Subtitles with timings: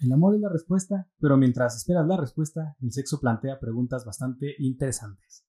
[0.00, 4.54] El amor es la respuesta, pero mientras esperas la respuesta, el sexo plantea preguntas bastante
[4.58, 5.44] interesantes.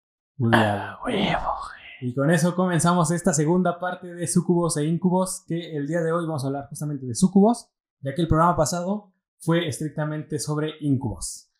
[0.53, 1.51] Ah, huevo,
[1.99, 6.13] Y con eso comenzamos esta segunda parte de Sucubos e Incubos, que el día de
[6.13, 10.75] hoy vamos a hablar justamente de Sucubos, ya que el programa pasado fue estrictamente sobre
[10.79, 11.51] Incubos.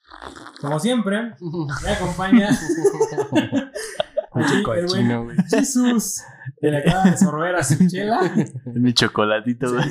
[0.62, 1.36] Como siempre,
[1.84, 2.50] me acompaña
[4.44, 5.38] güey.
[5.50, 6.22] Jesús,
[6.60, 8.20] que le acaba de sorber a su chela.
[8.74, 9.84] Mi chocolatito, güey.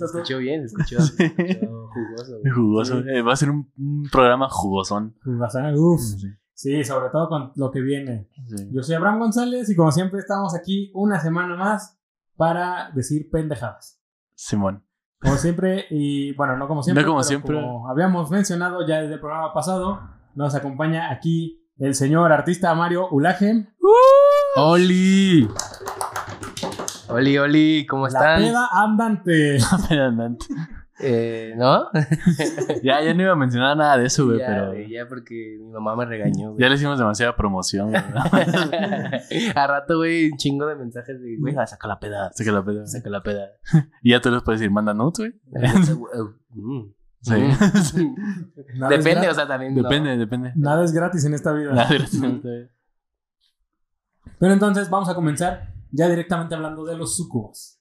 [0.00, 2.52] Escuchó bien, escuchó, escuchó jugoso, güey.
[2.54, 3.02] Jugoso.
[3.02, 3.08] Sí.
[3.08, 5.16] Eh, va a ser un, un programa jugosón.
[5.22, 6.00] Pues bastante, uf.
[6.00, 6.28] Sí.
[6.54, 8.28] Sí, sobre todo con lo que viene.
[8.46, 8.68] Sí.
[8.70, 11.98] Yo soy Abraham González y como siempre estamos aquí una semana más
[12.36, 14.00] para decir pendejadas.
[14.34, 14.84] Simón.
[15.20, 17.02] Como siempre, y bueno, no como siempre.
[17.02, 17.54] No como pero siempre.
[17.54, 20.00] Como habíamos mencionado ya desde el programa pasado,
[20.34, 23.66] nos acompaña aquí el señor artista Mario Ulaje.
[24.56, 25.48] ¡Oli!
[27.08, 27.86] ¡Oli, Oli!
[27.86, 28.42] ¿Cómo La están?
[28.42, 29.58] peda andante.
[29.72, 30.46] Adelante.
[31.04, 31.90] Eh, ¿No?
[32.84, 35.72] ya, ya no iba a mencionar nada de eso, güey, ya, pero ya porque mi
[35.72, 36.60] mamá me regañó, güey.
[36.60, 38.00] ya le hicimos demasiada promoción, güey.
[39.56, 42.30] A rato, güey, un chingo de mensajes de, güey, ah, saca la peda.
[42.32, 42.86] Saca la peda.
[42.86, 43.48] Saca la peda.
[44.02, 45.32] Y ya tú les puedes decir, manda notes, güey.
[47.22, 47.34] Sí.
[48.90, 49.74] Depende, o sea, también.
[49.74, 49.82] no.
[49.82, 50.52] Depende, depende.
[50.56, 51.72] Nada es gratis en esta vida.
[51.72, 51.88] Nada.
[54.38, 57.78] Pero entonces vamos a comenzar ya directamente hablando de los sucubos.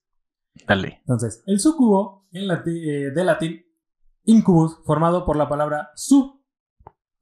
[0.68, 0.98] Dale.
[1.00, 3.66] Entonces, el sucubo, en lati- eh, de latín,
[4.26, 6.44] incubus, formado por la palabra su,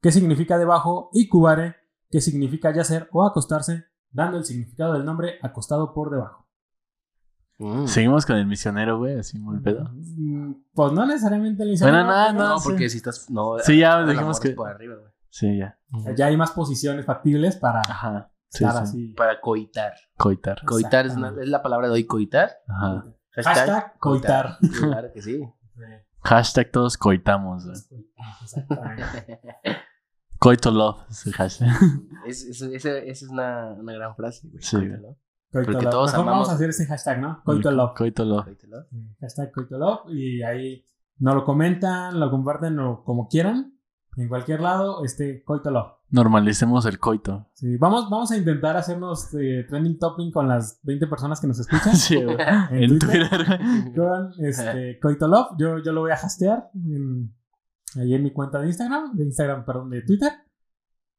[0.02, 1.76] que significa debajo, y cubare,
[2.10, 6.48] que significa yacer o acostarse, dando el significado del nombre acostado por debajo.
[7.62, 7.86] Mm.
[7.86, 9.90] Seguimos con el misionero, güey, así muy pedo.
[9.92, 12.68] Mm, Pues no necesariamente el Bueno, nada, no, No, sí.
[12.70, 13.28] porque si estás.
[13.30, 15.12] No, Sí, ya dijimos que- es Por arriba, güey.
[15.28, 15.78] Sí, ya.
[16.16, 18.32] Ya hay más posiciones factibles para Ajá.
[18.48, 18.90] Sí, estar sí.
[18.90, 19.08] así.
[19.14, 19.92] Para coitar.
[20.16, 20.64] Coitar.
[20.64, 21.44] Coitar es, una- Exactamente.
[21.44, 22.50] es la palabra de hoy, coitar.
[22.66, 23.04] Ajá.
[23.32, 24.58] Hashtag coitar.
[24.80, 25.40] Claro que sí.
[26.24, 28.06] Hashtag todos coitamos, güey.
[28.42, 29.40] Exactamente.
[30.38, 31.68] Coito love es el hashtag.
[32.26, 34.62] Es, es, ese- esa es una, una gran frase, güey.
[34.62, 34.76] Sí.
[34.78, 35.16] Coítalo.
[35.52, 35.90] Coito Porque love.
[35.92, 37.42] todos Mejor vamos a hacer ese hashtag, ¿no?
[37.44, 37.94] Coito love.
[37.96, 38.44] Coito love.
[38.44, 38.86] Coítalo.
[39.20, 40.84] Hashtag Coito Love, y ahí
[41.18, 43.74] no lo comentan, lo comparten o como quieran.
[44.16, 45.92] En cualquier lado, este Coito Love.
[46.10, 47.48] Normalicemos el coito.
[47.54, 51.58] Sí, vamos, vamos a intentar hacernos eh, trending topping con las 20 personas que nos
[51.60, 51.94] escuchan.
[51.96, 52.36] Sí, güey.
[52.70, 53.28] En En Twitter.
[53.28, 53.46] Twitter.
[53.46, 53.94] güey.
[53.94, 55.50] Con este, Coito Love.
[55.58, 57.32] Yo, yo lo voy a hastear en-
[57.96, 60.32] ahí en mi cuenta de Instagram, de Instagram, perdón, de Twitter.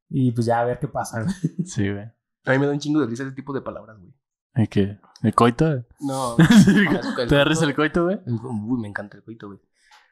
[0.10, 1.22] Y pues ya a ver qué pasa.
[1.24, 1.36] güey.
[1.66, 2.04] Sí, güey.
[2.46, 4.14] A mí me da un chingo de risa ese tipo de palabras, güey.
[4.54, 5.00] ¿El qué?
[5.24, 5.86] ¿El coito?
[6.00, 6.36] No.
[7.28, 8.20] ¿Te da risa el coito, güey?
[8.26, 9.60] Uy, me encanta el coito, güey.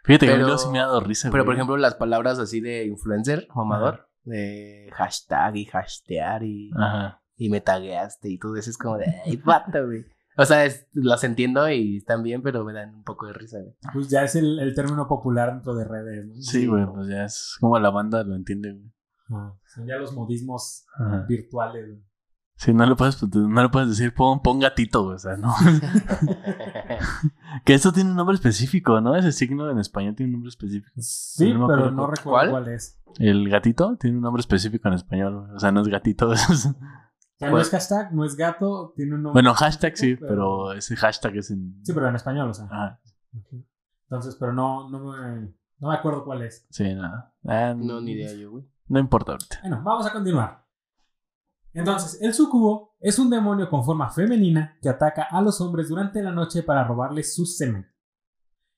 [0.03, 1.95] Fíjate que a mí Pero- luego sí me ha dado risa, Pero, por ejemplo, las
[1.95, 7.21] palabras así de influencer, mamador, de hashtag y hashtarear y, Ajá.
[7.35, 10.05] y me tagueaste y todo eso es como de, ay, pata, güey.
[10.37, 13.59] O sea, es- las entiendo y están bien, pero me dan un poco de risa,
[13.59, 13.75] güey.
[13.93, 16.25] Pues ya es el, el término popular dentro de redes.
[16.27, 16.35] ¿no?
[16.41, 18.91] Sí, güey, pues ya es como la banda lo entiende, güey.
[19.31, 21.25] Ah, Son ya los modismos Ajá.
[21.27, 21.85] virtuales.
[21.87, 22.08] güey.
[22.61, 25.53] Sí, no le puedes, no le puedes decir pon, pon gatito, o sea, no.
[27.65, 29.15] que esto tiene un nombre específico, ¿no?
[29.15, 30.91] Ese signo en español tiene un nombre específico.
[30.97, 32.49] Sí, No pero no recuerdo ¿Cuál?
[32.51, 32.99] cuál es.
[33.17, 35.55] El gatito tiene un nombre específico en español, güey.
[35.55, 36.31] o sea, no es gatito.
[36.33, 36.55] es- O
[37.39, 39.41] sea, no es hashtag, no es gato, tiene un nombre.
[39.41, 41.79] Bueno, hashtag sí, Pero- pero ese hashtag es en...
[41.85, 42.65] Sí, pero en español, o sea.
[42.65, 42.99] Ajá,
[44.09, 46.67] Entonces, pero no, no, me, no me acuerdo cuál es.
[46.69, 47.33] sí, nada.
[47.47, 48.65] Ah, No, ni idea yo, güey.
[48.89, 49.59] No importa ahorita.
[49.61, 50.65] Bueno, vamos a continuar.
[51.73, 56.21] Entonces, el sucubo es un demonio con forma femenina que ataca a los hombres durante
[56.23, 57.87] la noche para robarles su semen.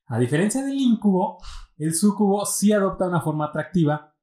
[0.08, 1.38] A diferencia del incubo,
[1.78, 4.14] el sucubo sí adopta una forma atractiva,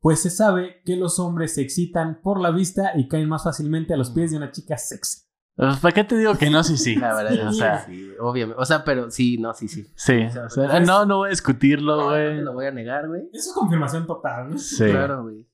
[0.00, 3.94] pues se sabe que los hombres se excitan por la vista y caen más fácilmente
[3.94, 5.22] a los pies de una chica sexy.
[5.56, 6.62] Pues, ¿Para qué te digo que no?
[6.62, 6.94] Sí, sí.
[7.00, 8.60] La verdad, o sea, sí, obviamente.
[8.62, 9.90] O sea, pero sí, no, sí, sí.
[9.96, 10.26] sí.
[10.46, 12.36] O sea, no, no voy a discutirlo, No, no güey.
[12.36, 13.22] te lo voy a negar, güey.
[13.32, 14.58] Eso es confirmación total, ¿no?
[14.58, 14.84] Sí.
[14.84, 15.47] Claro, güey.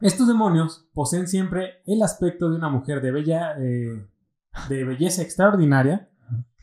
[0.00, 4.06] Estos demonios poseen siempre el aspecto de una mujer de bella, eh,
[4.68, 6.08] de belleza extraordinaria,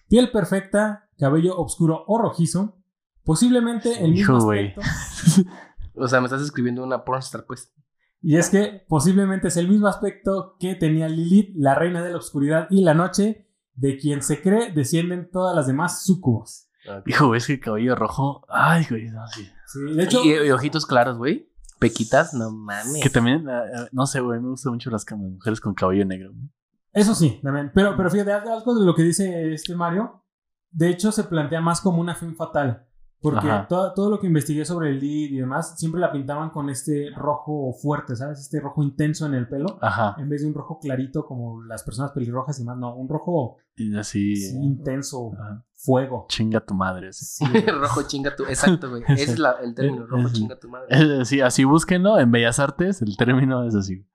[0.09, 2.77] piel perfecta, cabello oscuro o rojizo,
[3.23, 4.81] posiblemente el mismo Hijo, aspecto.
[6.00, 7.73] O sea, me estás escribiendo una pornstar, pues.
[8.21, 12.17] Y es que posiblemente es el mismo aspecto que tenía Lilith, la reina de la
[12.17, 16.69] oscuridad y la noche, de quien se cree descienden todas las demás sucubos.
[17.07, 18.45] Hijo, es que el cabello rojo.
[18.47, 19.50] Ay, güey, no, sí.
[19.65, 21.50] Sí, de hecho, y, y ojitos claros, güey.
[21.79, 23.01] Pequitas, no mames.
[23.03, 26.31] Que también, ah, ah, no sé, güey, me gustan mucho las mujeres con cabello negro.
[26.33, 26.50] güey.
[26.94, 27.71] Eso sí, también.
[27.74, 30.24] Pero, pero fíjate, algo de lo que dice este Mario.
[30.71, 32.88] De hecho, se plantea más como una fin fatal.
[33.19, 36.69] Porque todo, todo lo que investigué sobre el lead y demás, siempre la pintaban con
[36.69, 38.39] este rojo fuerte, ¿sabes?
[38.39, 39.79] Este rojo intenso en el pelo.
[39.81, 40.15] Ajá.
[40.19, 43.57] En vez de un rojo clarito como las personas pelirrojas y más, no, un rojo
[43.75, 44.35] Y así.
[44.35, 45.65] sí, intenso, ajá.
[45.77, 46.25] Fuego.
[46.29, 47.13] Chinga tu madre.
[47.13, 47.45] sí.
[47.45, 48.44] Sí, rojo chinga tu.
[48.45, 49.03] Exacto, güey.
[49.07, 50.35] Ese es la- el término, rojo Sí.
[50.35, 50.88] chinga tu madre.
[50.89, 52.19] Es así, así búsquenlo.
[52.19, 54.06] En Bellas Artes, el término es así.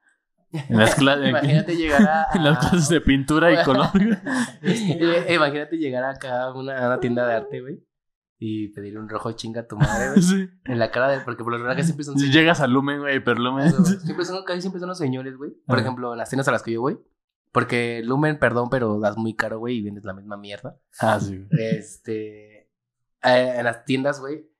[0.68, 2.26] En las, Imagínate llegar a.
[2.34, 3.86] en las clases de pintura y color.
[4.62, 7.82] Eh, Imagínate llegar acá a una, a una tienda de arte, güey.
[8.38, 10.22] Y pedir un rojo chinga tu madre, güey.
[10.22, 10.48] Sí.
[10.64, 11.20] En la cara de.
[11.20, 13.70] Porque por lo general que siempre son Si llegas a Lumen, güey, pero Lumen.
[13.84, 15.52] Siempre son, casi siempre son los señores, güey.
[15.66, 15.86] Por Ajá.
[15.86, 16.98] ejemplo, en las tiendas a las que yo voy.
[17.52, 20.78] Porque Lumen, perdón, pero das muy caro, güey, y vendes la misma mierda.
[20.98, 21.46] Ah, sí.
[21.50, 22.60] Este.
[22.62, 22.68] eh,
[23.22, 24.50] en las tiendas, güey.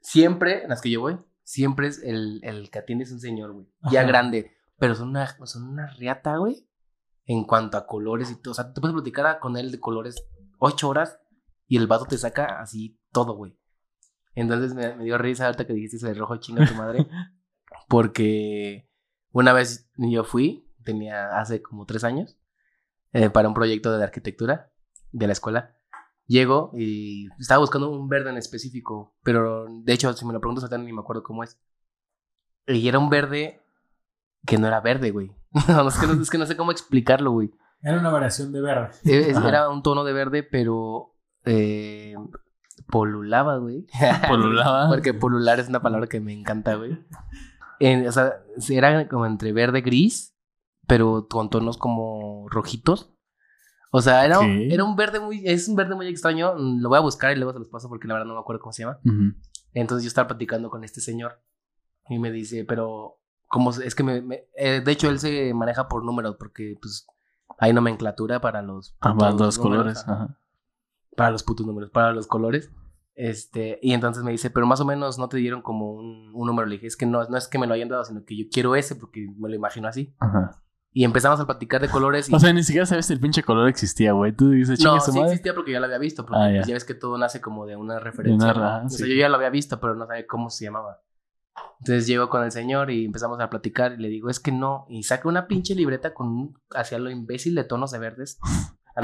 [0.00, 3.52] Siempre, en las que yo voy, siempre es el, el que atiende es un señor,
[3.52, 3.66] güey.
[3.90, 4.52] Ya grande.
[4.78, 6.68] Pero son una, son una riata, güey.
[7.24, 8.52] En cuanto a colores y todo.
[8.52, 10.26] O sea, te puedes platicar con él de colores
[10.58, 11.18] ocho horas
[11.68, 13.56] y el vato te saca así todo, güey.
[14.34, 17.06] Entonces me, me dio risa ahorita que dijiste eso de rojo chinga tu madre.
[17.88, 18.88] Porque
[19.30, 22.38] una vez yo fui, tenía hace como tres años,
[23.12, 24.70] eh, para un proyecto de arquitectura
[25.12, 25.76] de la escuela.
[26.26, 30.64] Llego y estaba buscando un verde en específico, pero de hecho, si me lo preguntas
[30.64, 31.60] ahorita ni me acuerdo cómo es.
[32.66, 33.62] Y era un verde
[34.46, 35.30] que no era verde, güey.
[35.68, 37.50] No, es, que no, es que no sé cómo explicarlo, güey.
[37.82, 38.90] Era una variación de verde.
[39.04, 39.48] Es- Ajá.
[39.48, 42.14] Era un tono de verde, pero eh,
[42.88, 43.86] polulaba, güey.
[44.28, 44.88] Polulaba.
[44.88, 46.98] Porque polular es una palabra que me encanta, güey.
[47.78, 50.35] En- o sea, era como entre verde gris,
[50.86, 53.12] pero con tonos como rojitos.
[53.92, 56.54] O sea, era, era un verde muy, es un verde muy extraño.
[56.56, 58.40] Mm, Lo voy a buscar y luego se los paso porque la verdad no me
[58.40, 58.98] acuerdo cómo se llama.
[59.04, 59.32] Ujú.
[59.72, 61.40] Entonces yo estaba platicando con este señor
[62.08, 63.18] y me dice, pero
[63.48, 67.06] como es que me, me- eh, de hecho él se maneja por números porque pues
[67.58, 70.04] hay nomenclatura para los Ah, putos van dos números, colores.
[70.08, 70.38] Ajá.
[71.16, 72.70] para los putos números, para los colores.
[73.14, 76.46] Este, y entonces me dice, pero más o menos no te dieron como un, un
[76.46, 76.66] número.
[76.68, 78.44] Le dije, es que no, no es que me lo hayan dado, sino que yo
[78.52, 80.14] quiero ese porque me lo imagino así.
[80.18, 80.62] Ajá.
[80.98, 82.30] Y empezamos a platicar de colores.
[82.30, 84.32] Y, O sea, ni siquiera sabes si el pinche color existía, güey.
[84.32, 85.24] Tú dices, no, sí madre.
[85.26, 86.24] existía porque ya lo había visto.
[86.24, 86.68] Porque Ah, pues, ya.
[86.68, 86.74] ya.
[86.74, 88.46] ves que todo nace como de una referencia.
[88.46, 88.60] De una ¿no?
[88.78, 88.96] ra- O sí.
[88.96, 91.02] sea, yo ya lo había visto, pero no sabía cómo se llamaba.
[91.80, 94.86] Entonces llego con el señor y empezamos a platicar y le digo, es que no.
[94.88, 98.38] Y saca una pinche libreta con un, hacia lo imbécil de tonos de verdes.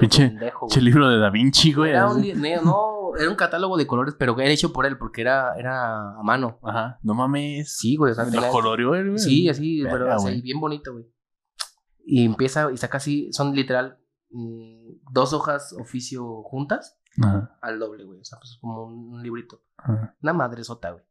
[0.00, 0.60] Pinche- pendejo.
[0.68, 1.90] Pinche libro de Da Vinci, güey.
[1.90, 2.22] Era un,
[2.64, 6.22] no, era un catálogo de colores, pero era hecho por él, porque era, era a
[6.22, 6.58] mano.
[6.62, 6.98] Ajá.
[7.02, 7.76] No mames.
[7.76, 8.12] Sí, güey.
[8.12, 9.18] O sea, Lo coloreó él, güey.
[9.18, 11.04] sí, así, Verga, pero así, bien bonito, güey.
[12.04, 13.98] Y empieza y saca así, son literal
[14.30, 17.56] mm, dos hojas oficio juntas Ajá.
[17.60, 18.20] al doble, güey.
[18.20, 19.62] O sea, pues como un, un librito.
[19.78, 20.16] Ajá.
[20.22, 21.04] Una madresota, güey.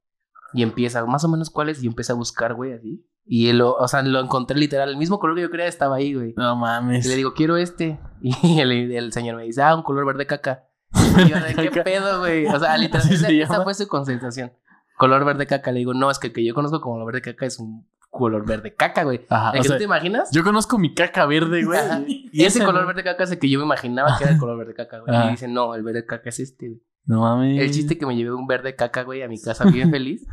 [0.54, 3.06] Y empieza, más o menos cuáles, y empieza a buscar, güey, así.
[3.26, 5.96] Y él lo, o sea, lo encontré literal, el mismo color que yo quería estaba
[5.96, 6.34] ahí, güey.
[6.36, 7.06] No mames.
[7.06, 8.00] Y le digo, quiero este.
[8.22, 10.68] Y el, el señor me dice, ah, un color verde caca.
[10.94, 12.46] Y yo, ¿de qué pedo, güey?
[12.48, 14.52] O sea, literal, se esa fue su concentración.
[14.98, 15.72] Color verde caca.
[15.72, 18.46] Le digo, no, es que el que yo conozco como verde caca es un color
[18.46, 19.26] verde caca, güey.
[19.30, 19.52] Ajá.
[19.54, 20.30] ¿El O que sea, tú te imaginas?
[20.32, 21.80] yo conozco mi caca verde, güey.
[21.80, 22.02] Ajá.
[22.06, 24.40] Y Y ese color verde caca es el que yo me imaginaba que era el
[24.40, 25.16] color verde caca, güey.
[25.16, 25.28] Ajá.
[25.28, 26.82] Y dice, no, el verde caca es este, güey.
[27.06, 27.60] No mames.
[27.60, 30.28] El chiste que me llevé un verde caca, güey, a mi casa bien feliz.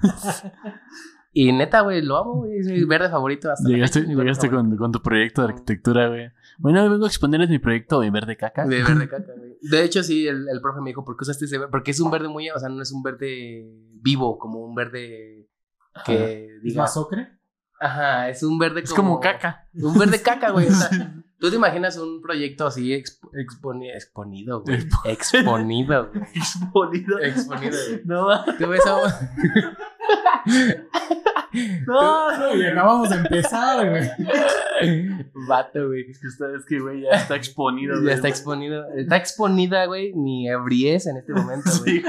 [1.32, 2.58] y neta, güey, lo amo, güey.
[2.58, 4.68] Es mi verde favorito hasta Llegaste, fecha, es llegaste favorito.
[4.70, 6.30] con, con tu proyecto de arquitectura, güey.
[6.58, 8.66] Bueno, hoy vengo a exponerles mi proyecto de verde caca.
[8.66, 9.56] De verde caca, güey.
[9.62, 11.70] De hecho, sí, el, el profe me dijo, ¿por qué usaste ese verde?
[11.70, 13.64] Porque es un verde muy, o sea, no es un verde
[14.02, 15.48] vivo, como un verde
[16.04, 16.82] que ¿Es diga.
[16.82, 17.37] más ocre?
[17.80, 19.68] Ajá, es un verde Es como caca.
[19.74, 20.66] Un verde caca, güey.
[20.66, 20.90] O sea,
[21.38, 24.84] tú te imaginas un proyecto así expo- exponi- exponido, güey.
[25.04, 26.22] Exponido, güey.
[26.34, 27.18] Exponido.
[27.20, 28.02] Exponido, güey.
[28.04, 28.44] No.
[28.56, 29.30] Tú ves a-
[31.86, 32.54] No, no.
[32.56, 34.10] Y acabamos de empezar, güey.
[35.48, 36.10] Vato, güey.
[36.10, 38.08] Es que, está- es que, güey, ya está exponido, güey.
[38.08, 38.84] Ya está exponido.
[38.94, 42.00] Está exponida, güey, mi ebriez en este momento, güey.
[42.00, 42.04] Sí.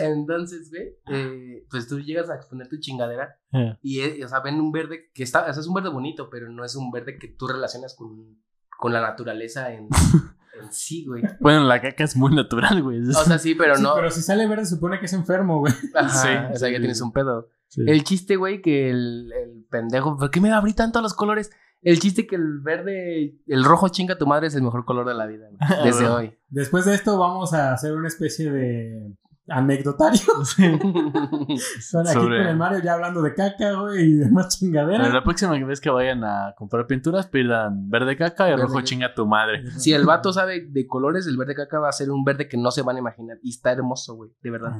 [0.00, 4.40] Entonces, güey, eh, pues tú llegas a exponer tu chingadera Eh, y, eh, o sea,
[4.40, 6.90] ven un verde que está, o sea, es un verde bonito, pero no es un
[6.90, 8.38] verde que tú relacionas con,
[8.78, 9.88] con la naturaleza en,
[10.60, 11.22] en sí, güey.
[11.40, 13.00] Bueno, la caca es muy natural, güey.
[13.08, 13.94] O sea, sí, pero Sí, no.
[13.94, 15.72] Pero si sale verde, supone que es enfermo, güey.
[15.94, 17.48] Ajá, Sí, o sea, sí, ya tienes un pedo.
[17.68, 17.82] Sí.
[17.86, 21.50] El chiste, güey, que el, el pendejo, ¿por qué me abrí tanto los colores?
[21.82, 25.14] El chiste que el verde, el rojo chinga tu madre es el mejor color de
[25.14, 26.38] la vida, güey, desde hoy.
[26.48, 29.14] Después de esto, vamos a hacer una especie de
[29.50, 30.20] anecdotario.
[30.44, 35.12] Son aquí Sobre- con el Mario ya hablando de caca, güey, y demás Bueno, chingaderas.
[35.12, 39.12] la próxima vez que vayan a comprar pinturas, pidan verde caca y Verde rojo chinga
[39.14, 39.70] tu madre.
[39.78, 42.56] si el vato sabe de colores, el verde caca va a ser un verde que
[42.56, 43.36] no se van a imaginar.
[43.42, 44.72] Y está hermoso, güey, de verdad.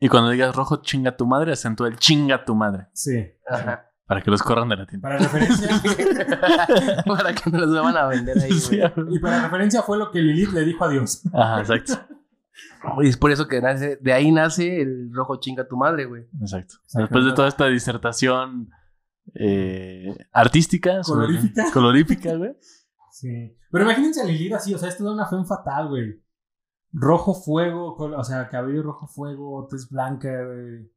[0.00, 2.88] Y cuando digas rojo chinga tu madre, acentúa el chinga tu madre.
[2.92, 3.18] Sí.
[3.48, 3.90] Ajá.
[4.06, 5.08] Para que los corran de la tienda.
[5.08, 5.68] Para referencia.
[7.06, 9.16] Para que no los van a vender ahí, Sí, güey.
[9.16, 11.22] y para referencia fue lo que Lilith le dijo a Dios.
[11.32, 11.94] Ajá, exacto.
[13.02, 16.26] Y es por eso que nace, de ahí nace el rojo chinga tu madre, güey.
[16.40, 16.74] Exacto.
[16.94, 18.68] Después de toda esta disertación
[19.34, 21.64] eh, artística, sobre- Colorífica.
[21.72, 22.56] colorífica, güey.
[23.10, 23.56] Sí.
[23.70, 26.20] Pero imagínense a Lilith así, o sea, esto da una fe fatal, güey.
[26.92, 30.90] Rojo fuego, o sea, cabello rojo fuego, tez blanca, güey.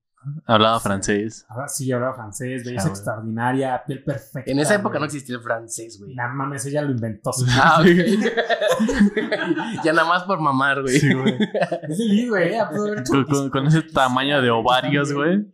[0.46, 0.84] Hablaba Sí.
[0.84, 1.46] francés.
[1.48, 2.98] Ahora sí, hablaba francés, belleza Ah, güey.
[2.98, 4.52] extraordinaria, piel perfecta.
[4.52, 5.06] En esa época no güey.
[5.08, 6.16] existía el francés, güey.
[6.16, 7.32] Nah, mames, ella lo inventó.
[7.32, 7.46] sí.
[7.62, 7.86] Ah, ok.
[9.84, 11.00] ya nada más por mamar, güey.
[11.00, 11.38] Sí, güey.
[11.90, 12.56] Es Lilith, güey.
[12.56, 15.46] hecho Con, con- con ese tamaño de ovarios, güey.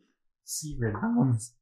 [0.43, 1.55] Sí, güey, mames.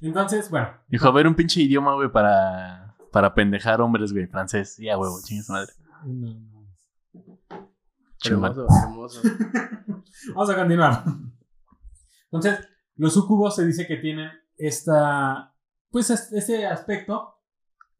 [0.00, 4.26] Entonces, bueno, Dijo, a ver, un pinche idioma, güey, para, para pendejar hombres, güey.
[4.26, 4.76] Francés.
[4.78, 5.72] Ya, huevo, chingue su madre.
[6.06, 6.54] no, no.
[8.24, 9.20] Hermoso, hermoso.
[10.34, 11.04] Vamos a continuar.
[12.34, 15.54] Entonces, los sucubos se dice que tienen esta,
[15.90, 17.34] pues, es- este aspecto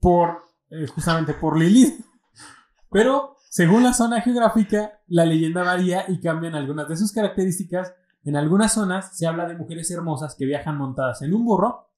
[0.00, 2.04] por, eh, justamente por Lilith.
[2.90, 7.94] Pero, según la zona geográfica, la leyenda varía y cambian algunas de sus características.
[8.24, 11.90] En algunas zonas se habla de mujeres hermosas que viajan montadas en un burro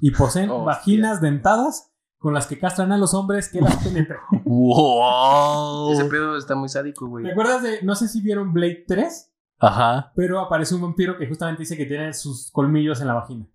[0.00, 4.20] y poseen vaginas dentadas con las que castran a los hombres que las penetran.
[4.44, 5.92] ¡Wow!
[5.92, 7.24] Ese pedo está muy sádico, güey.
[7.24, 9.29] ¿Te acuerdas de, no sé si vieron Blade 3?
[9.60, 10.12] Ajá.
[10.16, 13.46] Pero aparece un vampiro que justamente dice que tiene sus colmillos en la vagina.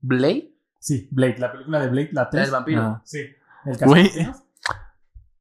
[0.00, 0.54] ¿Blade?
[0.78, 2.44] Sí, Blade, la película de Blade, la 3.
[2.46, 3.00] El vampiro.
[3.04, 3.20] Sí.
[3.66, 4.10] El Güey.
[4.26, 4.44] caso.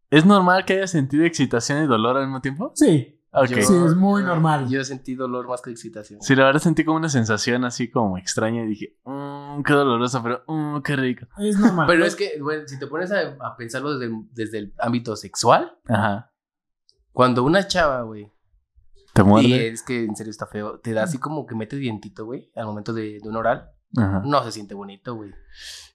[0.10, 2.72] ¿Es normal que haya sentido excitación y dolor al mismo tiempo?
[2.75, 3.48] Sí, Ok.
[3.48, 4.68] Yo- Sí, es muy normal.
[4.68, 6.22] Yo sentí dolor más que excitación.
[6.22, 10.22] Sí, la verdad sentí como una sensación así como extraña y dije, mmm, qué doloroso,
[10.22, 11.27] pero mmm, qué rico.
[11.38, 11.88] es normal.
[11.88, 15.15] Pero es que, güey, si te pones a, a pensarlo desde el, desde el ámbito
[15.15, 16.34] sexual, Ajá.
[17.13, 18.30] cuando una chava, güey,
[19.13, 19.68] Te y muerde.
[19.70, 22.65] es que en serio está feo, te da así como que mete dientito, güey, al
[22.65, 24.22] momento de, de un oral, Ajá.
[24.25, 25.32] no se siente bonito, güey.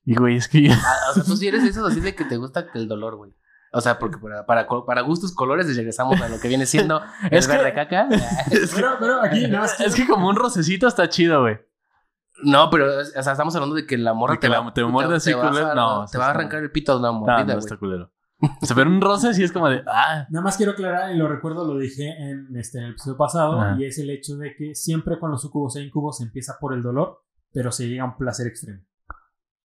[0.04, 2.24] Y güey, es que Ah, o sea, tú sí eres de esos así de que
[2.24, 3.34] te gusta el dolor, güey.
[3.72, 7.38] O sea, porque para, para, para gustos colores regresamos a lo que viene siendo el
[7.38, 8.08] Es que- verde caca.
[8.50, 11.58] es, que, Pero, pero aquí nada más es que como un rocecito está chido, güey.
[12.42, 14.84] No, pero o sea, estamos hablando de que la morra que te, la- va, te
[14.84, 15.74] muerde así, culero.
[15.74, 17.58] No, te eso va a arrancar el pito de una Ah, mordida, no, güey.
[17.58, 18.12] está culero.
[18.62, 21.18] O sea, pero un roce sí es como de, ah, Nada más quiero aclarar, y
[21.18, 23.76] lo recuerdo, lo dije en, este, en el episodio pasado, Ajá.
[23.78, 26.74] y es el hecho de que siempre con los sucubos e incubos se empieza por
[26.74, 28.82] el dolor, pero se llega a un placer extremo.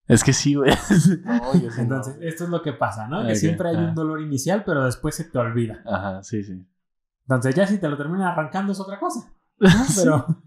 [0.06, 0.72] es que sí, güey.
[1.24, 1.82] No, yo sí no.
[1.82, 3.26] Entonces, esto es lo que pasa, ¿no?
[3.26, 3.88] Que siempre hay ajá.
[3.88, 5.82] un dolor inicial, pero después se te olvida.
[5.86, 6.66] Ajá, sí, sí.
[7.22, 9.32] Entonces, ya si te lo terminan arrancando es otra cosa.
[9.58, 9.68] ¿no?
[9.96, 10.41] Pero.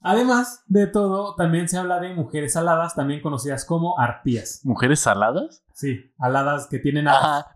[0.00, 4.60] Además de todo, también se habla de mujeres aladas, también conocidas como arpías.
[4.64, 5.64] ¿Mujeres saladas?
[5.72, 7.46] Sí, aladas que tienen alas.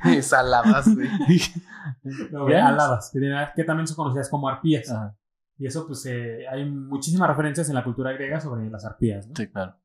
[0.00, 0.22] Ajá.
[0.22, 1.08] Saladas, güey.
[2.30, 2.62] No, güey, ¿Ves?
[2.62, 4.90] aladas, que, tienen que también son conocidas como arpías.
[4.90, 5.16] Ajá.
[5.60, 9.26] Y eso, pues, eh, hay muchísimas referencias en la cultura griega sobre las arpías.
[9.26, 9.34] ¿no?
[9.36, 9.76] Sí, claro.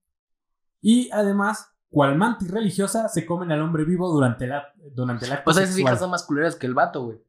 [0.82, 5.54] Y además, cual mantis religiosa, se comen al hombre vivo durante, la, durante acto O
[5.54, 7.22] sea, esas viejas son más culeras que el vato, güey.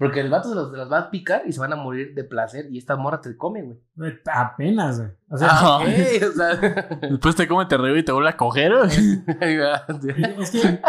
[0.00, 2.24] Porque el vato se los, las va a picar y se van a morir de
[2.24, 4.14] placer y esta morra te come, güey.
[4.32, 5.10] Apenas, güey.
[5.28, 5.88] O sea, Ah, Ok,
[6.28, 6.98] o sea.
[7.02, 8.72] Después te come, te río y te vuelve a coger.
[8.74, 8.88] güey.
[10.40, 10.80] Es que,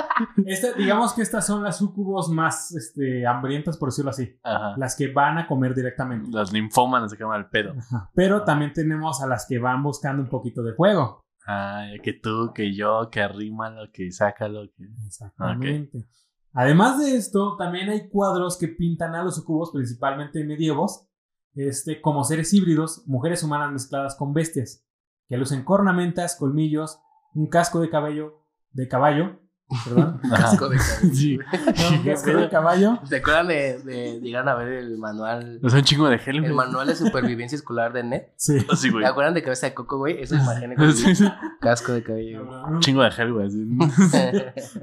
[0.45, 4.39] esta- digamos que estas son las sucubos más este, hambrientas, por decirlo así.
[4.43, 4.75] Ajá.
[4.77, 6.29] Las que van a comer directamente.
[6.31, 7.73] Las linfómanas se queman el pedo.
[7.77, 8.09] Ajá.
[8.15, 11.25] Pero también tenemos a las que van buscando un poquito de fuego.
[11.47, 14.61] Ah, que tú, que yo, que arrímalo, que sácalo.
[14.77, 14.85] Que...
[15.05, 16.05] Exactamente.
[16.53, 21.07] Además de esto, también hay cuadros que pintan a los sucubos, principalmente medievos,
[21.55, 24.85] este, como seres híbridos, mujeres humanas mezcladas con bestias,
[25.29, 26.99] que lucen cornamentas, colmillos,
[27.33, 29.39] un casco de cabello, de caballo,
[29.85, 30.19] perdón.
[30.29, 31.37] Casco de cabello, Sí.
[31.91, 35.61] no, un casco de caballo, ¿Te acuerdan de, de llegar a ver el manual?
[35.63, 36.53] Es un chingo de gel, El güey.
[36.53, 38.33] manual de supervivencia escolar de Net.
[38.35, 38.59] sí.
[38.75, 39.05] Sí, güey.
[39.05, 40.21] ¿Te acuerdan de cabeza de coco, güey?
[40.21, 41.25] Eso imaginé con Sí, sí.
[41.61, 42.45] casco de cabello.
[42.45, 42.59] güey.
[42.73, 43.47] Un chingo de gel, güey.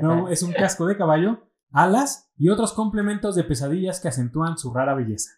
[0.00, 4.72] No, es un casco de caballo, alas y otros complementos de pesadillas que acentúan su
[4.72, 5.30] rara belleza.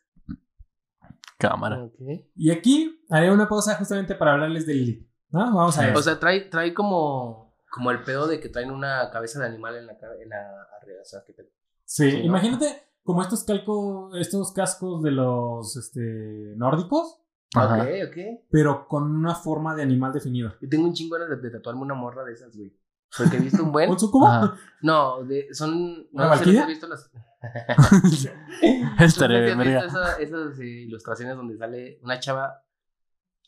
[1.38, 1.88] Cámara.
[2.36, 5.08] Y aquí haré una pausa justamente para hablarles de Lilith.
[5.30, 5.40] ¿no?
[5.54, 5.96] Vamos a ver.
[5.96, 9.76] O sea, trae, trae como, como el pedo de que traen una cabeza de animal
[9.76, 11.00] en la, en la arriba.
[11.00, 11.50] O sea, que te-
[11.84, 12.24] sí, sí, ¿no?
[12.24, 17.22] imagínate como estos calco, estos cascos de los este, nórdicos,
[17.54, 17.82] Ajá.
[17.82, 18.16] Ok, ok.
[18.50, 20.52] pero con una forma de animal definido.
[20.60, 22.76] Yo tengo un chingo de, de tatuarme una morra de esas, güey.
[23.16, 23.90] Porque he visto un buen.
[23.90, 24.28] ¿Un sucubo?
[24.82, 26.06] No, de, son.
[26.12, 27.10] ¿Una No sé has visto las.
[28.98, 29.86] Estaré ¿Tú bien, verga.
[29.86, 32.64] esa- esas eh, ilustraciones donde sale una chava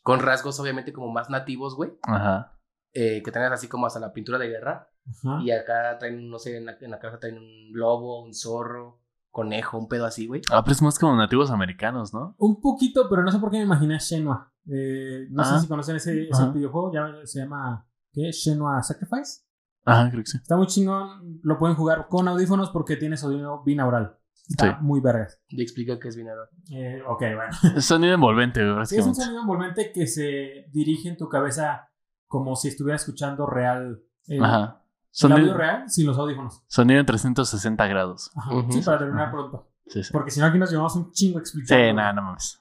[0.01, 1.91] con rasgos, obviamente, como más nativos, güey?
[2.03, 2.57] Ajá.
[2.95, 4.89] eh, que traen así como hasta la pintura de guerra.
[5.07, 5.41] Ajá.
[5.41, 9.01] Y acá traen, no sé, en la, en la cabeza traen un lobo, un zorro,
[9.31, 10.41] conejo, un pedo así, güey.
[10.51, 12.35] Ah, pero es más como nativos americanos, ¿no?
[12.37, 14.51] Un poquito, pero no sé por qué me imaginé a Shenua.
[14.71, 15.45] Eh, no Ah.
[15.45, 18.31] sé si conocen ese, ese videojuego, ya se llama ¿qué?
[18.31, 19.42] Shenua Sacrifice.
[19.85, 20.37] Ajá, creo que sí.
[20.37, 24.17] Está muy chingón, lo pueden jugar con audífonos porque tiene sonido binaural.
[24.49, 24.83] Está Sí.
[24.83, 25.41] muy vergas.
[25.47, 26.47] Y explica qué es binaural.
[26.71, 27.51] Eh, ok, bueno.
[27.77, 31.89] Es sonido envolvente, güey, Sí, es un sonido envolvente que se dirige en tu cabeza
[32.27, 34.01] como si estuviera escuchando real.
[34.27, 34.57] El, Ajá.
[34.57, 34.79] el audio
[35.11, 36.63] Sonido, real sin los audífonos.
[36.67, 38.31] sonido en 360 grados.
[38.35, 38.51] Ajá.
[38.69, 39.69] Sí, para terminar pronto.
[39.87, 40.11] Sí, sí.
[40.13, 41.83] Porque si no, aquí nos llevamos un chingo explicando.
[41.85, 42.59] Sí, nada, no mames.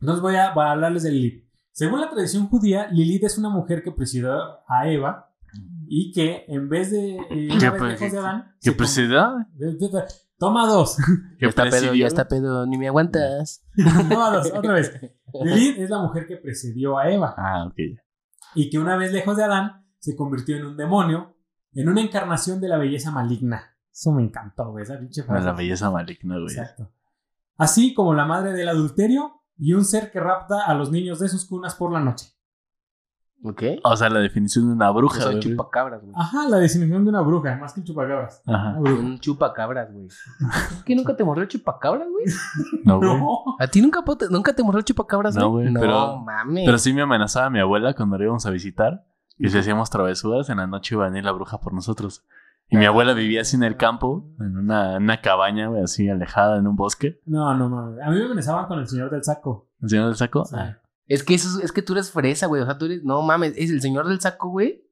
[0.00, 1.44] Entonces voy a, voy a hablarles de Lilith.
[1.70, 4.32] Según la tradición judía, Lilith es una mujer que presidió
[4.68, 5.31] a Eva
[5.94, 7.16] y que en vez de.
[7.16, 8.54] eh, una ¿Qué vez pre- lejos de Adán.
[8.62, 9.34] ¿Qué presidió?
[10.38, 10.96] Toma dos.
[10.96, 11.02] ¿Qué
[11.44, 13.62] Ya está pedo, ya está pedo, ni me aguantas.
[14.08, 14.90] Toma dos, otra vez.
[15.44, 17.78] Lilith es la mujer que precedió a Eva Ah, ok.
[18.54, 21.36] y que una vez lejos de Adán se convirtió en un demonio,
[21.74, 23.76] en una encarnación de la belleza maligna.
[23.92, 25.44] Eso me encantó, güey, esa pinche frase.
[25.44, 26.46] La belleza maligna, güey.
[26.56, 26.90] Exacto.
[27.58, 31.28] Así como la madre del adulterio y un ser que rapta a los niños de
[31.28, 32.28] sus cunas por la noche.
[33.44, 33.62] ¿Ok?
[33.84, 35.40] O sea, la definición de una bruja, soy güey.
[35.42, 36.12] chupacabras, güey.
[36.16, 38.42] Ajá, la definición de una bruja, más que un chupacabras.
[38.46, 38.76] Ajá.
[38.78, 40.06] Un chupacabras, güey.
[40.84, 42.24] ¿Qué nunca te mordió el chupacabras, güey?
[42.84, 43.18] No, güey.
[43.18, 43.38] No.
[43.58, 45.64] ¿A ti nunca, nunca te mordió el chupacabras, No, güey?
[45.64, 46.64] güey, No, pero- mames.
[46.66, 49.04] Pero sí me amenazaba mi abuela cuando la íbamos a visitar.
[49.38, 52.24] Y si hacíamos travesuras, en la noche iba a venir la bruja por nosotros.
[52.68, 56.08] Y mi abuela vivía así en el campo, en una, en una cabaña, güey, así
[56.08, 57.20] alejada en un bosque.
[57.26, 58.00] No, no mames.
[58.02, 59.68] A mí me amenazaban con el señor del saco.
[59.82, 60.44] ¿El señor del saco?
[60.44, 60.54] Sí.
[60.58, 60.78] Ah.
[61.12, 62.62] Es que eso es, es que tú eres fresa, güey.
[62.62, 63.02] O sea, tú eres.
[63.04, 64.82] No mames, es el señor del saco, güey.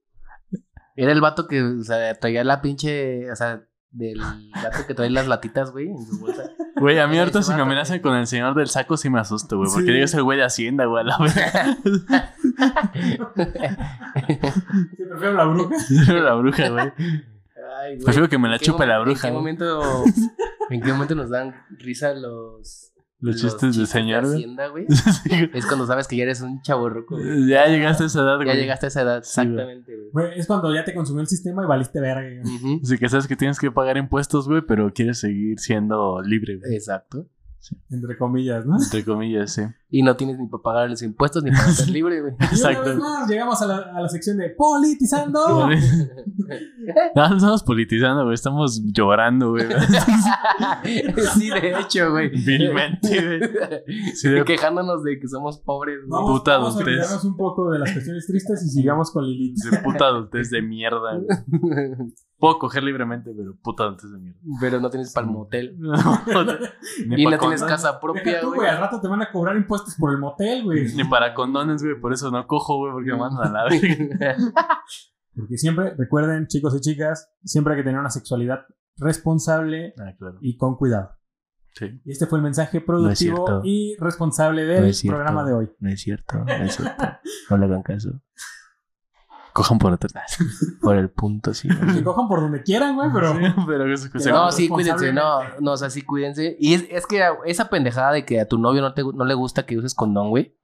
[0.97, 3.31] Era el vato que, o sea, traía la pinche.
[3.33, 6.45] O sea, del vato que trae las latitas, güey, en su bolsa.
[6.77, 9.57] Güey, a mí ahorita si me amenazan con el señor del saco sí me asusto,
[9.57, 9.71] güey.
[9.73, 9.99] Porque Sí.
[10.01, 11.35] yo soy el güey de Hacienda, güey, a la vez.
[14.97, 15.77] Sí, prefiero la bruja.
[16.23, 16.93] la bruja, güey.
[17.79, 18.05] Ay, güey.
[18.05, 20.05] Prefiero que me la ¿En qué chupe la bruja, ¿En qué momento,
[20.71, 22.93] en qué momento nos dan risa los.
[23.21, 24.37] Los chistes de señor, güey.
[24.37, 24.87] Hacienda, güey?
[25.55, 27.49] Es cuando sabes que ya eres un chavo güey.
[27.49, 28.49] Ya llegaste a esa edad, güey.
[28.49, 30.11] Ya llegaste a esa edad, exactamente, güey.
[30.13, 32.43] Güey, es cuando ya te consumió el sistema y valiste verga.
[32.43, 32.81] güey.
[32.83, 36.75] Así que sabes que tienes que pagar impuestos, güey, pero quieres seguir siendo libre, güey.
[36.75, 37.27] Exacto.
[37.91, 38.77] Entre comillas, ¿no?
[38.83, 39.63] Entre comillas, sí.
[39.91, 42.33] Y no tienes ni para pagar los impuestos ni para ser libre, güey.
[42.41, 42.85] Y una Exacto.
[42.91, 45.69] vez más llegamos a la, a la sección de politizando.
[47.15, 48.35] No, no estamos politizando, güey.
[48.35, 49.67] Estamos llorando, güey.
[51.35, 52.31] sí, de hecho, güey.
[52.31, 53.41] Vilmente, güey.
[54.15, 56.11] Sí, de- Quejándonos de que somos pobres, güey.
[56.11, 59.59] Vamos, Puta vamos a un poco de las cuestiones tristes y sigamos con Lilith.
[59.71, 61.27] De puta adultez de mierda, güey.
[62.41, 64.41] Puedo coger libremente, pero puta adultez de mierda.
[64.61, 65.79] Pero no tienes para el motel.
[67.07, 68.67] Ni Y no tienes casa propia, tú, güey.
[68.69, 70.93] Al rato te van a cobrar impuestos por el motel, güey.
[70.95, 72.01] Ni para condones, güey.
[72.01, 74.37] Por eso no cojo, güey, porque me mandan a la verga.
[75.33, 80.39] Porque siempre, recuerden, chicos y chicas, siempre hay que tener una sexualidad responsable Ah, claro.
[80.41, 81.13] y con cuidado.
[81.73, 82.01] Sí.
[82.05, 85.71] Y este fue el mensaje productivo y responsable del programa de hoy.
[85.79, 87.05] No es cierto, no es cierto.
[87.49, 88.11] No le hagan caso.
[89.53, 90.39] Cojan por atrás.
[90.81, 91.69] Por el punto, sí.
[91.95, 93.33] Que cojan por donde quieran, güey, pero.
[93.35, 96.57] Sí, pero que se No, No, sí, cuídense, no, no, o sea, sí, cuídense.
[96.61, 99.35] Y es, es que esa pendejada de que a tu novio no, te, no le
[99.35, 100.57] gusta que uses condón, güey.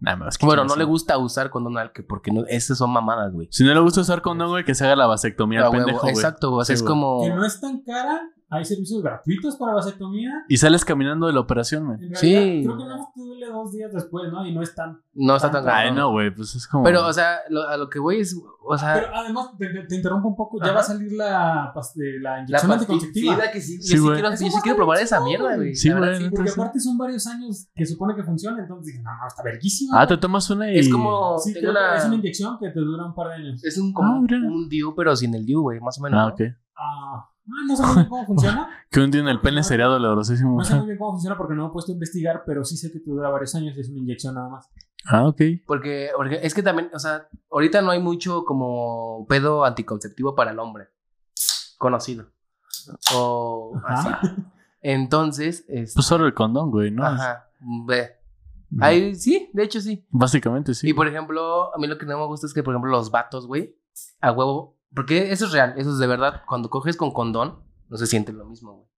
[0.00, 2.78] Nah, me vas a Bueno, no le gusta usar condón al que, porque no, esas
[2.78, 3.48] son mamadas, güey.
[3.50, 6.14] Si no le gusta usar condón, güey, que se haga la vasectomía pendejo, güey.
[6.14, 6.88] Exacto, o sea, Sí, es güey.
[6.92, 7.22] como.
[7.22, 8.20] Que no es tan cara.
[8.50, 10.32] Hay servicios gratuitos para vasectomía.
[10.48, 11.82] Y sales caminando de la operación.
[11.92, 12.62] En realidad, Sí.
[12.64, 12.84] Creo que
[13.14, 14.46] te duele dos días después, ¿no?
[14.46, 15.02] Y no es tan.
[15.12, 15.96] No está tan Ay, cabrón.
[15.96, 16.82] no, güey, pues es como.
[16.84, 18.34] Pero, o sea, lo- a lo que voy es,
[18.66, 20.58] o sea, Pero además, te, te- te interrumpo un poco.
[20.64, 23.34] Ya va a salir la, pas- de la la inyección pasti- anticonceptiva.
[23.34, 25.74] sí, la que sí, Sí, yo sí quiero, yo sí quiero probar esa mierda, güey.
[25.74, 26.24] Sí, La verdad, güey, sí.
[26.30, 28.62] Porque Entonces- aparte son varios años que supone que funciona.
[28.62, 30.00] Entonces dije, no, no, está verguísima.
[30.00, 30.78] Ah, te tomas una y.
[30.78, 31.36] Es como.
[31.38, 33.62] Sí, tengo creo que una- es una inyección que te dura un par de años.
[33.62, 36.18] Es un, como Ah, un DIU, pero sin el DIU, güey, más o menos.
[36.18, 36.32] Ah, ¿no?
[36.32, 36.40] ok.
[36.80, 38.68] Ah, ah, no sé muy bien cómo funciona.
[38.90, 40.56] Que un día en el pene sería dolorosísimo.
[40.56, 42.76] No sé muy bien cómo funciona porque no me he puesto a investigar, pero sí
[42.76, 44.70] sé que te dura varios años y es una inyección nada más.
[45.06, 45.40] Ah, ok.
[45.66, 50.52] Porque, porque es que también, o sea, ahorita no hay mucho como pedo anticonceptivo para
[50.52, 50.88] el hombre
[51.78, 52.26] conocido.
[53.14, 54.08] O así.
[54.80, 57.04] Entonces, este, Pues solo el condón, güey, ¿no?
[57.04, 57.50] ajá,
[57.86, 58.16] ve.
[58.80, 60.06] Ahí, sí, de hecho sí.
[60.10, 60.88] Básicamente sí.
[60.88, 63.10] Y por ejemplo, a mí lo que no me gusta es que, por ejemplo, los
[63.10, 63.76] vatos, güey,
[64.20, 64.77] a huevo.
[64.94, 66.42] Porque eso es real, eso es de verdad.
[66.46, 68.88] Cuando coges con condón, no se siente lo mismo, güey.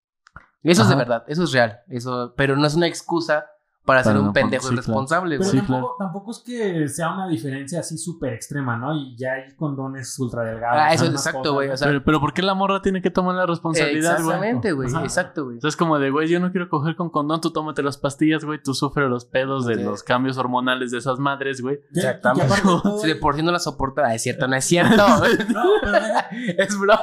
[0.62, 1.80] Eso es de verdad, eso es real.
[1.88, 3.46] Eso, pero no es una excusa
[3.90, 4.74] para ser un no pendejo sí, claro.
[4.74, 5.60] irresponsable, Pero güey.
[5.60, 8.94] Sí, tampoco, tampoco es que sea una diferencia así súper extrema, ¿no?
[8.94, 10.78] Y ya hay condones ultra delgados.
[10.80, 11.68] Ah, eso es exacto, cosas, güey.
[11.70, 14.26] O sea, pero, pero ¿por qué la morra tiene que tomar la responsabilidad, güey?
[14.36, 14.88] exactamente, güey.
[14.88, 15.58] Exacto, güey.
[15.58, 17.98] O sea, es como de, güey, yo no quiero coger con condón, tú tómate las
[17.98, 19.82] pastillas, güey, tú sufres los pedos de Sí.
[19.82, 21.80] los cambios hormonales de esas madres, güey.
[21.94, 22.54] Exactamente.
[23.00, 24.96] Si de por sí no la soporta, ah, es cierto, no es cierto.
[25.50, 25.96] No, pero
[26.58, 27.00] es broma.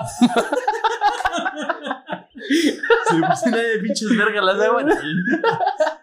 [2.47, 4.85] Pues si nadie pinches verga las de, güey.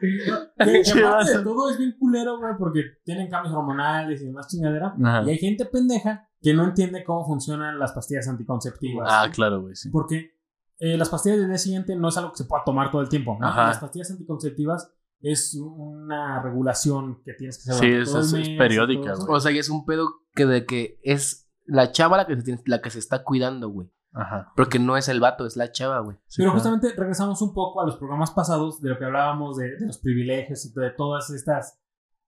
[0.00, 1.42] que- que Che, aparte de vaso.
[1.44, 4.94] todo es bien culero, güey, porque tienen cambios hormonales y demás chingadera.
[5.02, 5.22] Ajá.
[5.26, 9.08] Y hay gente pendeja que no entiende cómo funcionan las pastillas anticonceptivas.
[9.10, 9.88] Ah, claro, güey, sí.
[9.90, 10.32] Porque
[10.78, 13.08] eh, las pastillas del día siguiente no es algo que se pueda tomar todo el
[13.08, 13.46] tiempo, ¿no?
[13.46, 13.68] Ajá.
[13.68, 18.32] Las pastillas anticonceptivas es una regulación que tienes que hacer Sí, es- todo es- es
[18.34, 19.26] mes periódica, güey.
[19.28, 22.42] O sea, y es un pedo que de que es la chava la que se,
[22.42, 23.88] tiene- la que se está cuidando, güey.
[24.14, 24.52] Ajá.
[24.56, 26.16] Porque no es el vato, es la chava, güey.
[26.28, 26.62] Sí, Pero claro.
[26.62, 29.98] justamente regresamos un poco a los programas pasados de lo que hablábamos de, de los
[29.98, 31.80] privilegios y de todas estas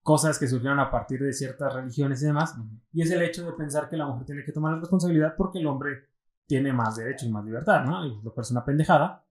[0.02, 2.54] cosas que surgieron a partir de ciertas religiones y demás.
[2.92, 5.58] Y es el hecho de pensar que la mujer tiene que tomar la responsabilidad porque
[5.58, 6.08] el hombre
[6.46, 8.04] tiene más derechos y más libertad, ¿no?
[8.04, 9.24] Y lo cual es una pendejada.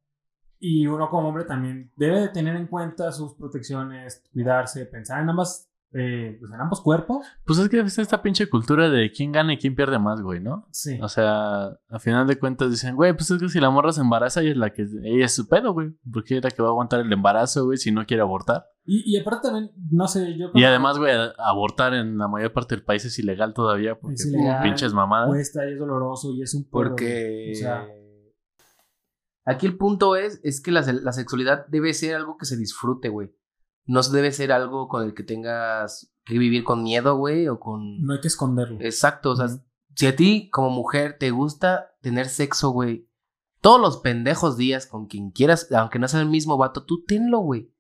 [0.59, 5.29] Y uno como hombre también debe de tener en cuenta sus protecciones, cuidarse, pensar en
[5.29, 7.25] ambas, eh, pues en ambos cuerpos.
[7.45, 10.41] Pues es que es esta pinche cultura de quién gana y quién pierde más, güey,
[10.41, 10.67] ¿no?
[10.71, 10.99] Sí.
[11.01, 14.01] O sea, a final de cuentas dicen, güey, pues es que si la morra se
[14.01, 15.91] embaraza, ella es la que, ella es su pedo, güey.
[16.12, 18.65] Porque es la que va a aguantar el embarazo, güey, si no quiere abortar.
[18.84, 20.47] Y, y aparte también, no sé, yo...
[20.53, 24.25] Y además, güey, abortar en la mayor parte del país es ilegal todavía, porque Es
[24.27, 24.62] ilegal.
[24.63, 25.29] pinches mamadas.
[25.29, 27.53] cuesta y es doloroso y es un Porque.
[27.53, 27.88] o sea-
[29.47, 33.10] Aquí el punto es, es que la, la sexualidad debe ser algo que se disfrute,
[33.10, 33.31] güey.
[33.86, 38.02] No debe ser algo con el que tengas que vivir con miedo, güey, o con...
[38.02, 38.78] No hay que esconderlo.
[38.82, 39.48] Exacto, o sea,
[39.95, 43.08] si a ti como mujer te gusta tener sexo, güey,
[43.62, 47.39] todos los pendejos días con quien quieras, aunque no sea el mismo vato, tú tenlo,
[47.39, 47.74] güey.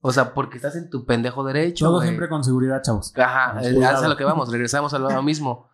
[0.00, 3.12] O sea, porque estás en tu pendejo derecho, Todo siempre con seguridad, chavos.
[3.16, 5.68] Ajá, eh, es a lo que vamos, regresamos a lo mismo.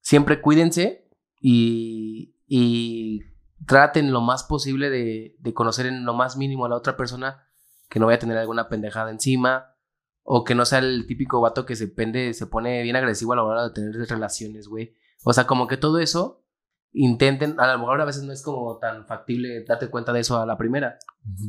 [0.00, 3.22] Siempre cuídense y, y
[3.66, 7.47] traten lo más posible de, de conocer en lo más mínimo a la otra persona,
[7.88, 9.74] que no vaya a tener alguna pendejada encima,
[10.22, 13.36] o que no sea el típico vato que se pende, se pone bien agresivo a
[13.36, 14.94] la hora de tener relaciones, güey.
[15.24, 16.44] O sea, como que todo eso
[16.92, 20.38] intenten, a lo mejor a veces no es como tan factible darte cuenta de eso
[20.38, 20.98] a la primera,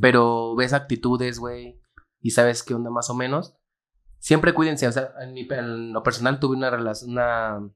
[0.01, 1.81] pero ves actitudes, güey,
[2.21, 3.55] y sabes qué onda más o menos.
[4.19, 7.69] Siempre cuídense, o sea, en, mi, en lo personal tuve una, rela- una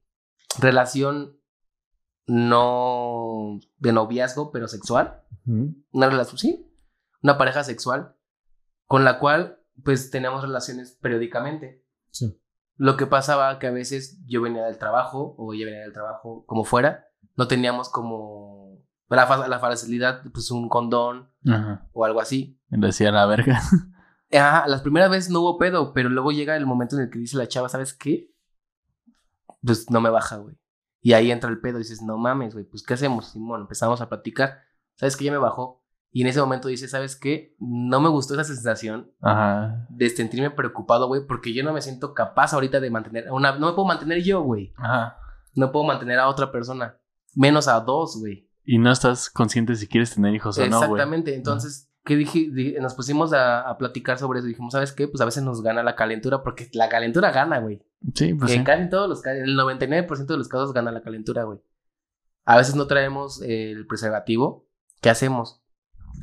[0.60, 1.38] relación
[2.26, 5.24] no de noviazgo, pero sexual.
[5.92, 6.74] Una relación, sí,
[7.22, 8.16] una pareja sexual
[8.94, 11.84] con la cual pues teníamos relaciones periódicamente.
[12.12, 12.40] Sí.
[12.78, 16.46] Lo que pasaba que a veces yo venía del trabajo o ella venía del trabajo
[16.46, 21.90] como fuera, no teníamos como la, la facilidad, pues un condón Ajá.
[21.92, 22.60] o algo así.
[22.70, 23.60] Decía la verga.
[24.32, 27.18] Ajá, las primeras veces no hubo pedo, pero luego llega el momento en el que
[27.18, 28.32] dice la chava, ¿sabes qué?
[29.66, 30.56] Pues no me baja, güey.
[31.02, 33.32] Y ahí entra el pedo y dices, no mames, güey, pues ¿qué hacemos?
[33.32, 34.60] Simón, empezamos a platicar.
[34.94, 35.26] ¿Sabes qué?
[35.26, 35.83] Ya me bajó.
[36.16, 37.56] Y en ese momento dice, ¿sabes qué?
[37.60, 39.88] No me gustó esa sensación Ajá.
[39.90, 43.58] de sentirme preocupado, güey, porque yo no me siento capaz ahorita de mantener una...
[43.58, 44.74] No me puedo mantener yo, güey.
[44.78, 45.18] Ajá.
[45.56, 46.98] No puedo mantener a otra persona.
[47.34, 48.48] Menos a dos, güey.
[48.64, 50.84] Y no estás consciente si quieres tener hijos o no, güey.
[50.92, 51.34] Exactamente.
[51.36, 52.48] Entonces, ¿qué dije?
[52.52, 54.48] Di- Nos pusimos a, a platicar sobre eso.
[54.48, 55.08] Dijimos, ¿sabes qué?
[55.08, 57.82] Pues a veces nos gana la calentura, porque la calentura gana, güey.
[58.14, 58.64] Sí, pues en sí.
[58.64, 61.60] casi todos los casos, el 99% de los casos gana la calentura, güey.
[62.46, 64.68] A veces no traemos el preservativo.
[65.02, 65.63] ¿Qué hacemos?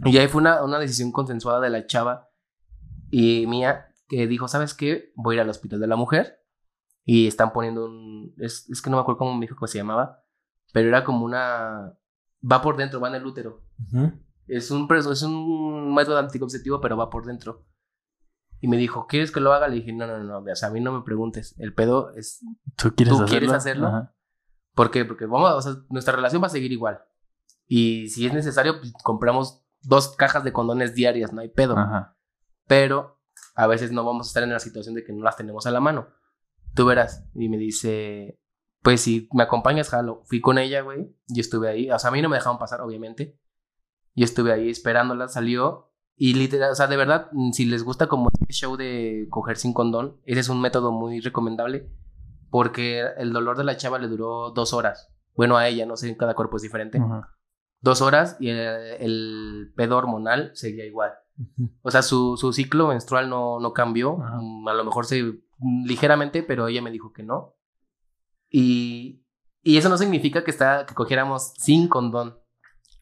[0.04, 2.28] Y ahí fue una, una decisión consensuada de la chava
[3.10, 5.12] y mía que dijo, ¿sabes qué?
[5.16, 6.40] Voy a ir al hospital de la mujer
[7.04, 8.34] y están poniendo un...
[8.38, 10.22] Es, es que no me acuerdo cómo me dijo que se llamaba,
[10.72, 11.96] pero era como una...
[12.50, 13.64] Va por dentro, va en el útero.
[13.86, 14.12] Ujú.
[14.46, 17.66] Es un, es un método anticonceptivo, pero va por dentro.
[18.60, 19.68] Y me dijo, ¿quieres que lo haga?
[19.68, 21.54] Le dije, no, no, no, o sea, a mí no me preguntes.
[21.58, 22.44] El pedo es
[22.76, 23.26] ¿Tú quieres ¿Tú hacerlo?
[23.26, 23.86] quieres hacerlo?
[23.86, 24.14] Ajá.
[24.74, 25.04] ¿Por qué?
[25.04, 27.00] Porque vamos, o sea, nuestra relación va a seguir igual.
[27.66, 31.76] Y si es necesario, pues, compramos dos cajas de condones diarias, no hay pedo.
[31.76, 32.16] Ajá.
[32.66, 33.20] Pero
[33.54, 35.70] a veces no vamos a estar en la situación de que no las tenemos a
[35.70, 36.08] la mano.
[36.74, 37.24] Tú verás.
[37.34, 38.40] Y me dice,
[38.82, 40.22] pues si me acompañas, jalo.
[40.24, 41.14] Fui con ella, güey.
[41.28, 41.90] Yo estuve ahí.
[41.90, 43.38] O sea, a mí no me dejaron pasar, obviamente.
[44.14, 45.92] Yo estuve ahí esperándola, salió.
[46.16, 49.56] Y literal, o sea, de verdad, mm, si les gusta como este show de coger
[49.56, 51.90] sin condón, ese es un método muy recomendable.
[52.50, 55.12] Porque el dolor de la chava le duró dos horas.
[55.34, 56.98] Bueno, a ella, no sé, cada cuerpo es diferente.
[56.98, 57.36] Ajá.
[57.80, 61.12] Dos horas y el, el pedo hormonal seguía igual.
[61.82, 64.22] O sea, su, su ciclo menstrual no, no cambió.
[64.22, 64.38] Ajá.
[64.40, 67.54] Mm, A lo mejor se mm, ligeramente, pero ella me dijo que no.
[68.50, 69.24] Y,
[69.62, 72.38] y eso no significa que, está, que cogiéramos sin condón.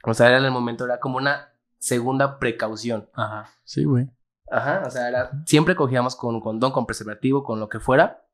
[0.05, 3.09] O sea, era en el momento, era como una segunda precaución.
[3.15, 3.51] Ajá.
[3.65, 4.09] Sí, güey.
[4.51, 8.25] Ajá, o sea, era, siempre cogíamos con condón, con preservativo, con lo que fuera.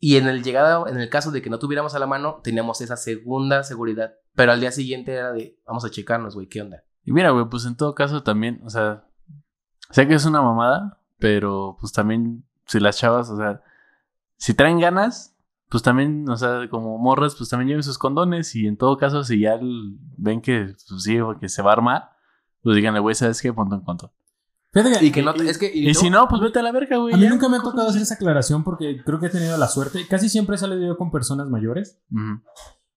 [0.00, 2.80] Y en el llegado, en el caso de que no tuviéramos a la mano, teníamos
[2.80, 4.14] esa segunda seguridad.
[4.34, 6.82] Pero al día siguiente era de, vamos a checarnos, güey, ¿qué onda?
[7.04, 9.04] Y mira, güey, pues en todo caso también, o sea,
[9.90, 13.62] sé que es una mamada, pero pues también, si las chavas, o sea,
[14.36, 15.36] si traen ganas,
[15.68, 19.24] pues también, o sea, como morras, pues también lleven sus condones y en todo caso,
[19.24, 22.10] si ya l- ven que, pues sí, que se va a armar,
[22.62, 23.52] pues díganle, güey, ¿sabes qué?
[23.52, 24.10] Ponte un condón.
[24.72, 25.70] Fíjate que- Y que no, es que...
[25.74, 27.12] Y, si no, pues vete a la verga, güey.
[27.12, 27.28] a mí ya.
[27.30, 30.06] nunca me ha tocado hacer esa aclaración porque creo que he tenido la suerte.
[30.08, 32.00] Casi siempre he salido yo con personas mayores.
[32.10, 32.40] Ujú.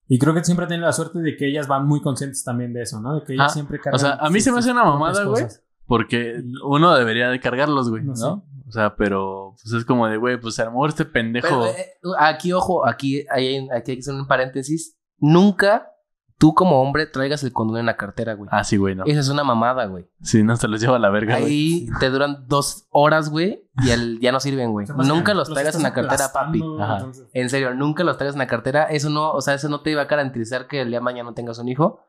[0.08, 2.84] Y creo que siempre tienen la suerte de que ellas van muy conscientes también de
[2.84, 3.20] eso, ¿no?
[3.20, 4.00] De que ellas Ah, siempre O cargan.
[4.00, 5.46] sea, a mí se me hace una mamada, güey.
[5.88, 8.16] Porque uno debería de cargarlos, güey, No ¿no?
[8.16, 8.28] sé.
[8.68, 11.48] O sea, pero pues es como de, güey, pues a lo mejor este pendejo.
[11.48, 14.98] Pero, eh, aquí, ojo, aquí hay, aquí hay que hacer un paréntesis.
[15.20, 15.92] Nunca
[16.38, 18.50] tú como hombre traigas el condón en la cartera, güey.
[18.52, 19.04] Ah, sí, güey, no.
[19.06, 20.06] Esa es una mamada, güey.
[20.22, 21.52] Sí, no se los lleva a la verga, güey.
[21.52, 24.86] Ahí te duran dos horas, güey, y el, ya no sirven, güey.
[25.06, 26.64] Nunca los traigas en la cartera, papi.
[26.80, 26.98] Ajá.
[26.98, 28.84] entonces- En serio, nunca los traigas en la cartera.
[28.86, 31.30] Eso no, o sea, eso no te va a garantizar que el día de mañana
[31.30, 32.02] no tengas un hijo.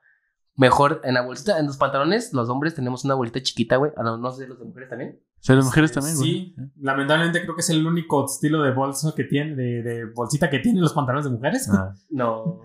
[0.58, 3.92] Mejor en la bolsita, en los pantalones, los hombres tenemos una bolita chiquita, güey.
[3.94, 5.20] A No sé, los de mujeres también.
[5.38, 6.30] O sea, las mujeres también, güey.
[6.30, 10.48] Sí, lamentablemente creo que es el único estilo de bolso que tiene, de, de bolsita
[10.48, 11.68] que tienen los pantalones de mujeres.
[11.70, 11.92] Ah.
[12.08, 12.60] No.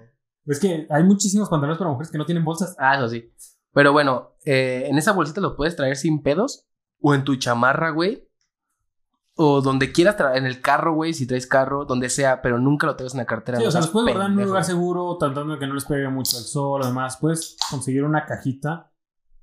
[0.45, 2.75] Es que hay muchísimos pantalones para mujeres que no tienen bolsas.
[2.80, 3.32] Ah, eso sí.
[3.73, 6.67] Pero bueno, eh, en esa bolsita lo puedes traer sin pedos.
[6.99, 8.27] O en tu chamarra, güey.
[9.36, 12.86] O donde quieras traer, en el carro, güey, si traes carro, donde sea, pero nunca
[12.86, 13.58] lo traigas en la cartera.
[13.58, 15.73] Sí, no o sea, los puedes guardar en un lugar seguro, tratando de que no
[15.73, 17.17] les pegue mucho el sol o demás.
[17.17, 18.91] Puedes conseguir una cajita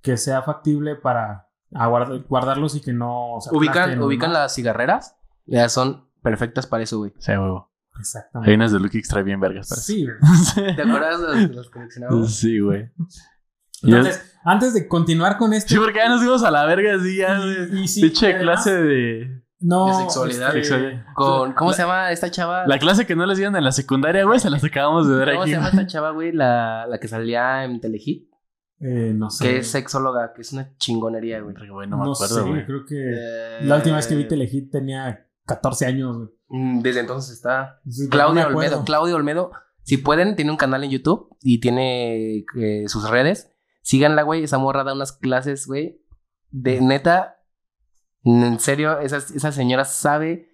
[0.03, 5.17] que sea factible para aguard- guardarlos y que no se Ubican, ubican las cigarreras.
[5.47, 7.13] Ya son perfectas para eso, güey.
[7.19, 7.68] Sí, huevo.
[7.99, 8.55] Hay Exactamente.
[8.55, 9.93] unas de Lucky Extra bien vergas, parece.
[9.93, 10.77] Sí, güey.
[10.77, 12.35] ¿Te acuerdas de los, coleccionables?
[12.35, 12.91] Sí, güey.
[13.83, 15.69] Entonces, antes de continuar con esto.
[15.75, 17.83] Sí, porque ya nos fuimos a la verga así, ya, güey.
[17.85, 19.43] y, sí, clase de.
[19.61, 20.57] no, de sexualidad.
[20.57, 21.05] este.
[21.15, 22.67] Con, ¿Cómo La- se llama esta chava?
[22.67, 25.31] La clase que no les dieron en la secundaria, güey, se las acabamos de dar
[25.31, 25.51] ¿Cómo aquí.
[25.51, 26.33] se llama esta chava, güey?
[26.33, 28.29] La, la que salía en Telehit.
[28.81, 29.45] eh, no sé.
[29.45, 31.55] Que es sexóloga, que es una chingonería, güey.
[31.89, 32.65] No me No acuerdo, sé, güey.
[32.67, 36.17] creo que Eh, la última vez que vi Telehit tenía 14 años.
[36.17, 36.29] güey.
[36.49, 37.81] Mm, Desde entonces está.
[37.89, 38.47] Sí, acuerdo.
[38.47, 38.85] Olmedo.
[38.85, 39.51] Claudia Olmedo.
[39.83, 43.51] Si pueden, tiene un canal en YouTube y tiene eh, sus redes.
[43.83, 44.45] Síganla, güey.
[44.45, 46.03] Esa morra da unas clases, güey.
[46.51, 47.37] De neta.
[48.23, 50.49] En serio, esa, esa señora sabe.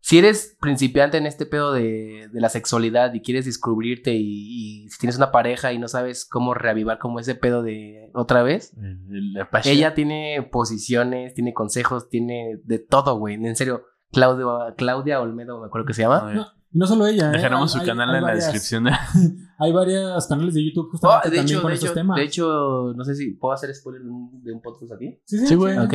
[0.00, 4.88] Si eres principiante en este pedo de, de la sexualidad y quieres descubrirte y, y
[4.90, 8.72] si tienes una pareja y no sabes cómo reavivar como ese pedo de otra vez,
[9.08, 9.74] la pasión.
[9.74, 13.34] ella tiene posiciones, tiene consejos, tiene de todo, güey.
[13.34, 16.54] En serio, Claudia, Claudia Olmedo, me acuerdo que se llama.
[16.70, 17.30] Y no solo ella.
[17.30, 17.32] ¿eh?
[17.32, 18.84] Dejaremos su canal hay en la descripción.
[18.84, 18.92] De...
[19.60, 22.16] Hay varios canales de YouTube Oh, justamente de, también hecho, con de, estos hecho, temas.
[22.16, 25.20] de hecho, no sé si puedo hacer spoiler de un, podcast a ti.
[25.24, 25.76] sí, Sí, güey.
[25.78, 25.94] Ok.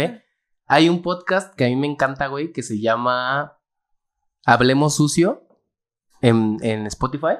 [0.67, 3.57] Hay un podcast que a mí me encanta, güey, que se llama
[4.45, 5.47] Hablemos Sucio
[6.21, 7.37] en, en Spotify.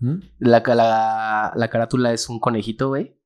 [0.00, 0.14] ¿Mm?
[0.38, 3.16] La, la, la carátula es un conejito, güey.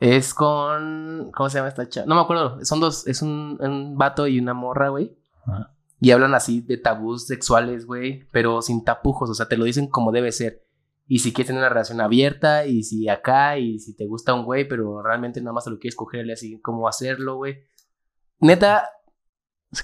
[0.00, 1.30] Es con.
[1.34, 2.06] ¿Cómo se llama esta chava?
[2.06, 2.62] No me acuerdo.
[2.64, 3.06] Son dos.
[3.06, 5.16] Es un, un vato y una morra, güey.
[5.46, 5.73] Ajá.
[6.04, 8.28] Y hablan así de tabús sexuales, güey.
[8.30, 9.30] Pero sin tapujos.
[9.30, 10.62] O sea, te lo dicen como debe ser.
[11.06, 12.66] Y si quieres tener una relación abierta.
[12.66, 13.58] Y si acá.
[13.58, 14.68] Y si te gusta un güey.
[14.68, 16.60] Pero realmente nada más te lo quieres cogerle así.
[16.60, 17.56] Cómo hacerlo, güey.
[18.40, 18.88] Neta,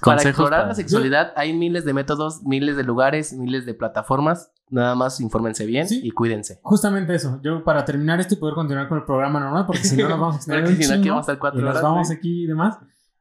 [0.03, 4.53] para explorar para- la sexualidad hay miles de métodos, miles de lugares, miles de plataformas.
[4.69, 6.01] Nada más infórmense bien Sí.
[6.05, 6.61] y cuídense.
[6.63, 7.41] Justamente eso.
[7.43, 10.21] Yo para terminar esto y poder continuar con el programa normal, porque si no nos
[10.21, 12.19] vamos a extender un chingo vamos a estar cuatro y nos horas, vamos güey.
[12.19, 12.79] aquí y demás.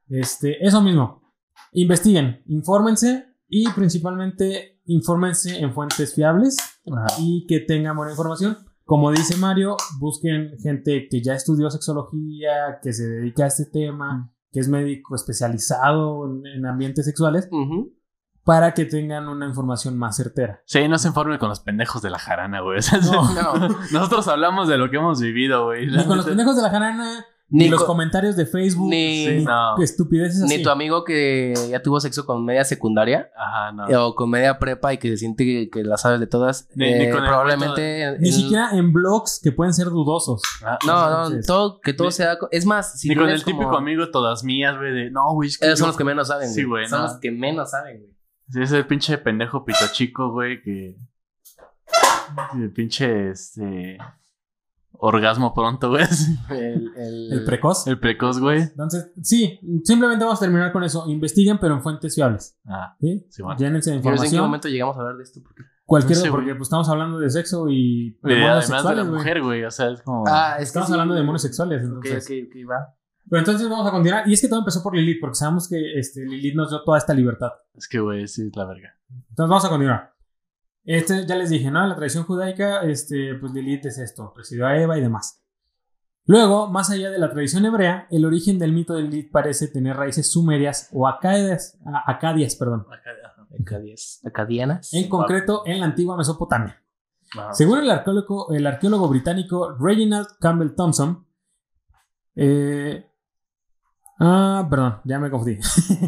[0.08, 1.19] Este, eso mismo.
[1.72, 6.56] Investiguen, infórmense y principalmente infórmense en fuentes fiables
[6.90, 7.06] Ajá.
[7.20, 8.58] y que tengan buena información.
[8.84, 14.32] Como dice Mario, busquen gente que ya estudió sexología, que se dedica a este tema,
[14.50, 17.48] que es médico especializado en, en ambientes sexuales,
[18.42, 20.60] para que tengan una información más certera.
[20.64, 22.78] Sí, no se informe con los pendejos de la jarana, güey.
[22.78, 23.32] O sea, No.
[23.32, 23.68] No.
[23.92, 25.86] Nosotros hablamos de lo que hemos vivido, güey.
[25.86, 29.26] Ni con los pendejos de la jarana, ni, Ni los co- comentarios de Facebook, ni-
[29.26, 29.76] Sí, no.
[29.82, 30.56] estupideces así.
[30.56, 33.88] Ni tu amigo que ya tuvo sexo con media secundaria Ajá, no.
[33.88, 36.68] eh, o con media prepa y que se siente que, que la sabes de todas.
[36.76, 38.16] Ni- eh, ni probablemente.
[38.20, 40.42] Ni siquiera en blogs que pueden ser dudosos.
[40.64, 42.38] Ah, No, no, todo, que todo Ni- sea.
[42.52, 45.48] Es más, si Ni con el típico como- amigo todas mías, güey, de no, güey.
[45.48, 47.06] es que Esos son yo- los que menos saben, Sí, güey, Son no.
[47.08, 48.16] los que menos saben, güey.
[48.48, 50.96] Sí, ese pinche pendejo pito chico, güey, que.
[52.54, 53.98] El pinche este.
[54.92, 56.04] Orgasmo pronto, güey.
[56.50, 57.86] El, el, El precoz.
[57.86, 58.60] El precoz, güey.
[58.62, 61.04] Entonces, sí, simplemente vamos a terminar con eso.
[61.08, 62.58] Investiguen, pero en fuentes fiables.
[62.66, 63.26] Ah, ¿sí?
[63.30, 63.58] Sí, bueno.
[63.58, 64.42] Llénense de no sé en qué información.
[64.44, 65.40] momento llegamos a hablar de esto.
[65.42, 65.62] Porque...
[65.86, 69.02] Cualquier, No sé, porque pues, estamos hablando de sexo y Y demonios además de la
[69.02, 69.14] güey.
[69.14, 69.64] mujer, güey.
[69.64, 70.24] O sea, es como.
[70.28, 70.92] Ah, es que Estamos sí.
[70.92, 71.78] hablando de demonios sexuales.
[71.82, 72.24] Ok, Entonces.
[72.26, 72.94] ok, ok, va.
[73.28, 74.28] Pero entonces vamos a continuar.
[74.28, 76.98] Y es que todo empezó por Lilith, porque sabemos que este, Lilith nos dio toda
[76.98, 77.50] esta libertad.
[77.74, 78.90] Es que, güey, sí, es la verga.
[79.08, 80.12] Entonces vamos a continuar.
[80.84, 81.82] Este, ya les dije, ¿no?
[81.82, 85.42] En la tradición judaica, este, pues Lilith es esto, presidió a Eva y demás.
[86.26, 89.96] Luego, más allá de la tradición hebrea, el origen del mito de Lilith parece tener
[89.96, 92.86] raíces sumerias o acadias, acadias, perdón.
[92.90, 94.94] Acadias- Acadianas.
[94.94, 96.82] En concreto, en la antigua Mesopotamia.
[97.52, 101.26] Según el arqueólogo, el arqueólogo británico Reginald Campbell Thompson,
[102.36, 103.06] eh,
[104.20, 105.58] ah, perdón, ya me confundí.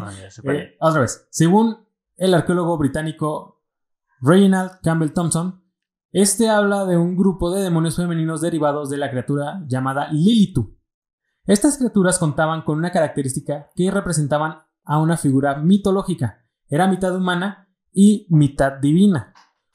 [0.01, 0.29] Ah, ya.
[0.53, 1.27] Eh, otra vez.
[1.29, 1.85] Según
[2.17, 3.52] el arqueólogo británico
[4.25, 5.61] Reginald Campbell Thompson,
[6.13, 10.77] Este habla de un grupo de demonios femeninos derivados de la criatura llamada Lilitu.
[11.45, 16.45] Estas criaturas contaban con una característica que representaban a una figura mitológica.
[16.69, 19.33] Era mitad humana y mitad divina.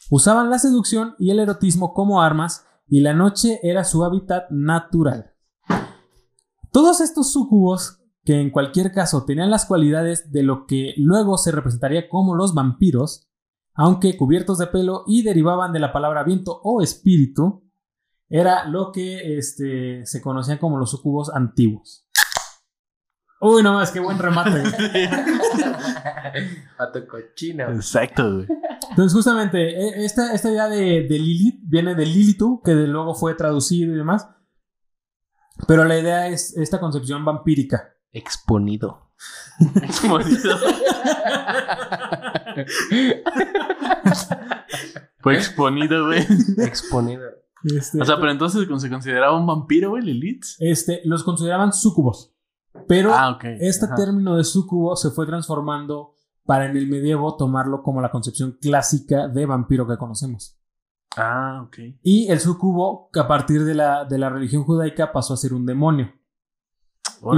[0.08, 5.34] Usaban la seducción y el erotismo como armas y la noche era su hábitat natural.
[6.72, 11.52] Todos estos sucubos, que en cualquier caso tenían las cualidades de lo que luego se
[11.52, 13.27] representaría como los vampiros,
[13.78, 17.64] aunque cubiertos de pelo y derivaban de la palabra viento o espíritu,
[18.28, 22.04] era lo que este, se conocían como los sucubos antiguos.
[23.40, 24.64] Uy, no más, qué buen remate.
[26.76, 27.70] Pato cochino.
[27.70, 28.48] Exacto, güey.
[28.90, 33.14] Entonces, justamente, e- esta, esta idea de, de Lilith viene de Lilitu, que de luego
[33.14, 34.28] fue traducido y demás.
[35.68, 37.94] Pero la idea es esta concepción vampírica.
[38.10, 39.07] Exponido.
[45.20, 46.20] Fue exponido, güey.
[46.58, 47.22] Exponido.
[47.64, 50.44] Este, O sea, pero entonces se consideraba un vampiro, güey, Lilith.
[50.60, 52.32] este, los consideraban sucubos.
[52.86, 53.96] Pero Ah, este Ajá.
[53.96, 59.26] término de sucubo se fue transformando para en el medievo tomarlo como la concepción clásica
[59.28, 60.56] de vampiro que conocemos.
[61.16, 61.78] Ah, ok.
[62.02, 65.66] Y el sucubo, a partir de la, de la religión judaica, pasó a ser un
[65.66, 66.12] demonio.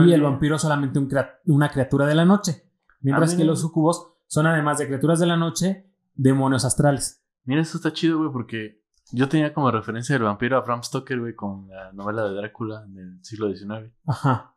[0.07, 1.09] Y el vampiro solamente un
[1.47, 2.65] una criatura de la noche.
[3.01, 7.25] Mientras Ah, que los sucubos son además de criaturas de la noche, demonios astrales.
[7.45, 11.19] Mira, eso está chido, güey, porque yo tenía como referencia del vampiro a Bram Stoker,
[11.19, 13.93] güey, con la novela de Drácula del siglo XIX.
[14.07, 14.55] Ajá.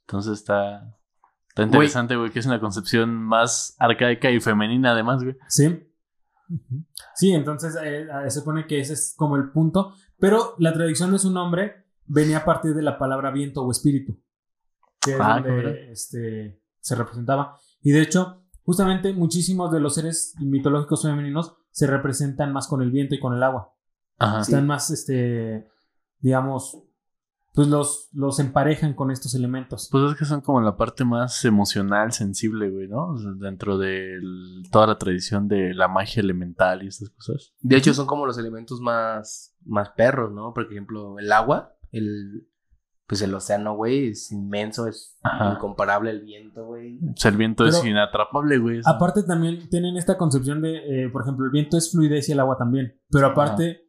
[0.00, 0.96] Entonces está,
[1.48, 5.36] está interesante, güey, que es una concepción más arcaica y femenina, además, güey.
[5.48, 5.88] Sí.
[7.14, 9.94] Sí, entonces eh, se supone que ese es como el punto.
[10.18, 14.18] Pero la tradición de su nombre venía a partir de la palabra viento o espíritu.
[15.04, 17.56] Que es Ah, donde este, se representaba.
[17.82, 22.90] Y de hecho, justamente muchísimos de los seres mitológicos femeninos se representan más con el
[22.90, 23.74] viento y con el agua.
[24.18, 24.40] Ajá.
[24.42, 25.66] Están más, este,
[26.20, 26.78] digamos,
[27.54, 29.88] pues los, los emparejan con estos elementos.
[29.90, 33.14] Pues es que son como la parte más emocional, sensible, güey, ¿no?
[33.36, 37.52] Dentro de el- toda la tradición de la magia elemental y estas cosas.
[37.60, 40.54] De hecho, son como los elementos más, más perros, ¿no?
[40.54, 42.48] Por ejemplo, el agua, el,
[43.12, 45.52] pues el océano, güey, es inmenso, es Ajá.
[45.54, 46.96] incomparable el viento, güey.
[46.96, 48.80] O sea, el viento es inatrapable, güey.
[48.86, 52.40] Aparte también tienen esta concepción de, eh, por ejemplo, el viento es fluidez y el
[52.40, 52.98] agua también.
[53.10, 53.82] Pero aparte,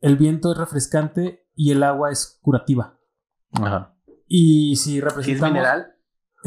[0.00, 2.98] el viento es refrescante y el agua es curativa.
[3.52, 3.94] Ajá.
[4.26, 5.52] Y si Si es representamos...
[5.52, 5.86] mineral,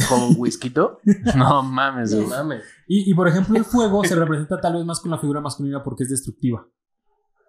[0.09, 0.73] con whisky.
[1.37, 2.29] No mames, No güey.
[2.31, 2.63] mames.
[2.85, 5.81] Y, y, por ejemplo, el fuego se representa tal vez más con la figura masculina
[5.85, 6.67] porque es destructiva.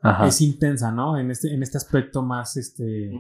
[0.00, 0.28] Ajá.
[0.28, 1.18] Es intensa, ¿no?
[1.18, 3.10] En este, en este aspecto más, este...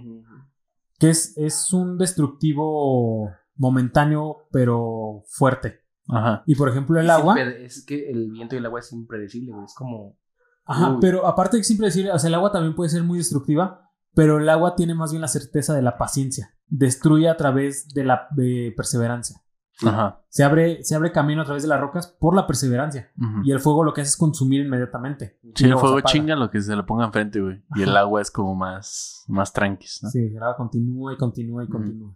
[1.00, 5.80] que es, es un destructivo momentáneo, pero fuerte.
[6.08, 6.42] Ajá.
[6.46, 7.40] Y por ejemplo, el Es agua.
[7.40, 9.64] Es que el viento y el agua es impredecible, güey.
[9.64, 10.18] Es como.
[10.66, 10.98] Ajá, Uy.
[11.00, 13.90] pero aparte de que siempre decir, o sea, el agua también puede ser muy destructiva,
[14.14, 16.54] pero el agua tiene más bien la certeza de la paciencia.
[16.66, 19.42] Destruye a través de la de perseverancia.
[19.86, 20.22] Ajá.
[20.28, 23.10] Se abre, se abre camino a través de las rocas por la perseverancia.
[23.44, 25.38] Y el fuego lo que hace es consumir inmediatamente.
[25.54, 27.62] Sí, el fuego chinga lo que se le ponga enfrente, güey.
[27.74, 30.10] Y el agua es como más, más tranquis, ¿no?
[30.10, 32.14] Sí, el agua continúa y continúa y continúa.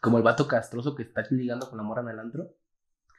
[0.00, 2.54] Como el vato castroso que está ligando con la morra en el antro.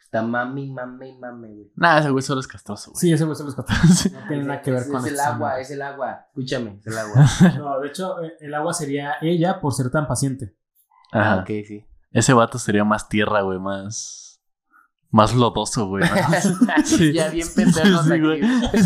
[0.10, 1.72] Está mami, mami, mami, güey.
[1.76, 3.00] Nah, ese güey solo es castroso, güey.
[3.00, 3.74] Sí, ese güey se los contó.
[3.94, 4.10] Sí.
[4.10, 6.26] No tiene nada que ver es, con es el agua, es el agua.
[6.30, 7.26] Escúchame, es el agua.
[7.58, 10.56] No, de hecho, eh, el agua sería ella por ser tan paciente.
[11.12, 11.34] Ajá.
[11.34, 11.86] Ah, ok, sí.
[12.12, 14.42] Ese vato sería más tierra, güey, más.
[15.12, 16.04] Más lodoso, güey.
[16.04, 16.10] ¿no?
[16.86, 17.14] Sí.
[17.14, 18.22] Ya bien pendejos Sí, aquí.
[18.22, 18.42] güey.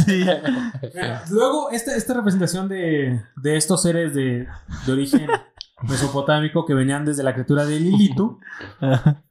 [0.05, 1.23] Sí, ya.
[1.29, 4.47] Luego, esta, esta representación de, de estos seres de,
[4.85, 5.27] de origen
[5.81, 8.39] mesopotámico que venían desde la criatura de Lilitu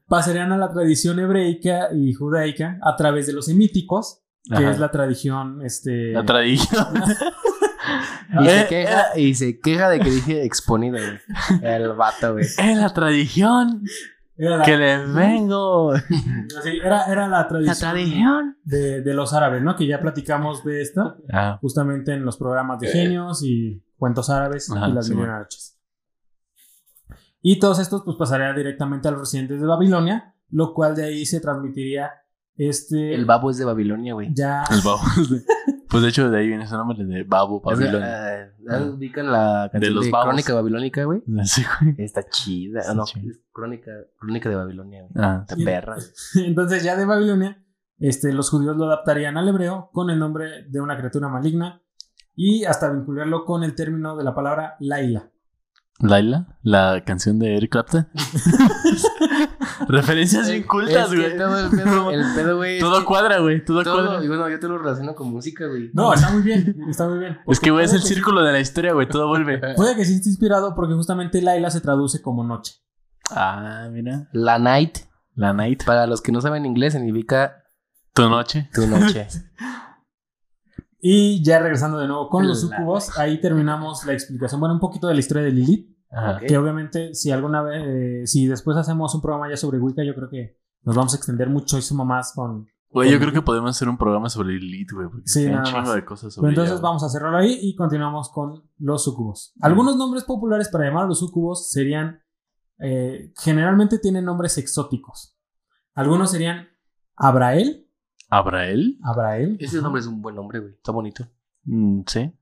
[0.07, 4.71] pasarían a la tradición hebreica y judaica a través de los semíticos, que Ajá.
[4.73, 5.65] es la tradición.
[5.65, 6.87] Este, La tradición.
[8.41, 11.21] Y, Eh, se queja, y se queja de que dije exponido, güey.
[11.63, 12.45] El vato, güey.
[12.59, 13.83] Es la tradición
[14.37, 15.95] era, la, que les vengo.
[16.65, 19.77] sí, era, era la tradición, De, de los árabes, ¿no?
[19.77, 24.71] Que ya platicamos de esto Ah, justamente en los programas de genios y cuentos árabes
[24.71, 25.79] Ajá, y las sí, mil y una noches.
[27.41, 31.27] Y todos estos pues pasarían directamente a los residentes de Babilonia, lo cual de ahí
[31.27, 32.11] se transmitiría
[32.57, 34.31] este El babo es de Babilonia, güey.
[34.33, 35.01] ya el babo.
[35.93, 38.45] Pues de hecho de ahí viene ese nombre de Babo, Babilonia.
[38.45, 40.29] Es, ah, ¿Ubican la canción los de, babos.
[40.29, 41.23] Crónica Babilónica, güey?
[41.45, 41.95] Sí, güey.
[41.99, 42.81] Está chida.
[42.81, 43.31] Está no, chida.
[43.31, 45.13] es crónica, crónica de Babilonia, güey.
[45.25, 45.97] Ah, Está perra.
[45.97, 46.47] güey.
[46.47, 47.63] entonces ya de Babilonia
[47.99, 51.83] este, los judíos lo adaptarían al hebreo con el nombre de una criatura maligna
[52.35, 55.31] y hasta vincularlo con el término de la palabra Laila.
[56.03, 58.09] Laila, la canción de Eric Clapton.
[59.89, 61.37] Referencias bien cultas, Es que güey.
[61.39, 62.75] todo el pedo, el pedo, güey.
[62.77, 63.65] es Todo que cuadra, güey.
[63.65, 64.25] Todo, todo- cuadra.
[64.25, 65.91] y bueno, yo te lo relaciono con música, güey.
[65.95, 66.77] No, está muy bien.
[66.89, 67.39] Está muy bien.
[67.47, 69.09] Es que, güey, es el círculo de la historia, güey.
[69.09, 69.61] Todo vuelve.
[69.77, 72.75] Puede que sí esté inspirado porque justamente Laila se traduce como noche.
[73.31, 74.29] Ah, mira.
[74.33, 74.99] La night,
[75.35, 75.85] La night.
[75.85, 77.63] para los que no saben inglés, significa
[78.13, 78.69] Tu noche.
[78.75, 79.29] tu noche.
[81.05, 85.09] Y ya regresando de nuevo con los sucubos, ahí terminamos la explicación, bueno, un poquito
[85.09, 86.39] de la historia de Lilith, Ajá.
[86.41, 90.15] Que obviamente si alguna vez, eh, si después hacemos un programa ya sobre Wicca, yo
[90.15, 92.67] creo que nos vamos a extender muchísimo más con...
[92.91, 95.09] Güey, yo creo que podemos hacer un programa sobre Elite, güey.
[95.09, 95.95] Porque Sí, hay un nada chingo más.
[95.95, 96.89] de cosas Pero sobre entonces ella, güey.
[96.91, 99.55] vamos a cerrarlo ahí y continuamos con los sucubos.
[99.63, 102.21] Algunos nombres populares para llamar a los sucubos serían,
[102.79, 105.39] eh, generalmente tienen nombres exóticos.
[105.95, 106.69] Algunos serían
[107.17, 107.89] Abrael,
[108.29, 108.99] ¿Abrael?
[109.05, 110.73] Abrael, Ese nombre es un buen nombre, güey.
[110.75, 111.27] Está bonito.
[111.65, 112.33] Mm, sí.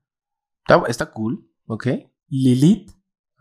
[0.65, 1.87] Está, está cool, ¿ok?
[2.29, 2.91] Lilith,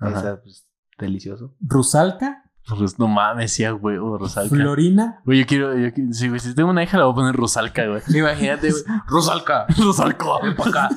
[0.00, 0.16] Ajá.
[0.16, 0.66] Está pues,
[0.98, 1.54] delicioso.
[1.60, 3.96] Rusalka, Ros- no mames, sí, güey.
[3.96, 4.54] o Rosalca.
[4.54, 5.76] Florina, Güey, yo quiero.
[5.76, 8.02] Yo, sí, güey, si tengo una hija, la voy a poner Rosalca, güey.
[8.14, 8.82] Imagínate, güey.
[9.06, 9.66] Rosalca.
[9.78, 10.26] Rosalca.
[10.42, 10.88] Ven pa' acá.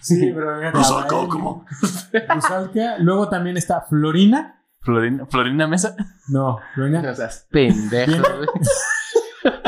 [0.00, 1.64] Sí, pero fíjate, Rosalca, ¿cómo?
[2.34, 2.98] Rusalka.
[2.98, 4.54] Luego también está Florina.
[4.80, 5.94] Florina, Florina Mesa.
[6.28, 7.02] No, Florina.
[7.02, 8.48] No seas pendejo, güey.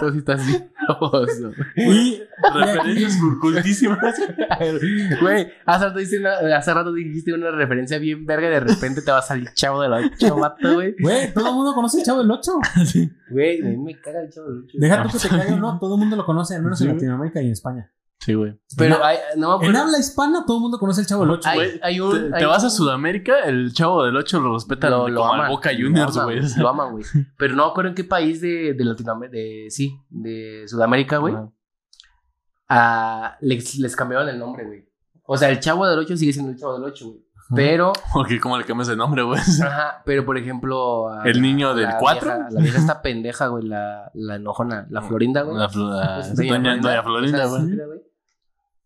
[0.00, 1.52] Tú sí estás bien baboso.
[1.76, 2.22] Y
[2.54, 3.98] Referencias cultísimas.
[5.20, 9.02] Güey, hace rato, dijiste una- hace rato dijiste una referencia bien verga y de repente
[9.02, 10.94] te va a salir chavo de la ocho, vato, güey.
[11.00, 12.52] Güey, todo el mundo conoce el Chavo del 8.
[13.30, 14.76] Güey, a mí me caga el chavo del ocho.
[14.78, 16.98] Deja tú que te caiga o no, todo el mundo lo conoce, al menos en
[16.98, 17.06] Sí.
[17.06, 17.90] Lamérica y en España.
[18.20, 18.60] Sí, güey.
[18.76, 21.48] Pero hay, no me En habla hispana, todo el mundo conoce el Chavo del 8.
[21.48, 22.30] Hay, Güey, hay Te, un.
[22.30, 25.46] te hay vas a Sudamérica, el chavo del 8 lo respetan Lo, lo como aman.
[25.46, 26.40] al Boca Juniors, güey.
[26.58, 27.04] Lo aman, güey.
[27.38, 31.34] Pero no me acuerdo en qué país de, de Latinoamérica, de, sí, de Sudamérica, güey.
[32.68, 34.88] Ah, les, les cambiaron el nombre, güey.
[35.24, 37.20] O sea, el chavo del 8 sigue siendo el chavo del 8, güey.
[37.52, 39.40] Pero, Porque ¿cómo le cambias el nombre, güey?
[39.66, 41.08] ajá, pero por ejemplo.
[41.08, 42.28] a ¿El la- niño del la cuatro?
[42.32, 45.56] vieja- La vieja esta pendeja, güey, la, la enojona, la Florinda, güey.
[45.56, 48.00] La, la- Pues, doña Florinda, güey.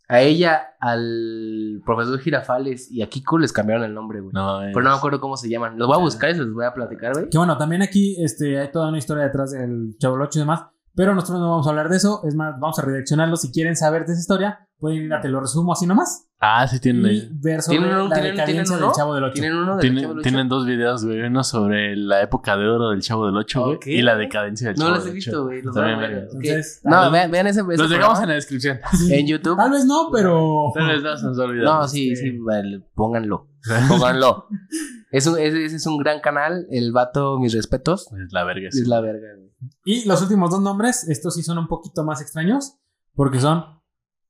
[0.07, 4.32] A ella, al profesor Girafales y a Kiko les cambiaron el nombre, güey.
[4.34, 4.72] No mames.
[4.74, 5.78] Pero no me acuerdo cómo se llaman.
[5.78, 7.30] Los voy a buscar y se los voy a platicar, güey.
[7.30, 10.64] Que bueno, también aquí este, hay toda una historia detrás del 8 y demás.
[10.97, 12.20] Pero nosotros no vamos a hablar de eso.
[12.24, 13.36] Es más, vamos a redireccionarlo.
[13.36, 16.28] Si quieren saber de esa historia, pueden ir a Te lo resumo así nomás.
[16.38, 17.28] Ah, sí, tienen Y ahí.
[17.32, 18.92] ver sobre ¿Tienen un- la tienen- decadencia tienen del uno?
[18.95, 19.32] Chavo del 8.
[19.32, 20.20] Tienen uno del Chavo Tienen, del Ocho?
[20.22, 21.20] tienen dos videos, güey.
[21.22, 23.76] Uno sobre la época de oro del Chavo del 8, güey.
[23.76, 23.86] Ok.
[23.86, 25.45] Y la decadencia del No Chavo los he del visto, Ocho.
[25.45, 25.62] güey.
[25.62, 26.20] Los voy a También, ver.
[26.20, 26.26] verga.
[26.36, 26.45] Ok.
[26.45, 28.78] Entonces, No, vean, vean ese, ese Los dejamos en la descripción.
[29.11, 29.57] en YouTube.
[29.57, 30.70] Tal vez no, pero.
[30.74, 31.64] Tal vez no se nos olvidó.
[31.64, 33.49] No, sí, sí, vale, pónganlo.
[33.88, 34.47] Pónganlo.
[35.15, 36.67] Es un, ese, ese es un gran canal.
[36.71, 38.09] El vato, mis respetos.
[38.27, 38.81] Es la verga, sí.
[38.81, 39.53] Es la verga, güey.
[39.85, 42.79] Y los últimos dos nombres, estos sí son un poquito más extraños.
[43.15, 43.65] Porque son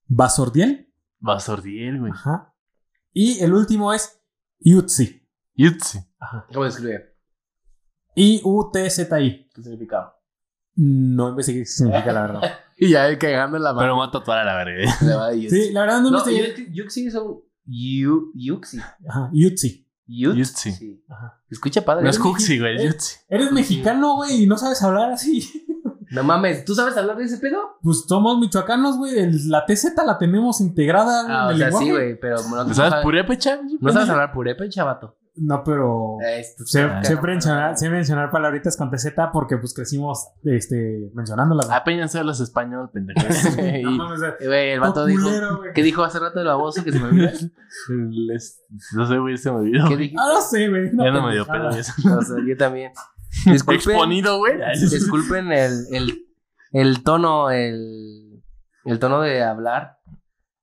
[0.07, 0.93] Basordiel.
[1.21, 2.13] Basordiel, güey.
[2.13, 2.55] Ajá.
[3.13, 4.21] Y el último es
[4.61, 5.27] Yutzi.
[5.55, 5.99] Yutzi.
[6.19, 6.47] Ajá.
[6.53, 7.15] ¿Cómo se escribe?
[8.17, 9.51] I-U-T-Z-I.
[9.55, 10.15] ¿Qué significa?
[10.77, 12.41] No investigué qué significa, la verdad.
[12.77, 13.95] Y ya cagando la Pero mano.
[13.95, 14.91] me va a tatuar a la verga.
[15.49, 16.57] Sí, la verdad no, No, investigué.
[16.57, 17.41] Yuxi- Yuxi son.
[17.67, 18.79] Yu- Yuxi.
[19.09, 19.31] Ajá,
[20.07, 20.73] Yutzi.
[20.73, 21.05] Sí.
[21.09, 21.41] Ajá.
[21.51, 22.05] Escucha, padre.
[22.05, 22.19] No es.
[22.19, 22.85] Cuxi, güey.
[22.87, 23.17] Yutzi.
[23.29, 25.67] Eres mexicano, güey, y no sabes hablar así.
[26.11, 27.59] No mames, ¿tú sabes hablar de ese pedo?
[27.83, 29.19] Pues somos michoacanos, güey.
[29.19, 31.87] el- La TZ la tenemos integrada Ah, en o el sea, lenguaje.
[31.87, 33.59] sí, güey, pero no, no ¿Sabes purépecha?
[33.81, 35.17] No sabes hablar purepe, chavato.
[35.37, 39.75] No, pero Esto sé, Ah, sé no, mencionar, sé mencionar palabritas con TZ porque pues
[39.75, 41.67] crecimos este, mencionándolas.
[41.67, 41.77] güey.
[41.77, 43.19] Apenas hablas español, pendejo.
[43.83, 45.29] No y- mames, eh, Güey, el vato todo dijo.
[45.75, 47.31] ¿Qué dijo hace rato el baboso que se me olvidó?
[48.11, 48.63] Les-
[48.95, 49.89] No sé, güey, se me olvidó.
[49.89, 50.23] ¿Qué dijiste?
[50.23, 50.91] Ah, no sé, güey.
[50.97, 51.93] Ya no me dio pedo eso.
[52.17, 52.93] O sea, yo también.
[53.47, 54.55] Disculpen, Exponido, güey.
[54.81, 56.27] disculpen el, el,
[56.71, 58.41] el tono, el,
[58.85, 59.99] el tono de hablar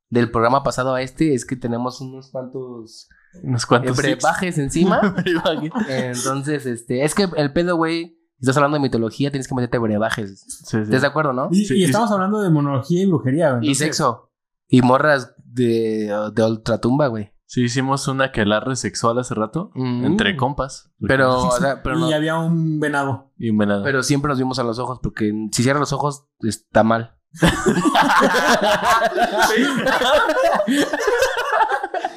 [0.10, 1.34] del programa pasado a este.
[1.34, 3.10] Es que tenemos unos cuantos
[3.44, 5.16] Unos cuantos brebajes encima.
[5.88, 10.42] Entonces, este, es que el pedo, güey, estás hablando de mitología, tienes que meterte brebajes.
[10.48, 10.78] Sí, sí.
[10.78, 11.50] ¿Estás de acuerdo, no?
[11.52, 13.70] Y, Sí, y y- estamos hablando de monología y brujería, güey.
[13.70, 14.32] Y sexo.
[14.68, 17.32] Y morras de, de ultratumba, güey.
[17.46, 19.72] Sí, hicimos una aquelarre sexual hace rato.
[19.76, 20.06] Mm.
[20.06, 20.90] Entre compas.
[21.06, 23.34] Pero, o sea, pero, y había un venado.
[23.38, 23.84] Y un venado.
[23.84, 27.18] pero siempre nos vimos a los ojos, porque si cierras los ojos, está mal.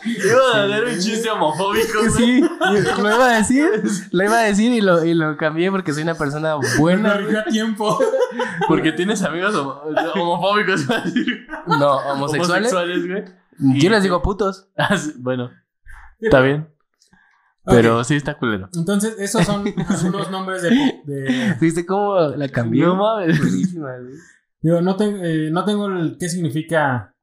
[0.05, 2.11] Iba a dar un chiste homofóbico, güey.
[2.12, 2.41] Sí,
[3.01, 3.67] lo iba a decir,
[4.11, 7.15] lo iba a decir y lo, y lo cambié porque soy una persona buena.
[7.15, 7.99] A tiempo.
[8.69, 9.81] Porque tienes amigos homo-
[10.15, 10.85] homofóbicos.
[11.67, 12.73] No, homosexuales.
[12.73, 13.79] Homosexuales, güey.
[13.81, 14.69] Yo les digo putos.
[14.77, 15.51] Ah, bueno,
[16.21, 16.69] está bien.
[17.67, 18.69] Pero sí está culero.
[18.75, 20.71] Entonces, esos son algunos nombres de,
[21.05, 22.85] de- ¿Viste cómo la cambié?
[22.85, 23.39] No mames.
[23.39, 24.15] Buenísima, güey.
[24.65, 27.15] Digo, no, te- eh, no tengo el qué significa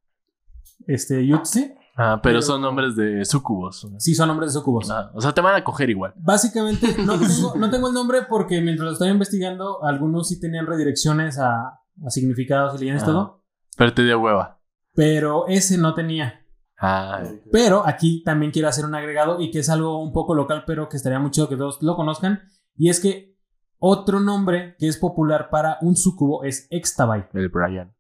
[0.88, 1.74] este Yutzi.
[1.98, 3.88] Ah, pero, Pero- son nombres de sucubos.
[3.98, 4.90] Sí, son nombres de sucubos.
[4.92, 6.14] Ah, o sea, te van a coger igual.
[6.18, 10.68] Básicamente, no tengo, no tengo el nombre porque mientras lo estaba investigando, algunos sí tenían
[10.68, 13.08] redirecciones a, a significados y leyendas y Ah.
[13.14, 13.44] todo,
[13.76, 14.60] Pero te dio hueva.
[14.94, 16.46] pero ese no tenía.
[16.80, 20.64] Ah, Pero aquí también quiero hacer un agregado y que es algo un poco local,
[20.66, 22.40] pero que estaría muy chido que todos lo conozcan.
[22.78, 23.31] Y es que
[23.82, 27.26] otro nombre que es popular para un sucubo es Extabay.
[27.34, 27.94] el Brian.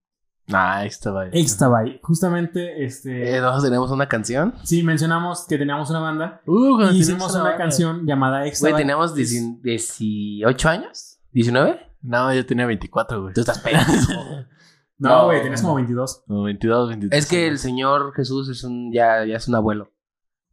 [0.53, 1.27] Ah, estaba.
[1.27, 1.99] Extabay.
[2.03, 3.35] Justamente, este.
[3.35, 4.53] Eh, nosotros tenemos una canción.
[4.63, 7.57] Sí, mencionamos que teníamos una banda Uh, y hicimos una banda.
[7.57, 8.75] canción llamada Güey, Extabay.
[8.77, 11.19] teníamos 18 18 años.
[11.33, 11.79] ¿19?
[12.01, 13.33] No, yo tenía 24, güey.
[13.33, 14.13] Tú estás pendejo.
[14.97, 16.25] No, güey, tenías como 22.
[16.27, 17.23] Como 22, 23.
[17.23, 19.89] es que el señor Jesús es un, ya, ya es un abuelo.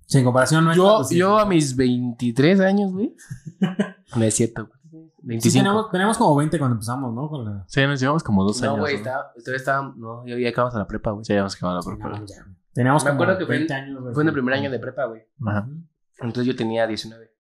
[0.07, 3.14] Sí, en comparación no Yo, yo a mis 23 años, güey.
[4.16, 4.78] No es cierto, güey.
[5.29, 5.62] Sí, 25.
[5.62, 7.29] tenemos, tenemos como 20 cuando empezamos, ¿no?
[7.29, 7.64] Con la...
[7.68, 8.81] Sí, nos llevamos como dos no, años.
[8.81, 8.99] güey, ¿no?
[8.99, 11.24] estaba, todavía estaba, no, yo ya acabamos a la prepa, güey.
[11.24, 12.24] Sí, habíamos acabado la No, prepa.
[12.26, 12.47] ya.
[12.72, 14.01] Teníamos Me como acuerdo que fue en- 20 años.
[14.01, 14.14] güey.
[14.14, 15.22] Fue en el primer año de prepa, güey.
[15.47, 15.68] Ajá.
[16.20, 17.31] Entonces yo tenía 19.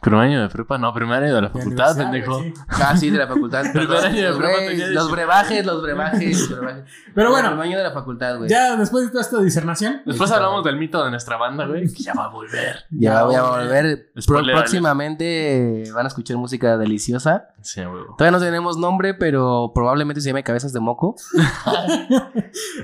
[0.00, 0.78] ¿Primer año de prepa?
[0.78, 2.40] No, primer año de la facultad, pendejo.
[2.40, 2.54] sí.
[2.68, 3.64] Ah, sí, de la facultad.
[3.72, 5.10] Primer año de prepa tenía Los 18.
[5.10, 6.40] brebajes, los brebajes.
[6.50, 6.84] los brebajes.
[7.14, 8.48] Pero bueno, primer año de la facultad, güey.
[8.48, 10.00] ya después de toda esta disernación.
[10.06, 11.92] Después hablamos del mito de nuestra banda, güey.
[11.92, 12.84] Que ya va a volver.
[12.90, 14.10] Ya voy a volver.
[14.26, 17.48] Pro- próximamente van a escuchar música deliciosa.
[17.60, 18.04] Sí, güey.
[18.16, 21.16] Todavía no tenemos nombre, pero probablemente se llame Cabezas de Moco.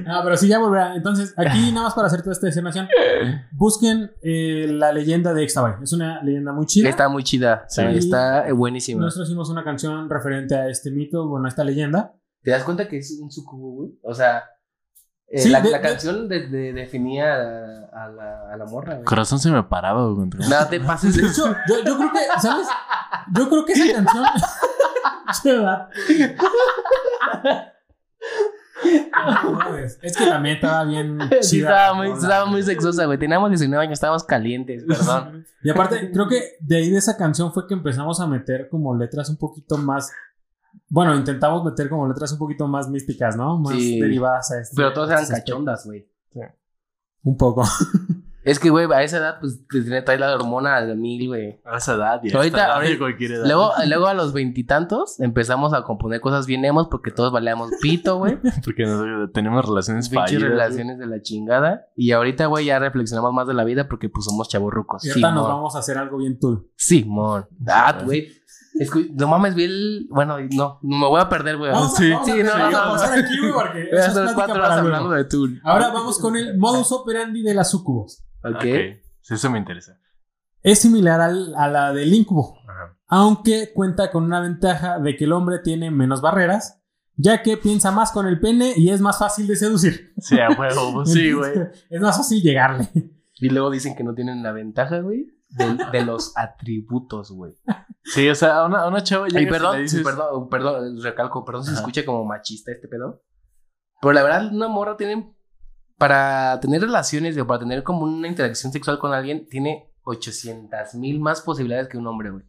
[0.09, 0.95] Ah, pero sí, ya volverá.
[0.95, 2.89] Entonces, aquí nada más para hacer toda esta disernación,
[3.53, 5.75] busquen eh, la leyenda de Extabay.
[5.83, 6.89] Es una leyenda muy chida.
[7.07, 7.65] Está muy chida.
[7.69, 7.83] Sí.
[7.83, 9.01] Está eh, buenísima.
[9.03, 12.15] Nosotros hicimos una canción referente a este mito, bueno, a esta leyenda.
[12.43, 13.91] ¿Te das cuenta que es un sucubo, güey?
[14.03, 14.45] O sea,
[15.29, 18.95] eh, Sí, la, de- la canción de- de- definía a, a la, a la morra,
[18.95, 19.05] güey.
[19.05, 20.29] Corazón se me paraba, güey.
[20.29, 21.47] No te pases De yo,
[21.85, 22.69] yo creo que, ¿sabes?
[23.35, 24.25] Yo creo que esa canción.
[28.85, 33.19] No, es- que también estaba bien Sí, estaba muy, estaba muy sexosa, güey.
[33.19, 35.45] Teníamos 19 años, estábamos calientes, perdón.
[35.63, 38.95] Y aparte, creo que de ahí de esa canción fue que empezamos a meter como
[38.97, 40.11] letras un poquito más.
[40.89, 43.59] Bueno, intentamos meter como letras un poquito más místicas, ¿no?
[43.59, 43.99] Más Sí.
[44.01, 44.77] derivadas a este.
[44.77, 46.09] Pero todas eran este cachondas, güey.
[47.25, 47.65] Un poco.
[48.47, 51.61] Es que, güey, a esa edad, pues, te tiene- trae la hormona de mil, güey.
[51.65, 53.45] A esa edad, y a Ahorita- edad, ahorita- cualquier edad.
[53.45, 58.19] Luego, luego a los veintitantos empezamos a componer cosas bien emos porque todos valíamos pito,
[58.19, 58.39] güey.
[58.65, 60.43] Porque nosotros tenemos relaciones fallidas.
[60.43, 61.87] relaciones de la chingada.
[61.97, 65.05] Y ahorita, güey, ya reflexionamos más de la vida porque pues somos chavorrucos.
[65.05, 66.69] Y ahorita nos vamos a hacer algo bien tool.
[66.77, 67.47] Simón.
[67.67, 68.29] Ah, Sí, güey.
[68.79, 70.07] Escu- No mames, vi el.
[70.11, 71.73] Bueno, no, no me voy a perder, güey.
[71.73, 74.33] Vamos, Sí, vamos a, sí, no, vamos a pasar aquí, güey, porque Voy a es
[74.35, 75.61] cuatro horas hablando de Tool.
[75.65, 78.23] Ahora vamos con el modus operandi de las sucubos.
[78.45, 78.55] Ok.
[78.57, 78.65] Ok.
[79.21, 79.99] Sí, Eso me interesa.
[80.63, 82.97] Es similar al- a la del incubo, Ajá.
[83.07, 86.83] aunque cuenta con una ventaja de que el hombre tiene menos barreras,
[87.17, 90.13] ya que piensa más con el pene y es más fácil de seducir.
[90.19, 91.05] Sí, a huevo.
[91.07, 91.53] sí, güey.
[91.89, 92.89] Es más fácil llegarle.
[93.39, 97.55] Y luego dicen que no tienen la ventaja, güey, de, de los atributos, güey.
[98.05, 100.03] Sí, o sea, a una, a una chava llegas Y perdón, le dices...
[100.03, 103.23] perdón, perdón, recalco, perdón si se escucha como machista este pedo.
[104.01, 105.36] Pero la verdad, una morra tiene.
[105.99, 111.21] Para tener relaciones o para tener como una interacción sexual con alguien, tiene 800 mil
[111.21, 112.45] más posibilidades que un hombre, güey.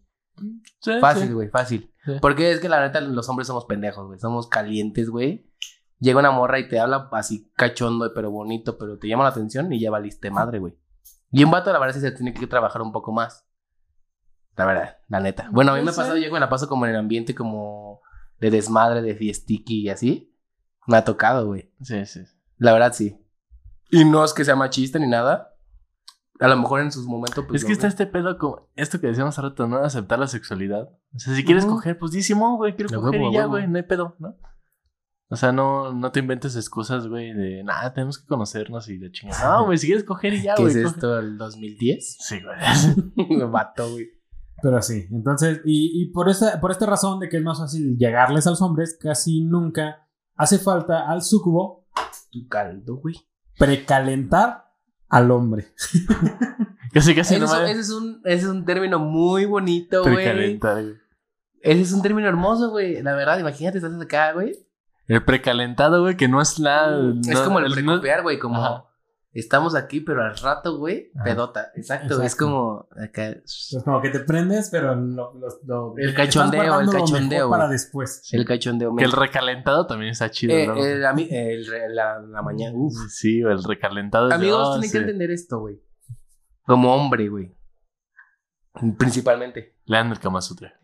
[0.81, 1.33] Sí, Fácil, sí.
[1.33, 1.93] güey, fácil.
[2.05, 2.11] Sí.
[2.21, 4.19] Porque es que la neta, los hombres somos pendejos, güey.
[4.19, 5.49] Somos calientes, güey.
[5.99, 9.71] Llega una morra y te habla así cachondo, pero bonito, pero te llama la atención
[9.73, 10.77] y ya valiste madre, güey.
[11.31, 13.45] Y un vato, la verdad, sí se tiene que trabajar un poco más.
[14.55, 15.49] La verdad, la neta.
[15.51, 18.01] Bueno, a mí me ha pasado, yo me la paso como en el ambiente como
[18.39, 20.35] de desmadre, de fiestiqui y así.
[20.85, 21.73] Me ha tocado, güey.
[21.81, 22.21] Sí, sí.
[22.57, 23.19] La verdad, sí.
[23.89, 25.53] Y no es que sea machista ni nada.
[26.39, 27.61] A lo mejor en sus momentos, pues.
[27.61, 27.89] es que no, está güey.
[27.89, 28.69] este pedo como...
[28.75, 29.77] Esto que decíamos hace rato, ¿no?
[29.77, 30.89] Aceptar la sexualidad.
[31.15, 32.75] O sea, si quieres coger, pues güey.
[32.75, 33.51] Quiero coger huevo, y ya, huevo.
[33.51, 33.67] güey.
[33.67, 34.35] No hay pedo, ¿no?
[35.29, 39.11] O sea, no, no te inventes excusas, güey, de nada, tenemos que conocernos y de
[39.11, 39.57] chingada.
[39.57, 40.73] No, güey, si quieres coger y ya, ¿Qué güey.
[40.73, 40.95] es coge.
[40.95, 42.17] esto, el 2010?
[42.19, 43.27] Sí, güey.
[43.37, 44.07] Me vato, güey.
[44.61, 47.97] Pero sí, entonces, y, y por, esta, por esta razón de que es más fácil
[47.97, 51.87] llegarles a los hombres, casi nunca hace falta al sucubo
[52.31, 53.15] Tu caldo, güey.
[53.57, 54.71] Precalentar
[55.09, 55.67] al hombre.
[56.93, 57.69] Casi, casi Ese, es, nomás.
[57.69, 60.15] ese es un, ese es un término muy bonito, güey.
[60.15, 60.95] Precalentar, güey.
[61.61, 63.03] Ese es un término hermoso, güey.
[63.03, 64.57] La verdad, imagínate, estás acá, güey.
[65.07, 66.97] El precalentado, güey, que no es la.
[67.21, 68.39] es no- como el precopiar, güey.
[68.39, 68.85] Como Ajá.
[69.39, 71.71] Estamos aquí, pero al rato, güey, pedota.
[71.75, 72.23] Exacto, Exacto.
[72.23, 73.27] Es como acá.
[73.29, 78.21] Es como que te prendes, pero lo, lo- lo- El cachondeo, el cachondeo, para después.
[78.33, 78.95] El cachondeo.
[78.95, 80.75] Que el recalentado también está chido, Eh, ¿no?
[80.75, 82.75] el- a mí- el re- la, la mañana.
[82.77, 82.93] Uf.
[83.09, 84.31] Sí, el recalentado.
[84.33, 84.91] Amigos, oh, tienen sí.
[84.91, 85.81] que entender esto, güey.
[86.65, 87.55] Como hombre, güey.
[88.97, 89.75] Principalmente.
[89.85, 90.79] Lean el Kama Sutra.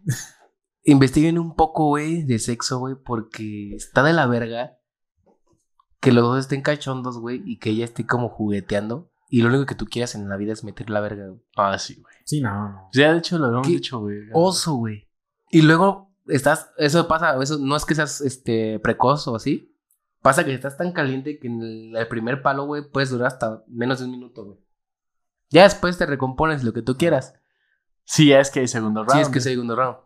[0.83, 4.77] Investiguen un poco, güey, de sexo, güey, porque está de la verga
[6.03, 9.09] que los dos estén cachondos, güey, y que ella esté como jugueteando.
[9.29, 11.41] Y lo único que tú quieras en la vida es meter la verga, güey.
[11.55, 12.13] Ah, sí, güey.
[12.25, 12.89] Sí, no, no.
[12.91, 14.17] Ya, de hecho, lo habíamos ¿Qué dicho, güey.
[14.33, 15.09] Oso, güey.
[15.49, 19.73] Y luego estás, eso pasa, eso no es que seas este precoz o así.
[20.21, 23.63] Pasa que estás tan caliente que en el, el primer palo, güey, puedes durar hasta
[23.67, 24.59] menos de un minuto, güey.
[25.51, 27.33] Ya después te recompones lo que tú quieras.
[28.03, 29.13] Sí, ya es que hay segundo round.
[29.13, 29.99] Si es que es segundo round.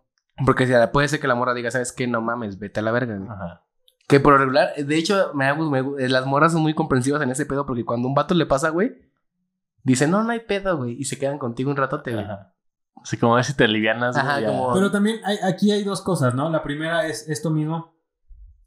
[0.46, 2.06] Porque si puede ser que la morra diga, ¿sabes qué?
[2.06, 3.30] No mames, vete a la verga, güey.
[3.30, 3.67] Ajá.
[4.08, 7.30] Que por regular, de hecho, me, hago- me eh, las morras son muy comprensivas en
[7.30, 8.94] ese pedo porque cuando un vato le pasa, güey,
[9.84, 10.94] dice, no, no hay pedo, güey.
[11.00, 12.24] Y se quedan contigo un ratote, güey.
[12.24, 12.54] Ajá.
[13.04, 14.26] Así como a ver si te alivianas, güey.
[14.26, 16.50] Ajá, como- Pero también hay, aquí hay dos cosas, ¿no?
[16.50, 17.96] La primera es esto mismo,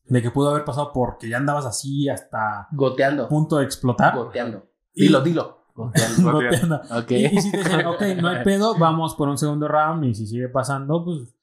[0.05, 3.29] de que pudo haber pasado porque ya andabas así hasta Goteando.
[3.29, 4.15] punto de explotar.
[4.15, 4.67] Goteando.
[4.93, 5.65] Y- Dilo, dilo.
[5.75, 6.33] Goteando.
[6.33, 6.77] Goteando.
[6.99, 7.11] ok.
[7.13, 10.15] Y, y si te dicen, ok, no hay pedo, vamos por un segundo round y
[10.15, 11.35] si sigue pasando, pues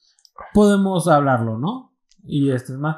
[0.54, 1.96] podemos hablarlo, ¿no?
[2.24, 2.98] Y este es más.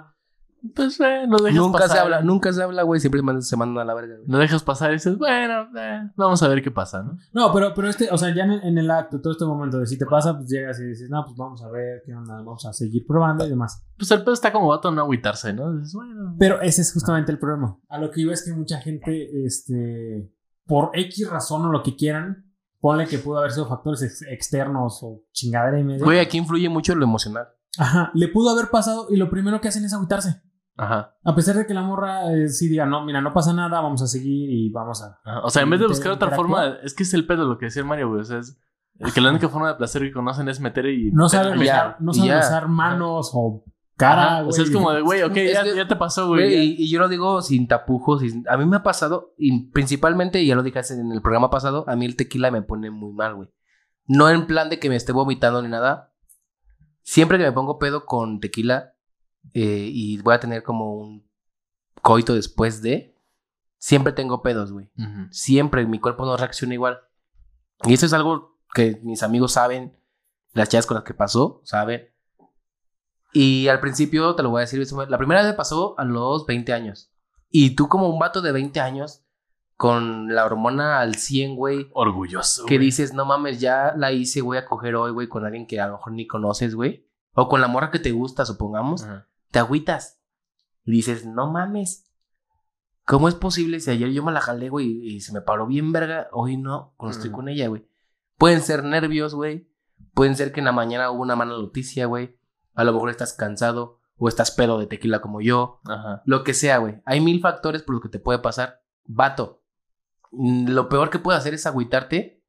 [0.75, 1.95] Pues, eh, lo dejas Nunca pasar.
[1.97, 2.99] se habla, nunca se habla, güey.
[2.99, 4.27] Siempre se mandan a la verga, güey.
[4.27, 7.17] Lo dejas pasar y dices, bueno, eh, vamos a ver qué pasa, ¿no?
[7.33, 9.79] No, pero, pero este, o sea, ya en el, en el acto, todo este momento
[9.79, 12.35] de si te pasa, pues llegas y dices, no, pues vamos a ver qué onda,
[12.35, 13.85] vamos a seguir probando y demás.
[13.97, 15.73] Pues el pedo está como vato no agüitarse, ¿no?
[15.77, 16.35] Dices, bueno.
[16.37, 17.77] Pero ese es justamente el problema.
[17.87, 20.29] A lo que iba es que mucha gente, este,
[20.65, 22.45] por X razón o lo que quieran,
[22.81, 26.03] ponle que pudo haber sido factores ex- externos o chingadera y media.
[26.03, 27.47] Güey, aquí influye mucho lo emocional.
[27.77, 30.41] Ajá, le pudo haber pasado y lo primero que hacen es agüitarse.
[30.79, 31.15] Ajá.
[31.23, 34.01] A pesar de que la morra eh, sí diga, no, mira, no pasa nada, vamos
[34.01, 35.19] a seguir y vamos a...
[35.23, 35.41] Ajá.
[35.43, 37.65] O sea, en vez de buscar otra forma, es que es el pedo lo que
[37.65, 38.21] decía Mario, güey.
[38.21, 38.57] O sea, es
[38.99, 41.11] el que la única forma de placer que conocen es meter y.
[41.11, 43.63] No saben Y usar, no y usar manos o
[43.97, 44.47] cara, Ajá.
[44.47, 44.81] O sea, es güey.
[44.83, 46.65] como de, güey, ok, ya, que- ya te pasó, Güey, güey.
[46.79, 48.21] y, y yo lo digo sin tapujos.
[48.21, 51.49] sin- A mí me ha pasado, y principalmente, y ya lo dije en el programa
[51.49, 53.49] pasado, a mí el tequila me pone muy mal, güey.
[54.07, 56.13] No en plan de que me esté vomitando ni nada.
[57.01, 58.93] Siempre que me pongo pedo con tequila
[59.53, 61.27] eh, y voy a tener como un
[62.01, 63.15] coito después de,
[63.77, 64.89] siempre tengo pedos, güey.
[65.31, 66.99] Siempre mi cuerpo no reacciona igual.
[67.83, 69.97] Y eso es algo que mis amigos saben,
[70.53, 72.09] las chicas con las que pasó, saben.
[73.33, 76.45] Y al principio, te lo voy a decir, la primera vez me pasó a los
[76.45, 77.11] 20 años.
[77.49, 79.23] Y tú como un vato de 20 años,
[79.75, 82.65] con la hormona al 100, güey, Orgulloso.
[82.65, 82.87] que güey.
[82.87, 85.87] dices, no mames, ya la hice, voy a coger hoy, güey, con alguien que a
[85.87, 87.07] lo mejor ni conoces, güey.
[87.33, 89.27] O con la morra que te gusta, supongamos Ajá.
[89.51, 90.19] te agüitas.
[90.85, 92.05] Y dices, no mames.
[93.05, 95.91] ¿Cómo es posible si ayer yo me la jalé, güey, y se me paró bien
[95.91, 96.27] verga?
[96.31, 97.87] Hoy no, cuando estoy con ella, güey.
[98.37, 99.67] Pueden ser nervios, güey.
[100.13, 102.37] Pueden ser que en la mañana hubo una mala noticia, güey.
[102.75, 105.81] A lo mejor estás cansado o estás pedo de tequila como yo.
[105.85, 106.21] Ajá.
[106.25, 107.01] Lo que sea, güey.
[107.05, 108.81] Hay mil factores por los que te puede pasar.
[109.05, 109.63] Vato.
[110.31, 112.43] mm, Lo peor que puedes hacer es agüitarte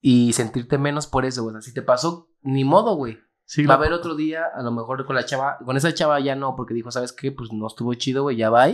[0.00, 1.56] y sentirte menos por eso, güey.
[1.56, 3.18] O sea, si te pasó, ni modo, güey.
[3.50, 6.20] Sí, Va a haber otro día, a lo mejor con la chava, con esa chava
[6.20, 7.32] ya no, porque dijo, ¿sabes qué?
[7.32, 8.66] Pues no estuvo chido, güey, ya va.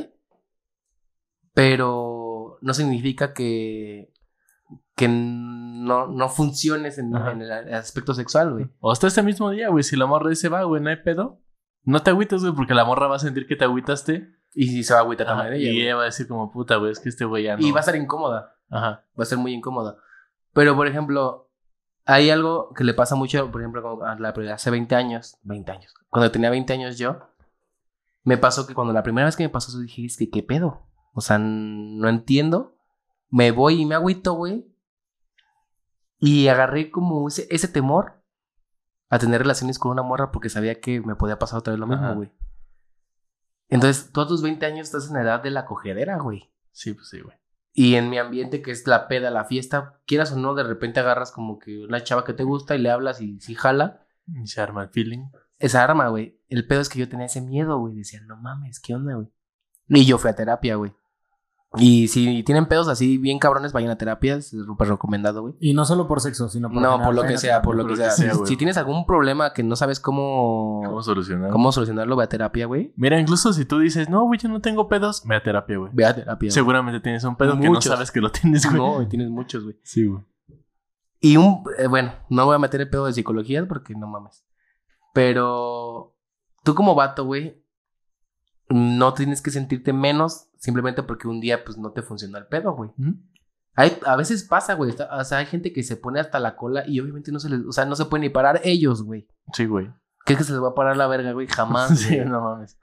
[1.53, 4.13] Pero no significa que,
[4.97, 8.67] que no, no funciones en, en el aspecto sexual, güey.
[8.81, 9.85] O hasta este mismo día, güey.
[9.85, 11.41] Si la morra dice, va, güey, no hay pedo.
[11.85, 14.29] No te agüitas, güey, porque la morra va a sentir que te agüitaste.
[14.55, 15.83] Y si se va a agüitar Ajá, también y ella, güey.
[15.85, 17.65] ella va a decir como, puta, güey, es que este güey ya no.
[17.65, 19.05] Y va a estar incómoda, Ajá.
[19.17, 19.99] va a ser muy incómoda.
[20.53, 21.44] Pero, por ejemplo,
[22.05, 26.31] hay algo que le pasa mucho, por ejemplo, la, hace 20 años, 20 años, cuando
[26.31, 27.19] tenía 20 años yo,
[28.25, 30.43] me pasó que cuando la primera vez que me pasó eso dije, es que, ¿qué
[30.43, 30.87] pedo?
[31.13, 32.77] O sea, no entiendo.
[33.31, 34.67] Me voy y me agüito, güey.
[36.19, 38.23] Y agarré como ese, ese temor
[39.11, 41.87] a tener relaciones con una morra porque sabía que me podía pasar otra vez lo
[41.87, 42.33] mismo, güey.
[43.69, 46.51] Entonces, tú a tus 20 años estás en la edad de la cogedera, güey.
[46.73, 47.37] Sí, pues sí, güey.
[47.77, 51.01] Y en mi ambiente, que es la peda, la fiesta, quieras o no, de repente
[51.01, 54.07] agarras como que una chava que te gusta y le hablas y si jala.
[54.29, 55.27] Y se arma el feeling.
[55.59, 56.41] Esa arma, güey.
[56.49, 57.97] El pedo es que yo tenía ese miedo, güey.
[57.97, 59.29] Decía, no mames, ¿qué onda, güey?
[59.89, 60.95] Y yo fui a terapia, güey.
[61.77, 64.37] Y si tienen pedos así bien cabrones, vayan a terapia.
[64.37, 65.55] Es súper recomendado, güey.
[65.61, 67.87] Y no solo por sexo, sino por No, general, por lo que sea, por lo
[67.87, 68.11] que sea.
[68.11, 71.51] si tienes algún problema que no sabes cómo, ¿Cómo solucionar?
[71.51, 72.93] cómo solucionarlo, ve a terapia, güey.
[72.97, 75.91] Mira, incluso si tú dices, no, güey, yo no tengo pedos, ve a terapia, güey.
[75.95, 76.51] Ve a terapia.
[76.51, 78.77] Seguramente tienes un pedo que no sabes que lo tienes, güey.
[78.77, 79.77] No, y tienes muchos, güey.
[79.83, 80.23] Sí, güey.
[81.21, 84.45] Y un, eh, bueno, no voy a meter el pedo de psicología porque no mames.
[85.15, 86.15] Pero
[86.65, 87.64] tú como vato, güey,
[88.69, 92.75] no tienes que sentirte menos simplemente porque un día pues no te funcionó el pedo,
[92.75, 92.91] güey.
[93.77, 94.91] Hay, a veces pasa, güey.
[94.91, 97.51] está- O sea, hay gente que se pone hasta la cola y obviamente no se
[97.51, 99.29] les, o sea, no se pueden ni parar ellos, güey.
[99.53, 99.91] Sí, güey.
[100.25, 101.47] ¿Qué es que se les va a parar la verga, güey?
[101.49, 101.91] Jamás.
[101.99, 102.29] Sí, güey.
[102.29, 102.79] no mames.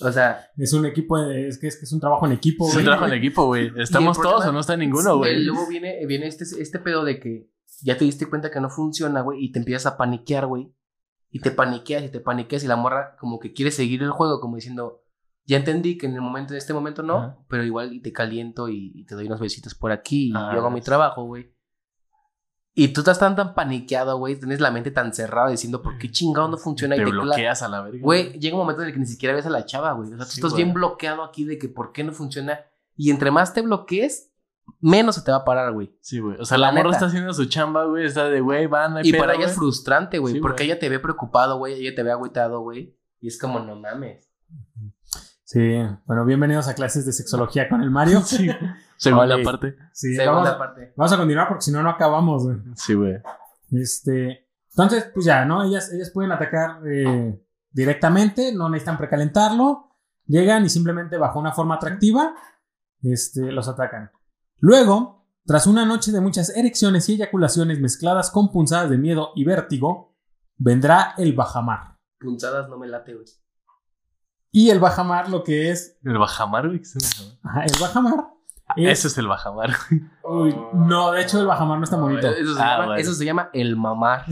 [0.00, 2.64] O sea, Es un equipo, de- es que es, que es un trabajo en equipo,
[2.66, 2.84] Es un güey.
[2.84, 3.72] trabajo en equipo, güey.
[3.76, 5.44] ¿Estamos problema- todos o no está ninguno, güey?
[5.44, 7.48] luego viene, viene este, este pedo de que
[7.82, 10.72] ya te diste cuenta que no funciona, güey, y te empiezas a paniquear, güey.
[11.30, 14.40] Y te paniqueas y te paniqueas y la morra como que quiere seguir el juego,
[14.40, 15.02] como diciendo,
[15.46, 17.38] ya entendí que en el momento, en este momento no, Ajá.
[17.48, 20.50] pero igual y te caliento y, y te doy unos besitos por aquí y Ah,
[20.52, 21.54] yo hago mi trabajo, güey.
[22.78, 26.10] Y tú estás tan, tan paniqueado, güey, tienes la mente tan cerrada diciendo, ¿por qué
[26.10, 26.94] chingado no funciona?
[26.94, 28.00] Te y te bloqueas a la verga.
[28.02, 30.12] Güey, llega un momento en el que ni siquiera ves a la chava, güey.
[30.12, 32.60] O sea, tú Sí, estás bien bloqueado aquí de que por qué no funciona.
[32.94, 34.30] Y entre más te bloquees,
[34.80, 35.96] menos se te va a parar, güey.
[36.02, 36.36] Sí, güey.
[36.38, 38.04] O sea, La la, morra está haciendo su chamba, güey.
[38.04, 40.78] Está de, güey, van, no hay Y para ella es frustrante, güey, Sí, porque ella
[40.78, 42.94] te ve preocupado, güey, ella te ve agüitado, güey.
[43.20, 44.28] Y es como, no mames.
[45.46, 45.60] Sí,
[46.06, 48.20] bueno, bienvenidos a clases de sexología con el Mario.
[48.22, 48.48] Sí.
[48.96, 49.76] Segunda parte.
[49.92, 50.92] Sí, Segunda vamos, parte.
[50.96, 52.56] vamos a continuar porque si no, no acabamos, güey.
[52.74, 53.22] Sí, güey.
[53.70, 55.62] Este, entonces, pues ya, ¿no?
[55.62, 57.40] Ellas, ellas pueden atacar eh,
[57.70, 59.92] directamente, no necesitan precalentarlo,
[60.24, 62.34] llegan y simplemente bajo una forma atractiva,
[63.04, 64.10] este, los atacan.
[64.58, 69.44] Luego, tras una noche de muchas erecciones y eyaculaciones mezcladas con punzadas de miedo y
[69.44, 70.16] vértigo,
[70.56, 71.98] vendrá el bajamar.
[72.18, 73.26] Punzadas no me late, güey.
[74.58, 76.80] Y el bajamar lo que es, El bajamar, güey.
[77.44, 78.14] ajá, el bajamar
[78.76, 79.70] es- Ese es el bajamar.
[80.24, 82.26] uy, no, de hecho el bajamar no está bonito.
[82.26, 83.00] Eso se, Ah, llama, bueno.
[83.02, 84.24] eso se llama el mamar.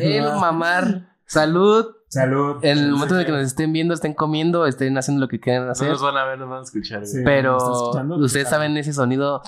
[0.00, 1.08] el mamar.
[1.26, 1.86] Salud.
[2.08, 2.58] Salud.
[2.64, 5.40] En el momento en el que nos estén viendo, estén comiendo, estén haciendo lo que
[5.40, 5.88] quieran No hacer.
[5.90, 7.10] nos van a ver, nos van a escuchar, güey.
[7.10, 7.16] Sí.
[7.18, 8.16] ¿me Pero escuchando?
[8.16, 9.42] ustedes saben ese sonido.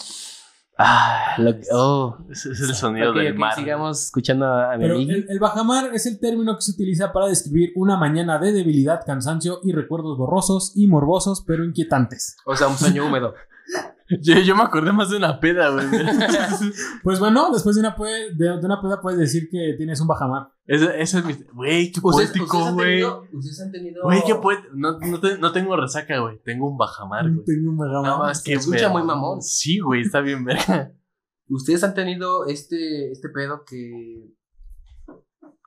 [0.79, 2.19] Ah, lo que- oh.
[2.31, 3.55] Ese es el sonido del mar.
[3.55, 7.71] sigamos escuchando a Pero el, el bajamar es el término que se utiliza para describir
[7.77, 12.37] una mañana de debilidad, cansancio y recuerdos borrosos y morbosos, pero inquietantes.
[12.45, 13.35] O sea, un sueño húmedo.
[14.23, 15.87] Yo, yo me acordé más de una peda, güey.
[17.03, 20.07] Pues bueno, después de una, pue- de, de una peda puedes decir que tienes un
[20.07, 20.49] bajamar.
[20.67, 21.33] ese, ese es mi.
[21.53, 23.03] Güey, qué poético, güey.
[23.05, 24.03] ustedes han tenido.
[24.05, 24.69] Güey, qué poético.
[24.75, 26.41] No, no, te- no tengo resaca, güey.
[26.45, 27.45] Tengo un bajamar, güey.
[27.45, 28.03] Tengo un bajamar.
[28.03, 28.57] Nada más Se que.
[28.57, 29.43] escucha muy mamón.
[29.43, 30.93] Sí, güey, está bien verga.
[31.49, 34.33] Ustedes han tenido este, este pedo que.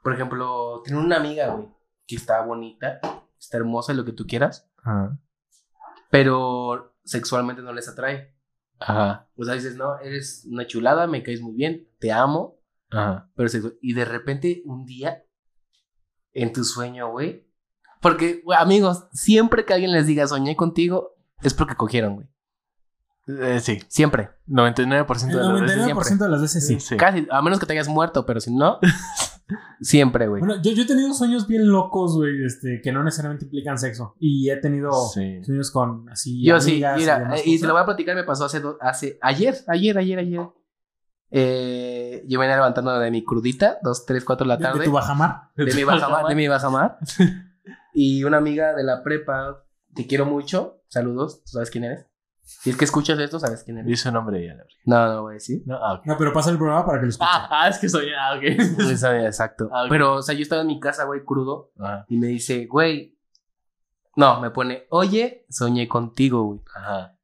[0.04, 1.68] Por ejemplo, tienen una amiga, güey,
[2.08, 3.00] que está bonita,
[3.38, 5.20] está hermosa, lo que tú quieras, Ajá.
[6.10, 8.36] pero sexualmente no les atrae.
[8.80, 9.28] Ajá.
[9.36, 12.60] O sea, dices, no, eres una chulada, me caes muy bien, te amo,
[12.91, 13.30] Ajá.
[13.36, 13.49] pero
[13.82, 15.24] Y de repente, un día,
[16.34, 17.47] en tu sueño, güey.
[18.01, 22.28] Porque, güey, amigos, siempre que alguien les diga soñé contigo, es porque cogieron, güey.
[23.28, 23.80] Eh, sí.
[23.88, 24.30] Siempre.
[24.47, 25.78] 99% El de las veces.
[25.86, 26.80] 99% de las veces sí.
[26.80, 26.97] Sí.
[26.97, 28.80] Casi, a menos que te hayas muerto, pero si no,
[29.82, 30.39] siempre, güey.
[30.39, 34.16] Bueno, yo, yo he tenido sueños bien locos, güey, este, que no necesariamente implican sexo.
[34.20, 35.43] Y he tenido Sí.
[35.43, 36.43] sueños con así.
[36.43, 37.68] Yo sí, amigas y mira, demás eh, y se cosas.
[37.68, 40.41] lo voy a platicar, me pasó hace, hace ayer, ayer, ayer, ayer.
[41.32, 44.80] Eh, yo venía levantando de mi crudita, dos, tres, cuatro de la De- tarde.
[44.80, 45.50] de tu bajamar.
[45.56, 46.97] de mi bajamar, de mi bajamar.
[47.93, 52.06] y una amiga de la prepa, te quiero mucho, saludos, ¿tú sabes quién eres?
[52.52, 53.88] Si es que escuchas esto, sabes quién eres.
[53.88, 54.74] Dice un nombre ya, la verdad.
[54.86, 55.62] No, no voy a decir.
[55.66, 56.06] No, ah, ok.
[56.08, 57.30] No, pero pasa el programa para que lo escuchen.
[57.32, 58.08] Ah, ah, es que soy.
[58.18, 58.43] Ah, ok.
[58.91, 59.70] Esa- Exacto.
[59.72, 59.89] Ah, ok.
[59.89, 62.06] Pero, o sea, yo estaba en mi casa, güey, crudo, Ajá.
[62.10, 63.16] y me dice, güey,
[64.16, 66.62] no, me pone, oye, soñé contigo, güey.
[66.76, 67.16] Ajá.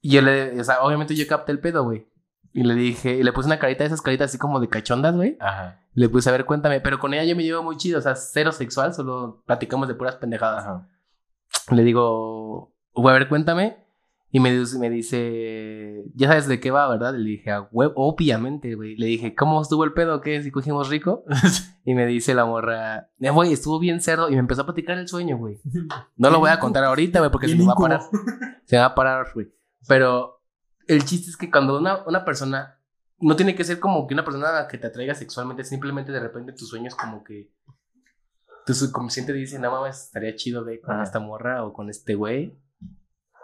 [0.00, 2.06] Y yo le, o sea, obviamente yo capté el pedo, güey.
[2.52, 5.14] Y le dije, y le puse una carita de esas caritas así como de cachondas,
[5.14, 5.36] güey.
[5.40, 5.80] Ajá.
[5.94, 6.80] Le puse, a ver, cuéntame.
[6.80, 9.94] Pero con ella yo me llevo muy chido, o sea, cero sexual, solo platicamos de
[9.94, 10.64] puras pendejadas.
[10.64, 10.88] Ajá.
[11.70, 13.76] Le digo, güey, a ver, cuéntame.
[14.30, 17.14] Y me dice, me dice, ya sabes de qué va, ¿verdad?
[17.14, 18.94] Y le dije, a huevo, obviamente, güey.
[18.96, 20.20] Le dije, ¿cómo estuvo el pedo?
[20.20, 20.42] ¿Qué?
[20.42, 21.24] ¿Si cogimos rico?
[21.86, 24.28] Y me dice la morra, "Eh, güey, estuvo bien cerdo.
[24.28, 25.58] Y me empezó a platicar el sueño, güey.
[26.18, 28.00] No lo voy a contar ahorita, güey, porque se me va a parar.
[28.66, 29.48] Se me va a parar, güey.
[29.86, 30.42] Pero
[30.86, 32.78] el chiste es que cuando una, una persona,
[33.20, 36.52] no tiene que ser como que una persona que te atraiga sexualmente, simplemente de repente
[36.52, 37.50] tus sueños como que
[38.66, 41.04] tu subconsciente dice, no mames, estaría chido, güey, con Ajá.
[41.04, 42.54] esta morra o con este güey.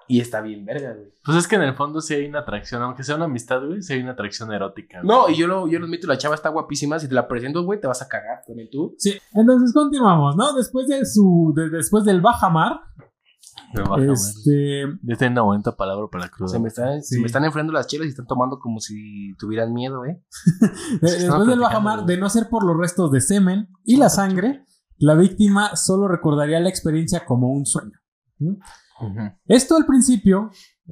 [0.07, 1.13] Y está bien verga, güey.
[1.25, 3.81] Pues es que en el fondo sí hay una atracción, aunque sea una amistad, güey,
[3.83, 5.01] sí hay una atracción erótica.
[5.03, 5.09] güey.
[5.09, 6.99] No, y yo lo, yo lo admito, la chava está guapísima.
[6.99, 8.95] Si te la presento, güey, te vas a cagar también tú.
[8.99, 10.53] Sí, entonces continuamos, ¿no?
[10.55, 12.81] Después de su, de- después del bajamar,
[13.75, 16.49] baja, este, Ya tiene una bonita palabra para crudo.
[16.49, 17.21] Se me, están, se Sí.
[17.21, 20.23] me están enfriando las chelas y están tomando como si tuvieran miedo, ¿eh?
[21.01, 24.65] después del bajamar, de no ser por los restos de semen y la sangre,
[24.99, 27.99] la víctima solo recordaría la experiencia como un sueño.
[28.39, 28.55] ¿Mm?
[29.47, 30.51] Esto al principio,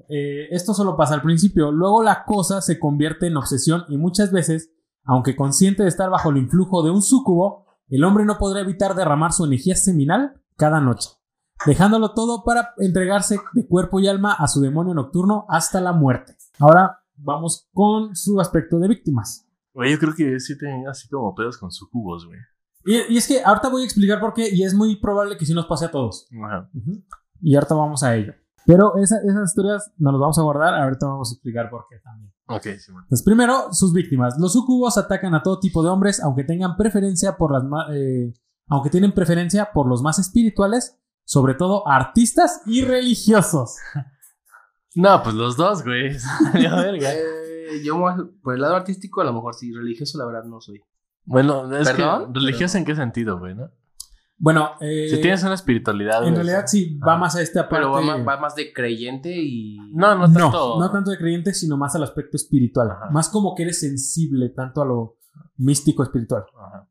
[0.09, 4.33] eh, esto solo pasa al principio, luego la cosa se convierte en obsesión y muchas
[4.33, 4.73] veces,
[5.05, 8.95] aunque consciente de estar bajo el influjo de un súcubo, el hombre no podrá evitar
[8.95, 11.11] derramar su energía seminal cada noche,
[11.67, 16.37] dejándolo todo para entregarse de cuerpo y alma a su demonio nocturno hasta la muerte.
[16.59, 19.47] Ahora vamos con su aspecto de víctimas.
[19.75, 22.39] Güey, yo creo que sí tenía así como pedos con sus jugos, güey.
[22.85, 25.47] Y, y es que ahorita voy a explicar por qué y es muy probable que
[25.47, 26.27] sí nos pase a todos.
[26.45, 26.69] Ajá.
[27.43, 28.33] Y ahorita vamos a ello.
[28.65, 31.97] Pero esa- esas historias nos las vamos a guardar, ahorita vamos a explicar por qué
[31.99, 32.33] también.
[32.47, 33.03] Ok, sí, man.
[33.03, 34.39] Entonces, primero, sus víctimas.
[34.39, 38.33] Los sucubos atacan a todo tipo de hombres, aunque tengan preferencia por las ma- eh,
[38.69, 43.77] aunque tienen preferencia por los más espirituales sobre todo artistas y religiosos.
[44.95, 46.17] No, pues los dos, güey.
[46.55, 47.99] Eh, yo
[48.43, 50.83] por el lado artístico, a lo mejor sí, religioso, la verdad no soy.
[51.25, 52.33] Bueno, es ¿Perdón?
[52.33, 53.71] que religioso en qué sentido, güey, ¿no?
[54.43, 57.77] Bueno, eh, Si tienes una espiritualidad, en realidad sí, va más a esta parte.
[57.87, 59.77] Pero va más, va más de creyente y.
[59.93, 60.81] No, no tanto.
[60.81, 62.91] no tanto de creyente, sino más al aspecto espiritual.
[62.91, 63.09] Ajá.
[63.13, 65.19] Más como que eres sensible tanto a lo
[65.59, 66.45] místico espiritual.
[66.59, 66.89] Ajá.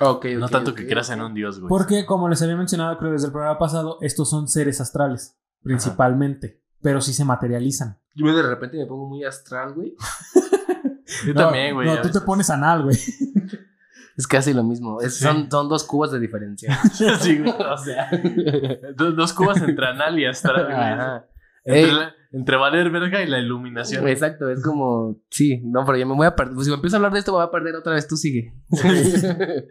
[0.00, 1.68] Ok, No tanto que creas en un dios, güey.
[1.68, 6.62] Porque, como les había mencionado, creo desde el programa pasado, estos son seres astrales, principalmente.
[6.80, 7.98] Pero sí se materializan.
[8.14, 9.94] Yo de repente me pongo muy astral, güey.
[11.26, 11.86] Yo No, también, güey.
[11.88, 12.96] No, tú te pones anal, güey.
[14.16, 15.00] Es casi lo mismo.
[15.00, 15.24] Es- Sí.
[15.24, 16.78] son, son dos cubos de diferencia.
[17.20, 17.42] Sí.
[17.46, 18.10] O sea,
[18.96, 20.76] do- dos cubas entre anal y astral, güey.
[20.76, 21.26] Ajá.
[21.64, 24.06] Entre, la- entre valer verga y la iluminación.
[24.08, 25.16] Exacto, es como.
[25.30, 26.56] Sí, no, pero ya me voy a perder.
[26.62, 28.06] Si me empiezo a hablar de esto, me voy a perder otra vez.
[28.08, 28.54] Tú sigue.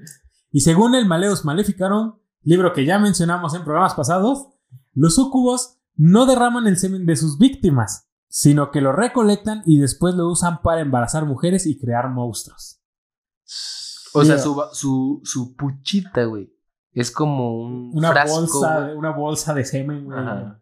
[0.52, 4.48] Y según el Maleus Maleficarum, libro que ya mencionamos en programas pasados,
[4.93, 10.16] los sucubos no derraman el semen de sus víctimas, sino que lo recolectan y después
[10.16, 12.82] lo usan para embarazar mujeres y crear monstruos.
[14.16, 16.51] O sea, su, su, su puchita, güey.
[16.93, 18.39] Es como un Una frasco.
[18.39, 18.89] bolsa, güey.
[18.91, 20.18] de- una bolsa de semen, güey.
[20.18, 20.61] Ajá.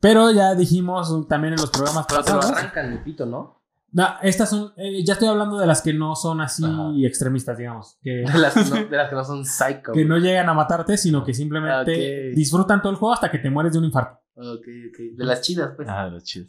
[0.00, 2.58] Pero ya dijimos también en los programas Pero te lo pasados.
[2.58, 3.60] arrancan el pito, ¿no?
[3.92, 4.72] No, estas son.
[4.76, 6.92] eh, ya estoy hablando de las que no son así Ajá.
[7.04, 7.98] extremistas, digamos.
[8.00, 9.92] Que, De las, que no, de las que no son psycho.
[9.92, 13.50] que no llegan a matarte, sino que simplemente disfrutan todo el juego hasta que te
[13.50, 14.18] mueres de un infarto.
[14.36, 14.98] Ok, ok.
[15.18, 15.88] De las chidas, pues.
[15.90, 16.46] Ah, lo chido.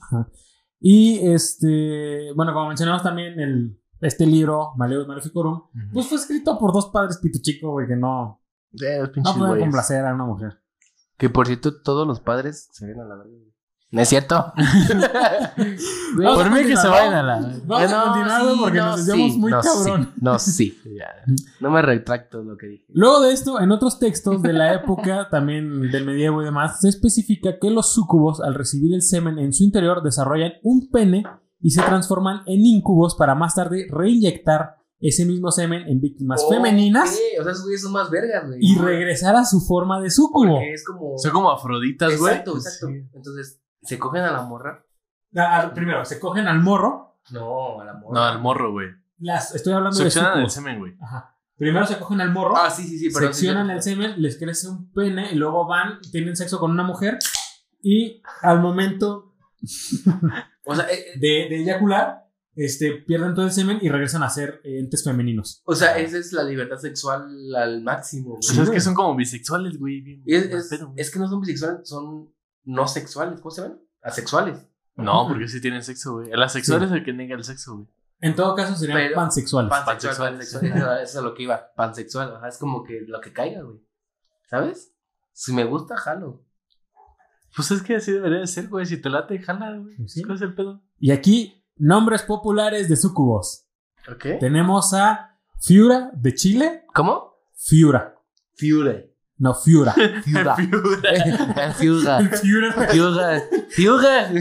[0.79, 2.31] Y este.
[2.35, 7.17] Bueno, como mencionamos también, el, este libro, Maleus Maleficorum, pues fue escrito por dos padres
[7.17, 8.41] pito chico, güey, que no.
[8.81, 10.59] Eh, No pueden complacer a una mujer.
[11.17, 13.51] Que por cierto, todos los padres se ven a la verga.
[13.91, 14.53] ¿No es cierto?
[16.15, 17.53] Por mí que se vayan a la.
[17.65, 20.03] Vamos a no, continuar, sí, porque no, nos desviamos sí, muy no, cabrón.
[20.03, 20.81] sí, no, sí.
[20.97, 21.07] Ya.
[21.59, 22.85] No me retracto lo que dije.
[22.87, 26.87] Luego de esto, en otros textos de la época, también del medievo y demás, se
[26.87, 31.25] especifica que los súcubos, al recibir el semen en su interior, desarrollan un pene
[31.61, 37.09] y se transforman en incubos para más tarde reinyectar ese mismo semen en víctimas femeninas
[37.09, 38.59] Ok, O sea, esos güeyes son más vergas, güey.
[38.61, 40.55] y regresar a su forma de súcubo.
[40.55, 41.17] Porque es como.
[41.17, 42.33] Son como afroditas, güey.
[42.33, 42.87] Exacto, exacto.
[43.15, 44.85] Entonces, ¿se cogen a la morra?
[45.35, 47.17] Ah, primero, se cogen al morro.
[47.31, 48.13] No, a la morra.
[48.13, 48.89] No, al morro, güey.
[49.19, 50.53] Las, estoy hablando Seccionan de el súcubos.
[50.53, 50.93] semen, güey.
[51.01, 51.35] Ajá.
[51.57, 53.09] Primero se cogen al morro, Ah, sí, sí, sí.
[53.13, 56.81] Pero seccionan el semen, les crece un pene y luego van, tienen sexo con una
[56.83, 57.19] mujer
[57.83, 59.35] y al momento
[60.65, 64.29] O sea, eh, eh, de, de eyacular, este, pierden todo el semen y regresan a
[64.29, 65.61] ser eh, entes femeninos.
[65.65, 68.65] o sea, esa es la libertad sexual al máximo, O sea, güey.
[68.67, 70.01] es que son como bisexuales, güey.
[70.01, 70.99] bien- es, bien es- pedo, güey.
[71.01, 72.33] es que no son bisexuales, son
[72.65, 73.39] no sexuales.
[73.39, 73.79] ¿Cómo se llaman?
[74.01, 74.59] Asexuales.
[74.95, 76.29] No, porque sí tienen sexo, güey.
[76.31, 77.87] El asexual es el que niega el sexo, güey.
[78.19, 79.69] En todo caso serían Pero- pansexuales.
[79.71, 80.33] Pansexual, Pansexual.
[80.37, 81.01] pansexual.
[81.01, 81.71] Eso es a lo que iba.
[81.75, 82.35] Pansexual.
[82.35, 83.79] Ajá, es como que lo que caiga, güey.
[84.47, 84.93] ¿Sabes?
[85.31, 86.43] Si me gusta, jalo.
[87.55, 88.85] Pues es que así debería de ser, güey.
[88.85, 89.95] Si te late, jala, güey.
[90.07, 90.23] Sí.
[90.23, 90.81] ¿Cuál es el pedo?
[90.99, 93.65] Y aquí, nombres populares de sucubos.
[94.09, 94.39] ¿Ok?
[94.39, 96.85] Tenemos a Fiura de Chile.
[96.93, 97.35] ¿Cómo?
[97.55, 98.15] Fiura.
[98.55, 99.11] Fiure.
[99.37, 99.93] No, Fiura.
[100.23, 100.55] Fiura.
[100.55, 101.71] Fiura.
[101.73, 102.19] Fiura.
[102.89, 103.41] Fiura.
[103.69, 104.31] Fiura.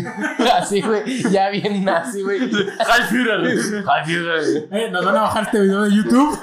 [0.58, 1.22] Así, güey.
[1.30, 2.38] Ya bien nazi, güey.
[2.40, 3.84] ¡Ay, Führer!
[3.88, 4.34] Ay, Fiura.
[4.70, 6.38] Eh, Nos van a bajar este video de YouTube.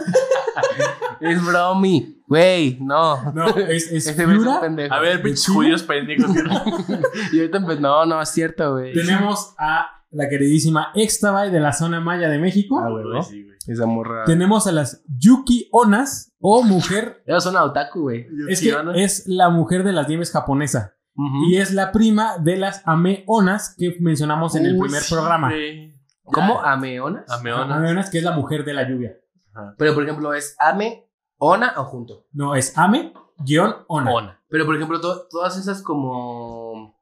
[1.19, 2.16] Es bromi.
[2.27, 3.31] Güey, no.
[3.31, 4.93] No, es, es Ese güey es un pendejo.
[4.93, 6.29] A ver, pinches judíos pendejos.
[7.31, 8.93] Y ahorita empe- no, no, es cierto, güey.
[8.93, 12.79] Tenemos a la queridísima Extabay de la zona maya de México.
[12.83, 13.23] Ah, güey, ¿no?
[13.23, 13.55] Sí, güey.
[13.65, 14.25] Esa morra.
[14.25, 17.23] Tenemos a las Yuki Onas o mujer.
[17.27, 18.27] Ella suena otaku, güey.
[18.49, 20.93] Es que es la mujer de las nieves japonesa.
[21.49, 25.49] Y es la prima de las Ameonas que mencionamos en el primer sí, programa.
[25.49, 25.95] güey.
[26.23, 26.61] ¿Cómo?
[26.61, 27.23] ¿Ameonas?
[27.31, 27.75] Ameona.
[27.77, 29.17] Ameonas, que es la mujer de la lluvia.
[29.77, 31.06] Pero, por ejemplo, ¿es ame,
[31.37, 32.25] ona o junto?
[32.33, 33.85] No, es Ame-Ona.
[33.87, 34.41] Ona.
[34.49, 36.97] Pero, por ejemplo, to- todas esas como...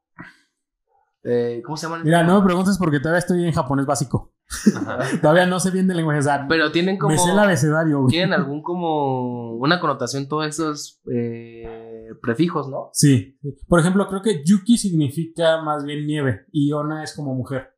[1.22, 2.02] eh, ¿Cómo se llaman?
[2.04, 4.32] Mira, no me preguntes porque todavía estoy en japonés básico.
[5.20, 6.20] Todavía no sé bien del lenguaje.
[6.20, 7.12] O sea, Pero tienen como...
[7.12, 8.10] me sé el abecedario, güey.
[8.10, 9.54] Tienen algún como...
[9.56, 12.90] Una connotación todos esos eh, prefijos, ¿no?
[12.92, 13.36] Sí.
[13.66, 17.75] Por ejemplo, creo que Yuki significa más bien nieve y Ona es como mujer.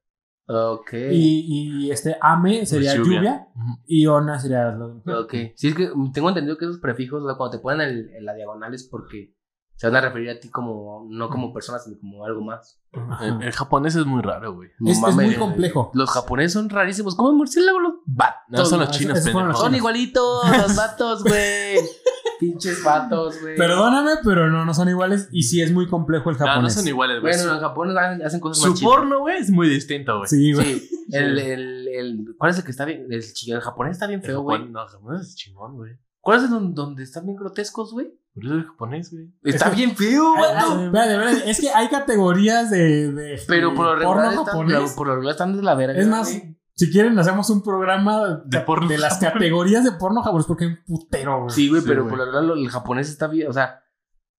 [0.49, 0.93] Ok.
[1.13, 3.19] Y, y este Ame sería Pues lluvia.
[3.21, 3.49] lluvia,
[3.87, 4.77] y Ona sería.
[5.07, 5.35] Ok.
[5.55, 8.25] Sí, es que tengo entendido que esos prefijos, o sea, cuando te ponen el- en
[8.25, 9.35] la diagonal es porque
[9.77, 11.07] se van a referir a ti como...
[11.09, 12.83] No como persona, sino como algo más.
[13.21, 14.71] El, el japonés es muy raro, güey.
[14.85, 15.91] Es, es muy complejo.
[15.95, 17.15] Los japoneses son rarísimos.
[17.15, 18.43] ¿Cómo murciélagos los vatos?
[18.49, 21.77] No, son los no, chinos, Son igualitos, los vatos, güey.
[22.39, 23.57] Pinches vatos, güey.
[23.57, 26.63] Perdóname, pero no, no son iguales y sí es muy complejo el japonés.
[26.77, 27.35] no son iguales, güey.
[27.37, 30.29] Bueno, en Japón hacen, hacen cosas Su más porno, güey, es muy distinto, güey.
[30.29, 30.79] Sí, güey.
[30.79, 33.07] Sí, el, el, el, ¿cuál es el que está bien?
[33.11, 34.69] El, japonés está bien feo, güey.
[34.69, 35.93] No, el japonés es chingón, güey.
[36.21, 38.09] ¿Cuál es el don- donde están bien grotescos, güey?
[38.35, 39.33] Por eso es japonés, güey.
[39.45, 40.85] Está bien feo, vato.
[40.85, 44.93] espérate, espérate, es que hay categorías de, de- Pero por lo regular porno están, japonés.
[44.93, 45.99] por lo regular están de la verga.
[45.99, 46.58] Es más, güey.
[46.79, 50.79] Si quieren, hacemos un programa De porno las categorías de porno japonés porque hay un
[50.87, 51.51] putero, güey.
[51.55, 52.11] Sí, güey, Sí, pero güey.
[52.11, 53.49] por lo regular lo- el japonés está bien.
[53.51, 53.83] O sea,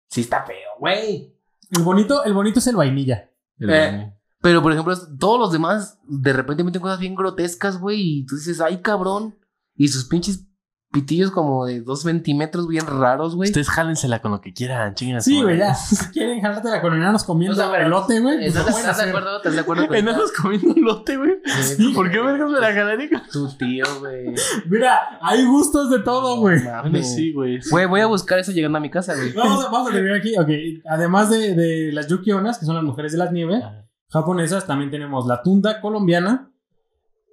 [0.09, 1.35] sí está feo, güey.
[1.71, 3.29] El bonito, el bonito es el vainilla.
[3.57, 4.15] El Eh.
[4.41, 8.19] Pero, por ejemplo, todos los demás de repente meten cosas bien grotescas, güey.
[8.19, 9.37] Y tú dices, ay, cabrón.
[9.75, 10.47] Y sus pinches
[10.91, 13.49] pitillos como de dos centímetros bien raros, güey.
[13.49, 15.73] Ustedes jálensela con lo que quieran, su Sí, güey, ya.
[15.75, 18.37] Si quieren jalártela con enanos comiendo O sea, elote, güey.
[18.37, 19.37] pues ¿Estás, lo pueden estás de acuerdo?
[19.37, 19.87] ¿Estás de acuerdo?
[19.87, 21.31] con Enanos comiendo un lote, güey.
[21.45, 23.23] Sí, ¿Por qué vergas me la jalaría?
[23.31, 24.33] Tu tío, güey.
[24.67, 26.59] Mira, hay gustos de todo, güey.
[26.63, 27.59] No sí, güey.
[27.69, 29.31] Güey, voy a buscar eso llegando a mi casa, güey.
[29.33, 30.37] Vamos a, vamos a terminar aquí.
[30.37, 30.49] Ok,
[30.89, 33.63] además de, de las yukionas, que son las mujeres de las nieves
[34.11, 36.48] japonesas, también tenemos la tunda colombiana.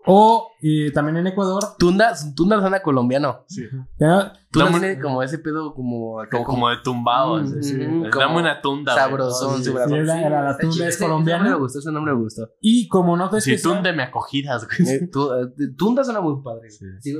[0.08, 1.62] O eh, también en Ecuador.
[1.78, 3.44] Tunda, Tunda suena colombiano.
[3.48, 3.62] Sí.
[3.98, 7.42] ya- Tunda tiene como ese pedo como Como, como de tumbado.
[7.42, 7.74] Mm, sí.
[7.74, 8.94] mm, Dame como una tunda.
[8.94, 9.70] sabrosón, Sí, sí.
[9.70, 11.42] Sí, la- la- la está tunda es colombiana.
[11.42, 12.48] Ese nombre me gustó, ese nombre me gustó.
[12.60, 13.74] Y como nota Sí, especial.
[13.74, 14.88] túndeme a cogidas, güey.
[14.96, 15.28] Eh, tu-
[15.76, 16.70] Tunda suena muy padre.
[16.70, 16.84] Sí.
[17.00, 17.14] Sí,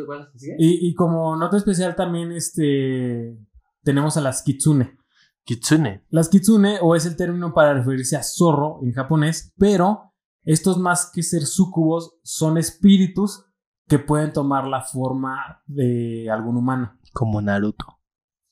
[0.59, 3.37] y como nota especial también este
[3.82, 4.97] tenemos a las kitsune.
[5.45, 6.05] Kitsune.
[6.11, 10.12] Las kitsune o es el término para referirse a zorro en japonés, pero
[10.47, 13.44] estos más que ser sucubos son espíritus
[13.86, 16.99] que pueden tomar la forma de algún humano.
[17.12, 17.99] Como Naruto.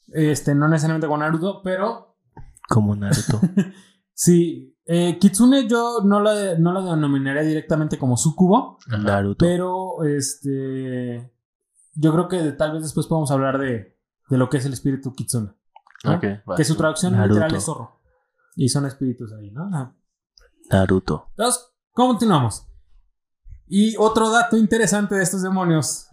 [0.09, 2.19] Este, no necesariamente con Naruto, pero
[2.69, 3.41] Como Naruto.
[4.13, 4.77] sí.
[4.87, 9.45] eh, kitsune yo no la, no la denominaría directamente como sucubo, Naruto.
[9.45, 11.33] pero este
[11.95, 13.97] yo creo que tal vez después podamos hablar de,
[14.29, 15.53] de lo que es el espíritu kitsune.
[16.05, 16.21] ¿no?
[16.21, 17.35] Que su traducción Naruto.
[17.35, 18.01] literal es zorro.
[18.57, 19.65] Y son espíritus ahí, ¿no?
[19.67, 19.97] Ajá.
[20.71, 21.29] Naruto.
[21.31, 22.67] Entonces, continuamos.
[23.67, 26.09] Y otro dato interesante de estos demonios.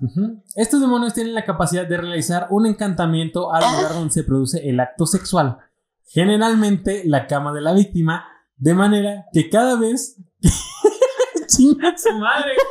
[0.56, 4.80] Estos demonios tienen la capacidad de realizar un encantamiento al lugar donde se produce el
[4.80, 5.58] acto sexual.
[6.06, 8.26] Generalmente la cama de la víctima,
[8.56, 10.18] de manera que cada vez...
[11.48, 12.54] ¡Chinga su madre!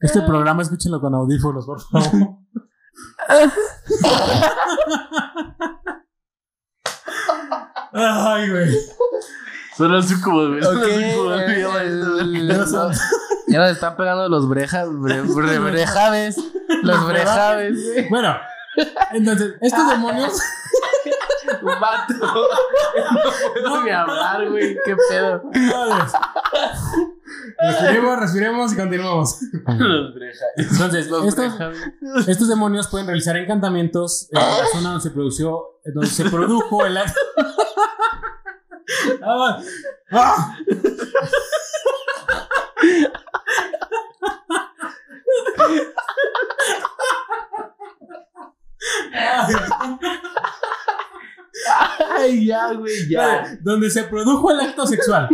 [0.00, 2.38] Este programa escúchenlo con audífonos, por favor.
[7.92, 8.70] Ay, güey.
[9.76, 10.60] Son los sucubos, güey.
[10.60, 12.48] Ya el-
[13.58, 16.36] nos están pegando los brejas, bre- bre- brejaves.
[16.82, 18.08] Los brejaves, güey.
[18.08, 18.36] Bueno,
[19.12, 20.40] entonces, estos demonios.
[21.80, 22.14] Vato.
[22.14, 24.76] No puedo ni hablar, güey.
[24.84, 25.42] Qué pedo.
[27.58, 29.38] Respiremos, respiremos y continuamos.
[29.78, 30.54] Los brejaves.
[30.72, 31.78] Entonces, Los estos, brejaves.
[32.28, 36.96] estos demonios pueden realizar encantamientos en la zona donde se produjo, donde se produjo el
[36.96, 37.14] acto.
[39.22, 39.62] Ah.
[40.10, 40.58] ¡Ah!
[52.16, 53.58] Ay, ya, güey, ya.
[53.62, 55.28] Donde se produjo el acto sexual.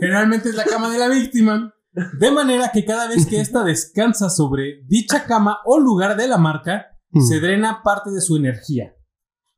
[0.00, 1.74] Generalmente es la cama de la víctima.
[1.92, 6.38] De manera que cada vez que ésta descansa sobre dicha cama o lugar de la
[6.38, 6.86] marca,
[7.20, 8.94] se drena parte de su energía.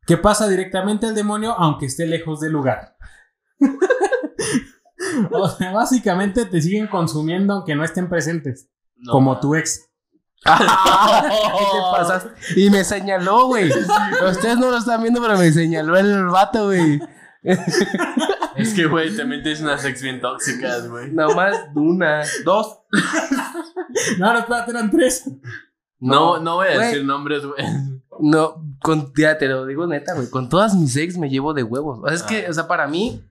[0.07, 2.97] Que pasa directamente al demonio aunque esté lejos del lugar.
[5.31, 8.69] o sea, básicamente te siguen consumiendo aunque no estén presentes.
[8.97, 9.91] No, como tu ex.
[10.45, 12.27] ¿Qué te pasas?
[12.57, 13.71] Y me señaló, güey.
[13.71, 17.01] Ustedes no lo están viendo, pero me señaló el vato, güey.
[18.57, 21.11] Es que, güey, también tienes unas ex bien tóxicas, güey.
[21.13, 22.79] Nomás una, dos.
[24.19, 25.25] No, no, espérate, eran tres.
[25.99, 27.65] No, no voy a decir nombres, güey.
[28.21, 30.29] No, con, ya te lo digo neta, güey.
[30.31, 31.99] Con todas mis ex me llevo de huevos.
[32.03, 32.51] O sea, es que, Ah.
[32.51, 33.25] o sea, para mí,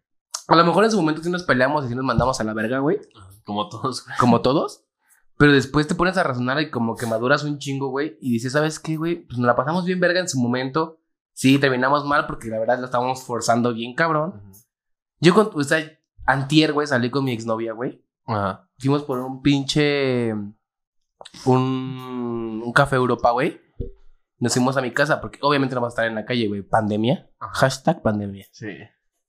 [0.47, 2.53] a lo mejor en su momento sí nos peleamos y sí nos mandamos a la
[2.53, 2.99] verga, güey.
[3.45, 4.17] Como todos, güey.
[4.17, 4.85] Como todos.
[5.37, 8.17] Pero después te pones a razonar y como que maduras un chingo, güey.
[8.21, 9.25] Y dices, ¿sabes qué, güey?
[9.25, 10.99] Pues nos la pasamos bien verga en su momento.
[11.33, 14.41] Sí, terminamos mal porque la verdad lo estábamos forzando bien cabrón.
[15.19, 15.79] Yo con, o sea,
[16.25, 18.03] antier, güey, salí con mi exnovia, güey.
[18.25, 18.69] Ajá.
[18.77, 20.33] Fuimos por un pinche.
[21.45, 23.59] Un, un café Europa, güey.
[24.37, 26.61] Nos fuimos a mi casa porque obviamente no vamos a estar en la calle, güey.
[26.61, 27.29] Pandemia.
[27.39, 27.53] Ajá.
[27.53, 28.45] Hashtag pandemia.
[28.51, 28.67] Sí.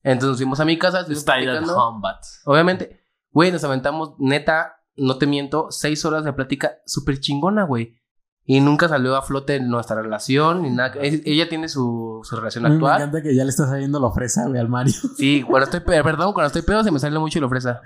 [0.04, 1.04] Entonces nos fuimos a mi casa.
[1.12, 2.24] Style at home, but.
[2.44, 3.00] Obviamente,
[3.32, 7.98] güey, nos aventamos, neta, no te miento, seis horas de plática súper chingona, güey.
[8.46, 10.94] Y nunca salió a flote nuestra relación ni nada.
[11.00, 13.00] Es- Ella tiene su, su relación Me actual.
[13.00, 14.92] encanta que ya le estás saliendo la fresa, güey, al Mario.
[15.16, 17.80] Sí, cuando estoy pedo, perdón, cuando estoy pedo se me sale mucho la ofreza.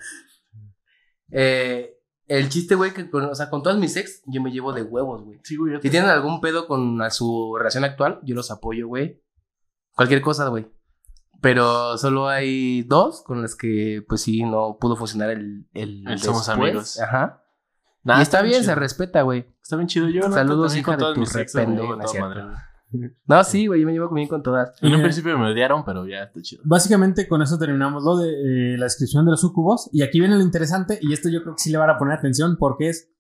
[1.31, 1.95] Eh,
[2.27, 4.83] el chiste, güey, que con, o sea, con todas mis ex, yo me llevo de
[4.83, 5.39] huevos, güey.
[5.45, 5.81] Sí, güey.
[5.81, 9.23] Si tienen algún pedo con a su relación actual, yo los apoyo, güey.
[9.95, 10.67] Cualquier cosa, güey.
[11.41, 15.69] Pero solo hay dos con las que, pues sí, no pudo funcionar el.
[15.73, 16.69] el El somos después.
[16.71, 17.01] amigos.
[17.01, 17.45] Ajá.
[18.03, 19.47] Nah, y está bien, se respeta, güey.
[19.63, 20.09] Está bien chido.
[20.09, 21.25] Yo Saludos, también hija de tu
[21.73, 22.55] llevo ¿no.
[23.27, 24.83] No, sí, güey, yo me llevo bien con todas.
[24.83, 26.63] En un principio me odiaron, pero ya está chido.
[26.65, 29.91] Básicamente con eso terminamos lo de eh, la descripción de los sucubos.
[29.93, 32.17] Y aquí viene lo interesante, y esto yo creo que sí le van a poner
[32.17, 33.13] atención porque es,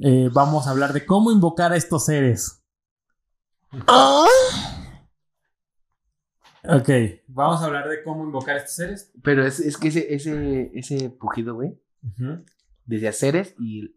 [0.00, 2.62] eh, vamos a hablar de cómo invocar a estos seres.
[6.64, 6.88] Ok,
[7.38, 9.12] vamos a hablar de cómo invocar a estos seres.
[9.22, 11.80] Pero es, es que ese, ese, ese pujido, güey,
[12.84, 13.94] desde haceres y.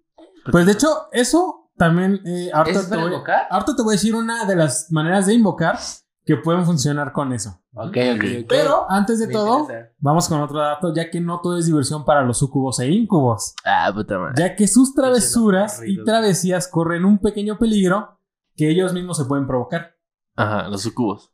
[0.51, 2.21] Pues de hecho, eso también...
[2.25, 3.47] eh, ahorita, ¿Es te voy, invocar?
[3.49, 5.77] ahorita te voy a decir una de las maneras de invocar
[6.25, 7.61] que pueden funcionar con eso.
[7.73, 8.45] Ok, ok.
[8.47, 9.91] Pero antes de Me todo, interesa.
[9.99, 13.53] vamos con otro dato, ya que no todo es diversión para los sucubos e incubos.
[13.65, 14.33] Ah, puta madre.
[14.37, 18.19] ya que sus travesuras y travesías corren un pequeño peligro
[18.55, 19.95] que ellos mismos se pueden provocar.
[20.35, 21.31] Ajá, los sucubos.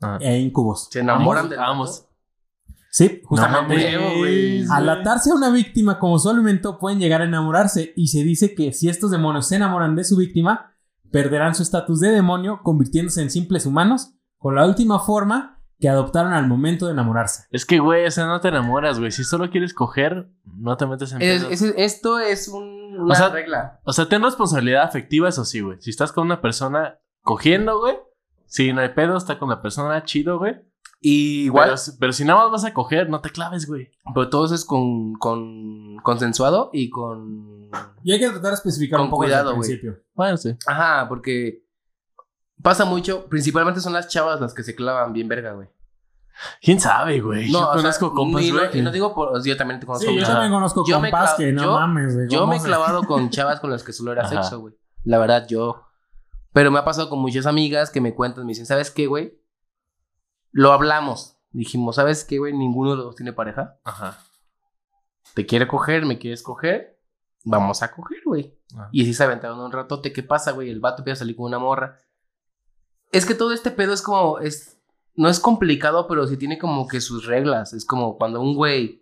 [0.00, 0.18] Ajá.
[0.20, 0.88] E incubos.
[0.90, 2.06] Se enamoran del ambos.
[2.92, 3.96] Sí, justamente.
[4.66, 7.92] No al atarse a una víctima como su alimento, pueden llegar a enamorarse.
[7.96, 10.74] Y se dice que si estos demonios se enamoran de su víctima,
[11.12, 16.32] perderán su estatus de demonio, convirtiéndose en simples humanos, con la última forma que adoptaron
[16.32, 17.44] al momento de enamorarse.
[17.50, 19.10] Es que, güey, o sea, no te enamoras, güey.
[19.12, 23.16] Si solo quieres coger, no te metes en Es- es- esto es un- una O
[23.16, 23.80] sea, regla.
[23.84, 25.78] O sea, ten responsabilidad afectiva, eso sí, güey.
[25.80, 27.96] Si estás con una persona cogiendo, güey.
[28.50, 30.56] Si no hay pedo, está con la persona chido, güey.
[31.00, 33.90] Y igual, Pero, si- pero si nada más vas a coger, no te claves, güey.
[34.12, 37.70] pero todo eso es con, con consensuado y con.
[38.02, 39.68] Y hay que tratar de especificar Con un poco cuidado, desde el güey.
[39.68, 40.04] principio.
[40.14, 40.54] Bueno, sí.
[40.66, 41.64] Ajá, porque
[42.62, 43.26] pasa mucho.
[43.28, 45.68] Principalmente son las chavas las que se clavan bien verga, güey.
[46.60, 47.50] ¿Quién sabe, güey?
[47.50, 48.78] No, Yo o sea, conozco compas, y no- güey.
[48.78, 49.42] y no digo por.
[49.44, 50.08] Yo también te conozco.
[50.10, 52.28] Sí, yo también conozco Yo me compas que no yo- mames, güey.
[52.28, 54.42] Yo ¿cómo me he clavado con chavas con las que solo era Ajá.
[54.42, 54.74] sexo, güey.
[55.04, 55.86] La verdad, yo.
[56.52, 59.40] Pero me ha pasado con muchas amigas que me cuentan, me dicen, ¿sabes qué, güey?
[60.50, 61.36] Lo hablamos.
[61.52, 62.52] Dijimos, ¿sabes qué, güey?
[62.52, 63.78] Ninguno de los dos tiene pareja.
[63.84, 64.18] Ajá.
[65.34, 66.06] ¿Te quiere coger?
[66.06, 66.98] ¿Me quieres coger?
[67.44, 68.56] Vamos a coger, güey.
[68.76, 68.88] Ah.
[68.92, 70.12] Y así se aventaron un ratote.
[70.12, 70.70] ¿Qué pasa, güey?
[70.70, 71.98] El vato empieza a salir con una morra.
[73.12, 74.38] Es que todo este pedo es como.
[74.38, 74.78] Es,
[75.14, 77.72] no es complicado, pero sí tiene como que sus reglas.
[77.72, 79.00] Es como cuando un güey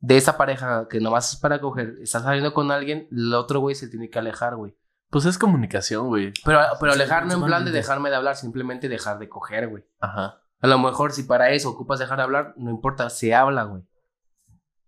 [0.00, 3.74] de esa pareja que nomás es para coger está saliendo con alguien, el otro güey
[3.74, 4.76] se tiene que alejar, güey.
[5.10, 6.32] Pues es comunicación, güey.
[6.44, 9.84] Pero, pero Sí, alejarme en plan de dejarme de hablar, simplemente dejar de coger, güey.
[10.00, 10.42] Ajá.
[10.60, 13.82] A lo mejor si para eso ocupas dejar de hablar, no importa, se habla, güey.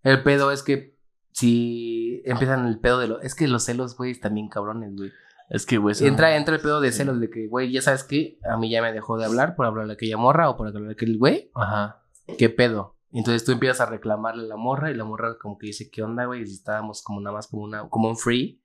[0.03, 0.99] El pedo es que
[1.33, 3.23] si empiezan el pedo de los...
[3.23, 5.13] Es que los celos, güey, están bien cabrones, güey.
[5.49, 5.95] Es que, güey.
[6.01, 8.83] Entra, entra el pedo de celos de que, güey, ya sabes que a mí ya
[8.83, 11.51] me dejó de hablar por hablarle a aquella morra o por hablarle a aquel güey.
[11.55, 12.03] Ajá.
[12.39, 12.97] ¿Qué pedo?
[13.13, 16.03] Entonces tú empiezas a reclamarle a la morra y la morra como que dice, ¿qué
[16.03, 16.47] onda, güey?
[16.47, 18.60] Si estábamos como nada más como, una, como un free.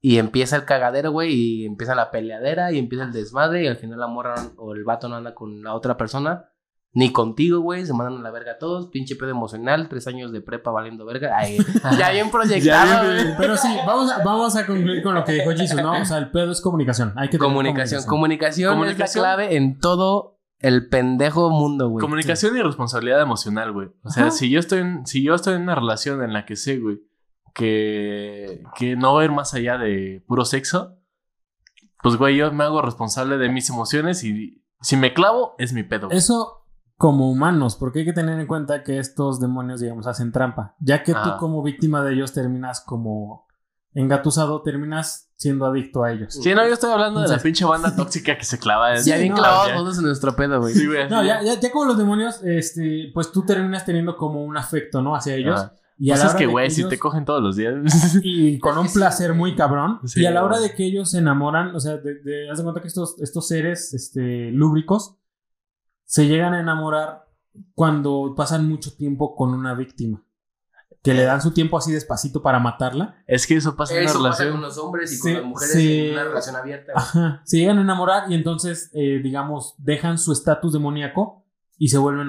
[0.00, 3.76] Y empieza el cagadero, güey, y empieza la peleadera y empieza el desmadre y al
[3.76, 6.50] final la morra o el vato no anda con la otra persona.
[6.92, 10.40] Ni contigo, güey, se mandan a la verga todos, pinche pedo emocional, tres años de
[10.40, 11.36] prepa valiendo verga.
[11.36, 11.58] Ay,
[11.98, 13.36] ya bien proyectado, güey.
[13.36, 16.00] Pero sí, vamos a, vamos a concluir con lo que dijo Jesus, ¿no?
[16.00, 17.12] O sea, el pedo es comunicación.
[17.16, 18.04] Hay que tener Comunicación.
[18.04, 19.04] Comunicación, Comunicación.
[19.04, 22.00] es la clave en todo el pendejo mundo, güey.
[22.00, 23.88] Comunicación y responsabilidad emocional, güey.
[24.02, 24.30] O sea, Ajá.
[24.32, 27.00] si yo estoy en, si yo estoy en una relación en la que sé, güey,
[27.58, 30.96] que, que no va a ir más allá de puro sexo,
[32.02, 35.82] pues, güey, yo me hago responsable de mis emociones y si me clavo, es mi
[35.82, 36.06] pedo.
[36.06, 36.16] güey.
[36.16, 36.54] Eso
[36.96, 40.74] como humanos, porque hay que tener en cuenta que estos demonios, digamos, hacen trampa.
[40.80, 41.36] Ya que tú Ah.
[41.38, 43.46] como víctima de ellos terminas como
[43.94, 46.34] engatusado, terminas siendo adicto a ellos.
[46.34, 48.96] Sí, no, yo estoy hablando de la pinche banda tóxica que se clava.
[48.96, 50.74] ya bien no, clavados todos en nuestro pedo, güey.
[50.74, 51.08] Sí, güey.
[51.08, 55.00] No, ya, ya, ya como los demonios, este, pues tú terminas teniendo como un afecto,
[55.02, 55.14] ¿no?
[55.16, 55.58] Hacia ellos.
[55.60, 55.72] Ajá.
[56.00, 57.74] Y a la es hora que, güey, si te cogen todos los días.
[58.22, 59.98] y con un placer muy cabrón.
[60.04, 62.58] Sí, y a la hora de que ellos se enamoran, o sea, de, de- haz
[62.58, 65.16] de cuenta que estos, estos seres este, lúbricos
[66.04, 67.26] se llegan a enamorar
[67.74, 70.22] cuando pasan mucho tiempo con una víctima.
[71.02, 73.16] Que le dan su tiempo así despacito para matarla.
[73.26, 74.52] es que eso pasa en una Eso pasa relación.
[74.52, 76.00] con los hombres y Sí, con las mujeres sí.
[76.06, 76.92] en una relación abierta.
[76.94, 77.42] Ajá.
[77.44, 81.37] Se llegan a enamorar y entonces, eh, digamos, dejan su estatus demoníaco
[81.78, 82.28] y se vuelven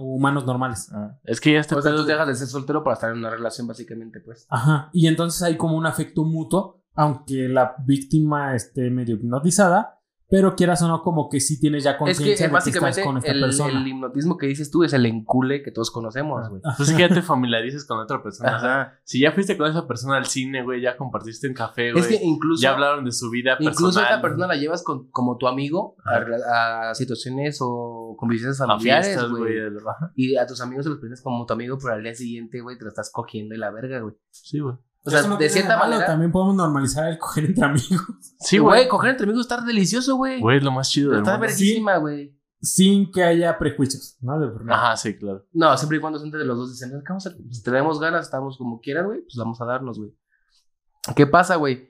[0.00, 0.90] humanos normales.
[0.92, 3.10] Ah, Es que ya este O sea, pedo- tú dejas de ser soltero para estar
[3.10, 4.46] en una relación, básicamente, pues.
[4.50, 4.90] Ajá.
[4.92, 9.99] Y entonces hay como un afecto mutuo, aunque la víctima esté medio hipnotizada,
[10.30, 12.52] pero quieras o no, como que sí tienes ya Es conciencia que eh, de que
[12.52, 13.80] básicamente estás con esta el, persona.
[13.80, 16.62] el hipnotismo que dices tú es el encule que todos conocemos, güey.
[16.76, 18.56] Pues es que ya te familiarices con otra persona.
[18.56, 21.90] o sea, si ya fuiste con esa persona al cine, güey, ya compartiste un café,
[21.90, 22.04] güey.
[22.04, 24.04] Es que incluso, ya hablaron de su vida incluso personal.
[24.04, 29.56] esta persona la llevas con, como tu amigo a, a situaciones o convivencias familiares, güey.
[30.14, 32.78] Y a tus amigos se los presentas como tu amigo, pero al día siguiente, güey,
[32.78, 34.14] te lo estás cogiendo y la verga, güey.
[34.30, 34.76] Sí, güey.
[35.04, 36.06] O sea, de cierta malo, manera.
[36.06, 37.88] También podemos normalizar el coger entre amigos
[38.40, 40.40] Sí, güey, coger entre amigos está delicioso, güey.
[40.40, 41.46] Güey, es lo más chido del Está mundo.
[41.46, 42.38] verguísima, güey.
[42.60, 44.38] sin que haya prejuicios, ¿no?
[44.38, 44.50] De.
[44.72, 45.46] Ajá, sí, claro.
[45.52, 47.98] No, siempre y cuando son de los dos dicen, "Es que vamos a- si tenemos
[47.98, 50.14] ganas, estamos como quieran, güey, pues vamos a darnos, güey.
[51.16, 51.88] ¿Qué pasa, güey?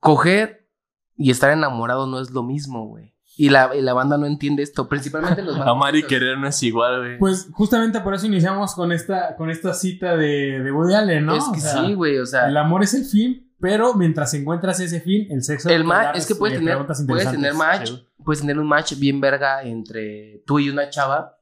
[0.00, 0.68] Coger
[1.16, 3.11] y estar enamorado no es lo mismo, güey.
[3.36, 6.62] Y la, y la banda no entiende esto, principalmente los Amar y querer no es
[6.62, 7.18] igual, güey.
[7.18, 11.34] Pues justamente por eso iniciamos con esta, con esta cita de, de Woody Allen, ¿no?
[11.36, 14.34] Es que O sea, sí, güey, o sea, El amor es el fin, pero mientras
[14.34, 15.70] encuentras ese fin, el sexo.
[15.70, 16.76] el te ma- da es que puedes tener,
[17.06, 18.06] puedes tener match, Sí.
[18.22, 21.38] puedes tener un match bien verga entre tú y una chava,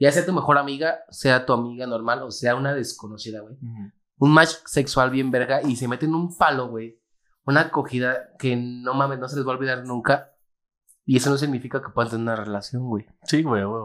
[0.00, 3.54] ya sea tu mejor amiga, sea tu amiga normal o sea una desconocida, güey.
[3.56, 3.90] Ujú.
[4.18, 6.98] Un match sexual bien verga y se meten un palo, güey.
[7.44, 10.30] Una acogida que no mames, no se les va a olvidar nunca.
[11.04, 13.06] Y eso no significa que puedan tener una relación, güey.
[13.24, 13.82] Sí, güey, güey.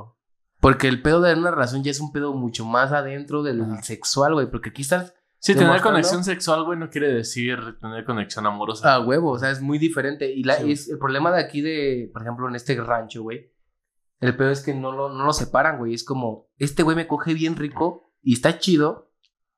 [0.61, 3.81] Porque el pedo de una relación ya es un pedo mucho más adentro del Ajá.
[3.83, 4.49] sexual, güey.
[4.49, 8.93] Porque aquí estás Sí, tener conexión sexual, güey, no quiere decir tener conexión amorosa.
[8.93, 10.29] a huevo, o sea, es muy diferente.
[10.33, 10.71] Y la, Sí.
[10.73, 13.53] es, el problema de aquí, de, por ejemplo, en este rancho, güey,
[14.19, 15.93] el pedo es que no lo, no lo separan, güey.
[15.93, 19.13] Es como, este güey me coge bien rico y está chido,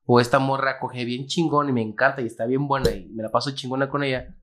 [0.06, 3.24] o esta morra coge bien chingón y me encanta y está bien buena y me
[3.24, 4.36] la paso chingona con ella.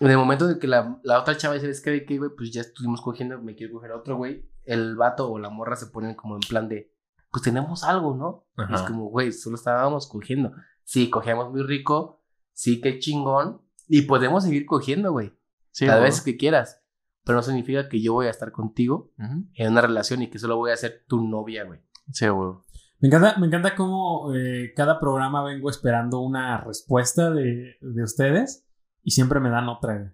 [0.00, 2.52] En el momento en que la, la otra chava dice, es que, que, güey, pues
[2.52, 5.86] ya estuvimos cogiendo, me quiero coger a otro, güey, el vato o la morra se
[5.86, 6.92] ponen como en plan de,
[7.30, 8.46] pues tenemos algo, ¿no?
[8.72, 10.52] Es como, güey, solo estábamos cogiendo.
[10.84, 15.32] Sí, cogíamos muy rico, sí, qué chingón, y podemos seguir cogiendo, güey,
[15.70, 16.82] Sí, cada vez que quieras.
[17.24, 19.48] Pero no significa que yo voy a estar contigo Ujú.
[19.54, 21.80] en una relación y que solo voy a ser tu novia, güey.
[22.10, 22.54] Sí, güey.
[23.00, 28.67] Me encanta, me encanta cómo eh, cada programa vengo esperando una respuesta de, de ustedes
[29.08, 29.96] y siempre me dan otra.
[29.96, 30.10] güey.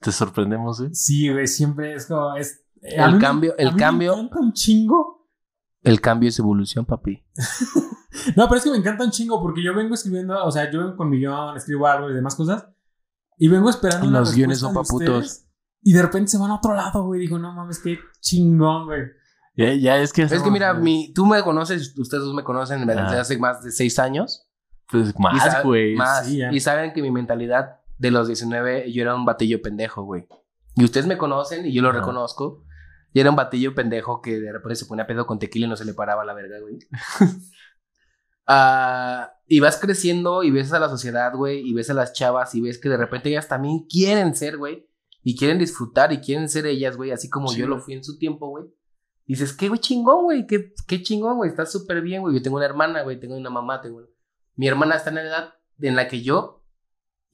[0.00, 0.94] Te sorprendemos, güey.
[0.94, 2.34] Sí, güey, siempre es como.
[2.36, 5.28] Es, eh, El a mí me- cambio- el a mí cambio- Me encanta un chingo.
[5.82, 7.24] El cambio es evolución, papi.
[8.36, 10.78] No, pero es que me encanta un chingo porque yo vengo escribiendo, o sea, yo
[10.78, 12.66] vengo con mi guion, escribo algo y demás cosas.
[13.36, 15.08] Y vengo esperando una Los guiones son de pa' putos.
[15.24, 15.48] ustedes,
[15.82, 17.20] Y de repente se van a otro lado, güey.
[17.20, 19.02] Digo, no mames, qué chingón, güey.
[19.56, 20.22] Ya, ya es que.
[20.22, 23.20] Es que mira, mi, tú me conoces, ustedes dos me conocen desde Ah.
[23.20, 24.48] hace más de seis años.
[24.90, 25.94] Pues Y más, güey.
[25.96, 26.26] Más.
[26.26, 30.26] sí, y saben que mi mentalidad de los 19, yo era un batillo pendejo, güey.
[30.76, 31.98] Y ustedes me conocen y yo lo Ajá.
[32.00, 32.64] reconozco.
[33.12, 35.76] Y era un batillo pendejo que de repente se ponía pedo con tequila y no
[35.76, 36.78] se le paraba la verga, güey.
[38.46, 42.54] Ah, y vas creciendo y ves a la sociedad, güey, y ves a las chavas
[42.54, 44.86] y ves que de repente ellas también quieren ser, güey.
[45.22, 47.84] Y quieren disfrutar y quieren ser ellas, güey, así como Sí, yo lo güey.
[47.84, 48.66] fui en su tiempo, güey.
[49.26, 52.34] Dices, qué güey chingón, güey, qué, qué chingón, güey, está súper bien, güey.
[52.34, 54.02] Yo tengo una hermana, güey, tengo una mamá, tengo...
[54.56, 56.63] Mi hermana está en la edad en la que yo,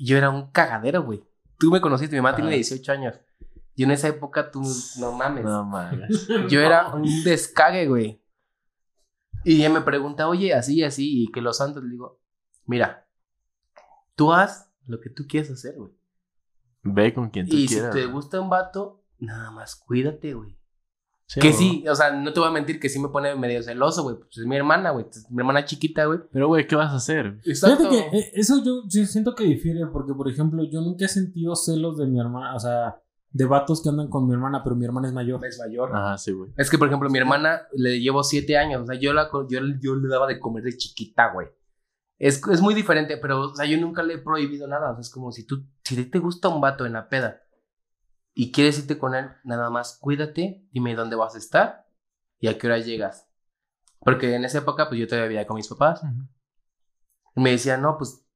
[0.05, 1.22] yo era un cagadero, güey.
[1.59, 2.56] Tú me conociste, mi mamá tiene Ajá.
[2.56, 3.20] 18 años.
[3.74, 4.62] Y en esa época tú,
[4.98, 5.44] no mames.
[5.44, 6.27] No mames.
[6.48, 8.22] Yo era un descague, güey.
[9.44, 12.20] Y ella me pregunta, oye, así, así, y que los santos, le digo,
[12.66, 13.06] mira,
[14.14, 15.93] tú haz lo que tú quieras hacer, güey.
[16.82, 17.94] Ve con quien tú Y quieras.
[17.94, 20.59] si te gusta un vato, nada más cuídate, güey.
[21.31, 23.62] Sí, que sí, o sea, no te voy a mentir que sí me pone medio
[23.62, 24.16] celoso, güey.
[24.16, 25.07] Pues es mi hermana, güey.
[25.09, 26.19] Es mi hermana chiquita, güey.
[26.32, 27.39] Pero, güey, ¿qué vas a hacer?
[27.44, 31.09] Fíjate que eh, eso yo sí siento que difiere porque, por ejemplo, yo nunca he
[31.09, 33.01] sentido celos de mi hermana, o sea,
[33.31, 35.47] de vatos que andan con mi hermana, pero mi hermana es mayor.
[35.47, 35.94] Es mayor.
[35.94, 36.51] Ajá, sí, güey.
[36.57, 38.82] Es que, por ejemplo, mi hermana le llevo siete años.
[38.82, 41.47] O sea, yo, la, yo, yo le daba de comer de chiquita, güey.
[42.19, 44.90] Es, es muy diferente, pero, o sea, yo nunca le he prohibido nada.
[44.90, 47.40] O sea, es como si tú, si te gusta un vato en la peda
[48.41, 51.87] y quieres irte con él, nada más cuídate, dime dónde vas a estar
[52.39, 53.29] y a qué hora llegas.
[53.99, 56.01] Porque en esa época, pues yo todavía vivía con mis papás.
[57.37, 58.27] Y me decía, no, pues,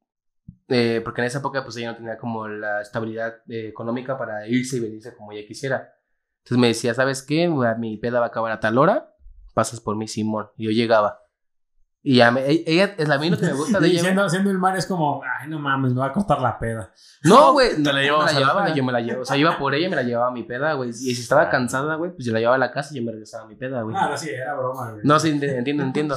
[0.68, 4.46] eh, porque en esa época, pues ella no tenía como la estabilidad eh, económica para
[4.46, 5.94] irse y venirse como ella quisiera.
[6.40, 7.48] Entonces me decía, ¿sabes qué?
[7.78, 9.16] Mi peda va a acabar a tal hora,
[9.54, 10.50] pasas por mí, Simón.
[10.58, 11.23] Y yo llegaba.
[12.06, 14.00] Y ya me- e- ella, es la mí lo que me gusta de ella.
[14.02, 16.92] siendo, siendo el mar es como, ay, no mames, me va a cortar la peda.
[17.22, 17.70] No, güey.
[17.76, 19.22] Te no, la no llevabas me a la llevaba, yo me la llevo.
[19.22, 20.90] O sea, iba por ella y me la llevaba a mi peda, güey.
[20.90, 23.12] Y si estaba cansada, güey, pues yo la llevaba a la casa y yo me
[23.12, 23.96] regresaba a mi peda, güey.
[23.98, 25.02] Ah, no, sí, era broma, güey.
[25.02, 26.16] No, sí, enti- entiendo, entiendo.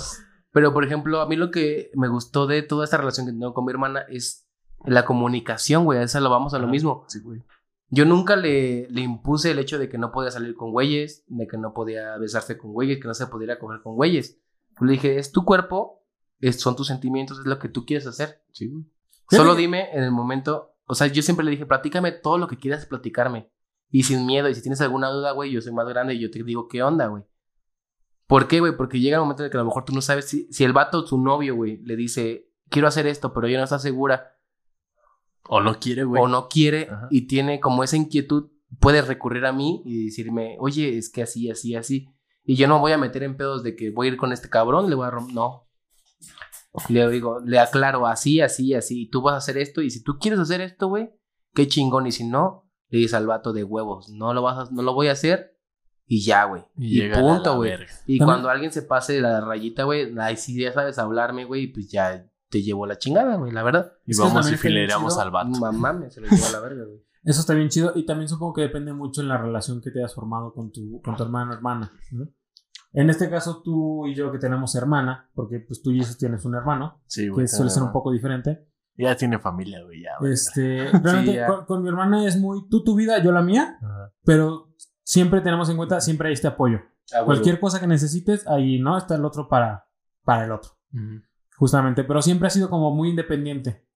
[0.52, 3.54] Pero, por ejemplo, a mí lo que me gustó de toda esta relación que tengo
[3.54, 4.46] con mi hermana es
[4.86, 6.00] la comunicación, güey.
[6.00, 7.06] A esa lo vamos a lo mismo.
[7.08, 7.44] Sí, güey.
[7.90, 11.48] Yo nunca le, le impuse el hecho de que no podía salir con güeyes, de
[11.48, 14.38] que no podía besarse con güeyes, que no se pudiera comer con güeyes.
[14.78, 16.06] Pues le dije, es tu cuerpo,
[16.40, 18.44] es- son tus sentimientos, es lo que tú quieres hacer.
[18.52, 18.84] Sí, güey.
[19.30, 22.58] Solo dime en el momento, o sea, yo siempre le dije, platícame todo lo que
[22.58, 23.52] quieras platicarme.
[23.90, 26.30] Y sin miedo, y si tienes alguna duda, güey, yo soy más grande y yo
[26.32, 27.24] te digo, ¿qué onda, güey?
[28.28, 28.76] ¿Por qué, güey?
[28.76, 30.64] Porque llega el momento en el que a lo mejor tú no sabes si, si
[30.66, 34.34] el vato, tu novio, güey, le dice, quiero hacer esto, pero ella no está segura
[35.49, 36.22] O no quiere, güey.
[36.22, 37.08] o no quiere Ajá.
[37.10, 38.49] y tiene como esa inquietud,
[38.82, 42.10] puede recurrir a mí y decirme, oye, es que así, así, así.
[42.49, 44.32] Y yo no me voy a meter en pedos de que voy a ir con
[44.32, 45.36] este cabrón, le voy a romper.
[45.36, 45.68] No.
[46.88, 49.02] Le digo, le aclaro así, así, así.
[49.02, 49.82] Y tú vas a hacer esto.
[49.82, 51.10] Y si tú quieres hacer esto, güey,
[51.53, 52.07] qué chingón.
[52.07, 54.94] Y si no, le dices al vato de huevos, no lo vas a, no lo
[54.94, 55.57] voy a hacer.
[56.06, 56.64] Y ya, güey.
[56.78, 57.74] Y, punto, güey.
[57.74, 61.44] Y También- cuando alguien se pase de la rayita, güey, ay, si ya sabes hablarme,
[61.44, 63.91] güey, pues ya, te llevó la chingada, güey, la verdad.
[64.06, 65.19] Y vamos y chido.
[65.19, 65.49] al vato.
[65.49, 67.07] Mamá me se lo llevó a la verga, güey.
[67.23, 69.99] Eso está bien chido y también supongo que depende mucho en la relación que te
[69.99, 71.91] hayas formado con tu, con tu hermano o hermana.
[72.11, 72.27] ¿no?
[72.94, 76.45] En este caso, tú y yo que tenemos hermana, porque pues tú y eso tienes
[76.45, 77.44] un hermano, Sí, güey.
[77.44, 78.68] que suele ser un poco diferente.
[78.95, 80.31] Ya tiene familia, güey, ya, güey.
[80.34, 81.48] Este, realmente ya.
[81.48, 84.14] con, con mi hermana es muy tú tu vida, yo la mía, Ajá.
[84.23, 84.73] pero
[85.03, 86.80] siempre tenemos en cuenta, siempre hay este apoyo.
[87.14, 87.23] Ah.
[87.23, 89.88] Cualquier cosa que necesites, ahí no está el otro para,
[90.23, 90.72] para el otro.
[90.94, 91.22] Ujú.
[91.57, 93.87] Justamente, pero siempre ha sido como muy independiente.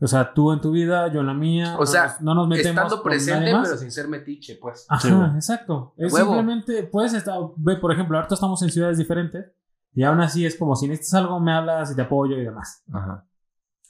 [0.00, 1.76] O sea, tú en tu vida, yo en la mía.
[1.78, 3.68] O sea, no nos, no nos metemos Estando con presente, nadie más.
[3.68, 4.86] pero sin ser metiche, pues.
[4.88, 5.92] Ajá, Sí, exacto.
[5.96, 6.34] Es Huevo.
[6.34, 9.50] simplemente, puedes estar, ve, por ejemplo, ahorita estamos en ciudades diferentes
[9.92, 12.84] y aún así es como si necesitas algo, me hablas y te apoyo y demás.
[12.92, 13.26] Ajá.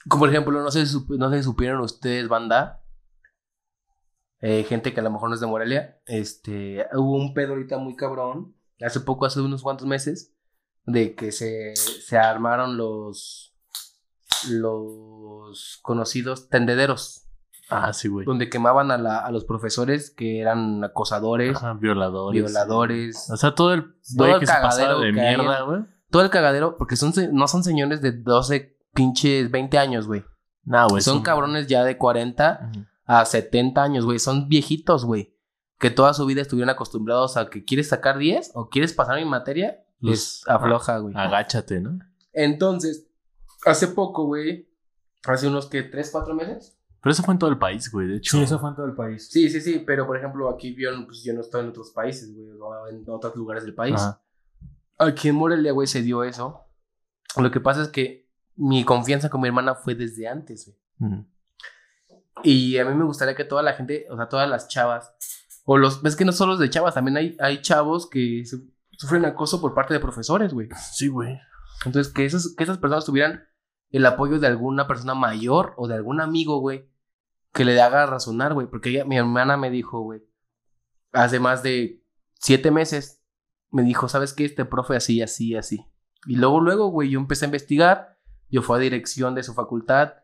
[0.08, 0.84] Como por ejemplo, no sé
[1.18, 2.82] no sé si supieron ustedes, banda.
[4.40, 6.00] eh, gente que a lo mejor no es de Morelia.
[6.06, 8.54] Este, hubo un pedo ahorita muy cabrón.
[8.80, 10.32] Hace poco, hace unos cuantos meses.
[10.86, 13.54] De que se, se armaron los.
[14.48, 17.24] Los conocidos tendederos.
[17.70, 18.24] Ah, sí, güey.
[18.24, 22.42] Donde quemaban a, la- a los profesores que eran acosadores, Ajá, violadores.
[22.42, 23.30] violadores.
[23.30, 25.80] O sea, todo el Todo el que se pasaba cagadero de que mierda, güey.
[26.10, 30.24] Todo el cagadero, porque son, no son señores de 12, pinches 20 años, güey.
[30.64, 31.02] No, güey.
[31.02, 32.84] son cabrones ya de 40 Ujú.
[33.06, 34.18] a 70 años, güey.
[34.18, 35.34] Son viejitos, güey.
[35.78, 39.24] Que toda su vida estuvieron acostumbrados a que quieres sacar 10 o quieres pasar mi
[39.26, 41.14] materia, pues afloja, güey.
[41.16, 41.98] Agáchate, ¿no?
[42.32, 43.07] Entonces,
[43.64, 44.68] hace poco, güey,
[45.24, 46.76] hace unos que 3, 4 meses.
[47.00, 48.36] Pero eso fue en todo el país, güey, de hecho.
[48.36, 49.28] Sí, eso fue en todo el país.
[49.30, 52.34] Sí, sí, sí, pero por ejemplo, aquí yo, pues, yo no estoy en otros países,
[52.34, 53.94] güey, o en otros lugares del país.
[53.96, 54.20] Ajá.
[54.98, 56.64] Aquí en Morelia, güey, se dio eso.
[57.36, 60.66] Lo que pasa es que mi confianza con mi hermana fue desde antes,
[60.98, 61.12] güey.
[61.12, 61.26] Ujú.
[62.42, 65.14] Y a mí me gustaría que toda la gente, o sea, todas las chavas,
[65.64, 68.72] o los, ves que no solo los de chavas, también hay, hay chavos que su-
[68.92, 70.68] sufren acoso por parte de profesores, güey.
[70.92, 71.38] Sí, güey.
[71.84, 73.44] Entonces, que, esas que esas personas tuvieran
[73.90, 76.88] el apoyo de alguna persona mayor o de algún amigo, güey,
[77.52, 78.66] que le haga razonar, güey.
[78.66, 80.22] Porque ella- mi hermana me dijo, güey,
[81.12, 82.02] hace más de
[82.34, 83.22] siete meses,
[83.70, 84.44] me dijo, ¿sabes qué?
[84.44, 85.86] Este profe así, así, así.
[86.26, 88.18] Y luego, luego, güey, yo empecé a investigar,
[88.50, 90.14] yo fui a dirección de su facultad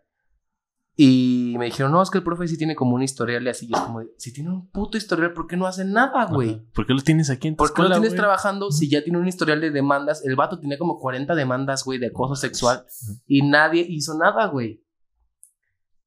[0.96, 3.66] y me dijeron, no, es que el profe sí tiene como un historial y así.
[3.66, 6.64] Yo es como, de, si tiene un puto historial, ¿por qué no hace nada, güey?
[6.72, 8.20] ¿Por qué lo tienes aquí en tu ¿Por qué lo tienes güey?
[8.20, 10.24] trabajando si ya tiene un historial de demandas?
[10.24, 12.84] El vato tenía como 40 demandas, güey, de acoso sexual
[13.26, 14.84] y nadie hizo nada, güey.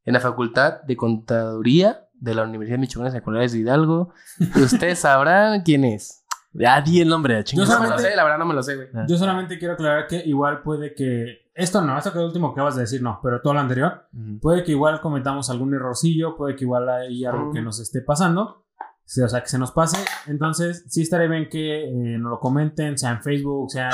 [0.05, 4.13] En la facultad de contaduría de la Universidad de Michoacán, San Nicolás de Hidalgo,
[4.55, 6.23] ustedes sabrán quién es.
[6.53, 8.63] Ya di el nombre, a Yo No me lo sé, la verdad no me lo
[8.63, 8.87] sé, güey.
[9.07, 11.46] Yo solamente quiero aclarar que igual puede que.
[11.57, 13.59] Esto no, esto que es lo último que acabas de decir, no, pero todo lo
[13.59, 14.07] anterior.
[14.13, 14.39] Ujú.
[14.39, 17.65] Puede que igual cometamos algún errorcillo, puede que igual hay algo que Mm.
[17.65, 18.63] nos esté pasando.
[19.23, 19.97] O sea, que se nos pase.
[20.27, 23.89] Entonces, sí estaré bien que eh, nos lo comenten, sea en Facebook, sea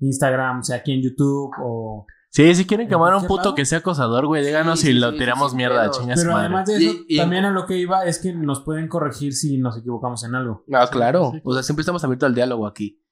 [0.00, 2.06] en Instagram, sea aquí en YouTube o...
[2.32, 3.54] Sí, si quieren ¿En quemar a un puto lado?
[3.56, 5.98] que sea acosador, güey, díganos Sí, y sí, lo sí, tiramos sí, mierda, pedos.
[6.00, 6.46] chinga su Pero madre.
[6.46, 9.32] además de eso, Y- y- también a lo que iba es que nos pueden corregir
[9.34, 10.64] si nos equivocamos en algo.
[10.72, 11.30] Ah, claro.
[11.34, 11.40] sí.
[11.44, 13.02] O sea, siempre estamos abiertos al diálogo aquí.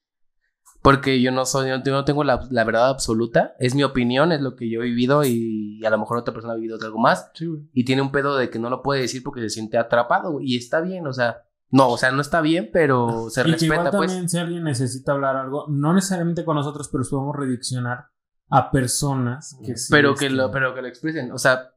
[0.89, 3.55] Porque yo no soy, yo no tengo la, la verdad absoluta.
[3.59, 6.55] Es mi opinión, es lo que yo he vivido y a lo mejor otra persona
[6.55, 7.31] ha vivido algo más.
[7.35, 10.33] Sí, y tiene un pedo de que no lo puede decir porque se siente atrapado,
[10.33, 13.55] güey, y está bien, o sea, no, o sea, no está bien, pero se y
[13.57, 14.11] que igual respeta, pues.
[14.11, 18.07] también si alguien necesita hablar algo, no necesariamente con nosotros, pero podemos rediccionar
[18.49, 21.75] a personas que sí, Pero que lo, pero que lo expresen, o sea,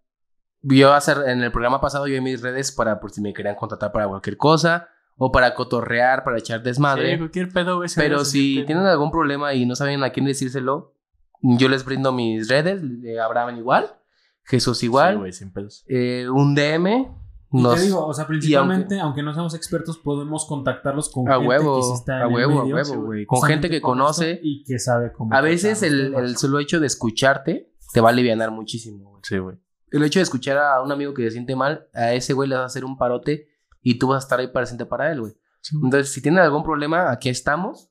[0.62, 3.56] yo hacer en el programa pasado yo en mis redes para por si me querían
[3.56, 7.12] contratar para cualquier cosa o para cotorrear, para echar desmadre.
[7.14, 7.90] Sí, cualquier pedo, güey.
[7.90, 10.94] se pero si tienen algún problema y no saben a quién decírselo,
[11.42, 13.96] yo les brindo mis redes, de Abraham igual,
[14.44, 15.84] Jesús Sí, igual, güey, sin pedos.
[15.88, 17.08] eh, un DM,
[17.54, 19.22] y nos- te digo, o sea, principalmente, aunque...
[19.24, 22.34] no seamos expertos, podemos contactarlos con a gente huevo, que sí está en a el
[22.34, 24.40] huevo, a huevo, güey, con gente que conoce.
[24.42, 25.34] y que sabe cómo.
[25.36, 29.22] A veces el, solo hecho de escucharte te va a aliviar muchísimo, güey.
[29.24, 29.58] Sí, güey.
[29.92, 32.56] El hecho de escuchar a un amigo que se siente mal, a ese güey le
[32.56, 33.50] vas a hacer un parote
[33.82, 35.34] y tú vas a estar ahí presente para él, güey.
[35.62, 35.76] Sí.
[35.84, 37.90] Entonces, si tienen algún problema, aquí estamos.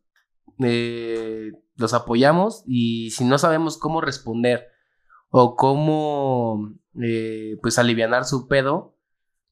[0.62, 4.67] eh, los apoyamos y si no sabemos cómo responder
[5.31, 8.97] o cómo eh, pues alivianar su pedo,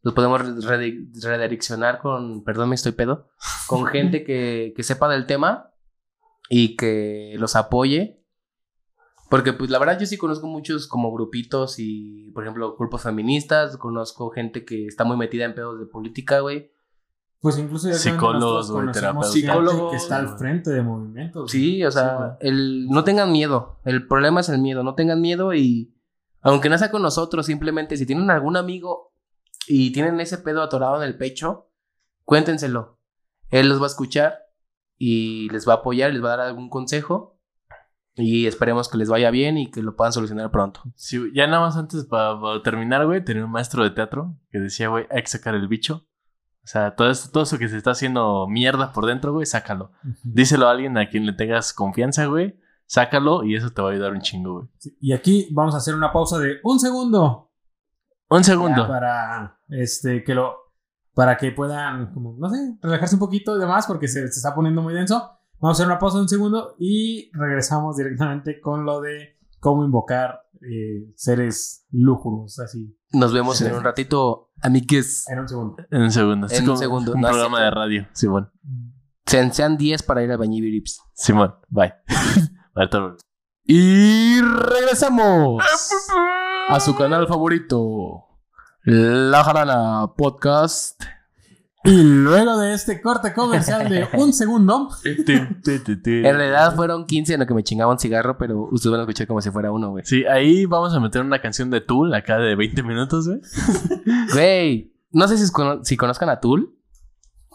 [0.02, 3.28] los podemos redi- redireccionar con, perdón, me estoy pedo,
[3.66, 5.72] con gente que, que sepa del tema
[6.50, 8.17] y que los apoye.
[9.28, 13.76] Porque pues la verdad yo sí conozco muchos como grupitos y, por ejemplo, grupos feministas,
[13.76, 16.72] conozco gente que está muy metida en pedos de política, güey.
[17.40, 19.32] Pues incluso directamente Psicólogos, güey, terapeutas.
[19.32, 21.50] Psicólogos, que está al frente de movimientos.
[21.50, 23.78] Sí, o sea, Sí, el, no tengan miedo.
[23.84, 24.82] El problema es el miedo.
[24.82, 25.94] No tengan miedo y
[26.40, 29.12] aunque no sea con nosotros, simplemente si tienen algún amigo
[29.66, 31.70] y tienen ese pedo atorado en el pecho,
[32.24, 32.98] cuéntenselo.
[33.50, 34.38] Él los va a escuchar
[34.96, 37.37] y les va a apoyar, les va a dar algún consejo
[38.18, 40.82] Y esperemos que les vaya bien y que lo puedan solucionar pronto.
[40.96, 44.88] Sí, ya nada más antes para, terminar, güey, tenía un maestro de teatro que decía,
[44.88, 46.06] güey, hay que sacar el bicho.
[46.64, 49.92] O sea, todo, esto, todo eso que se está haciendo mierda por dentro, güey, sácalo.
[50.24, 52.58] Díselo a alguien a quien le tengas confianza, güey.
[52.86, 54.68] Sácalo y eso te va a ayudar un chingo, güey.
[54.78, 57.52] Sí, Y aquí vamos a hacer una pausa de un segundo
[58.28, 58.88] Un segundo.
[58.88, 60.56] para este que lo
[61.14, 64.54] para que puedan como no sé relajarse un poquito y demás porque se, se está
[64.54, 65.37] poniendo muy denso.
[65.60, 69.84] Vamos a hacer una pausa de un segundo y regresamos directamente con lo de cómo
[69.84, 73.64] invocar eh, seres lúgubros así Nos vemos Sí.
[73.66, 75.28] en un ratito, amigues.
[75.28, 75.76] en un segundo.
[75.90, 76.46] En un segundo.
[76.50, 78.06] En un segundo, Un no programa de radio.
[78.12, 78.50] Simón.
[79.26, 81.00] Sean, sean 10 para ir a Bañibirips.
[81.14, 81.54] Simón.
[81.68, 81.94] Bye.
[83.70, 85.62] Y regresamos
[86.68, 88.24] a su canal favorito,
[88.84, 91.02] La Jarana Podcast.
[91.84, 97.46] Y luego de este corte comercial de un segundo, En realidad fueron 15 en lo
[97.46, 100.04] que me chingaba un cigarro, pero ustedes van a escuchar como si fuera uno, güey.
[100.04, 103.40] Sí, ahí vamos a meter una canción de Tool acá de 20 minutos, güey.
[104.32, 106.74] Güey, no sé si, cono- si conozcan a Tool,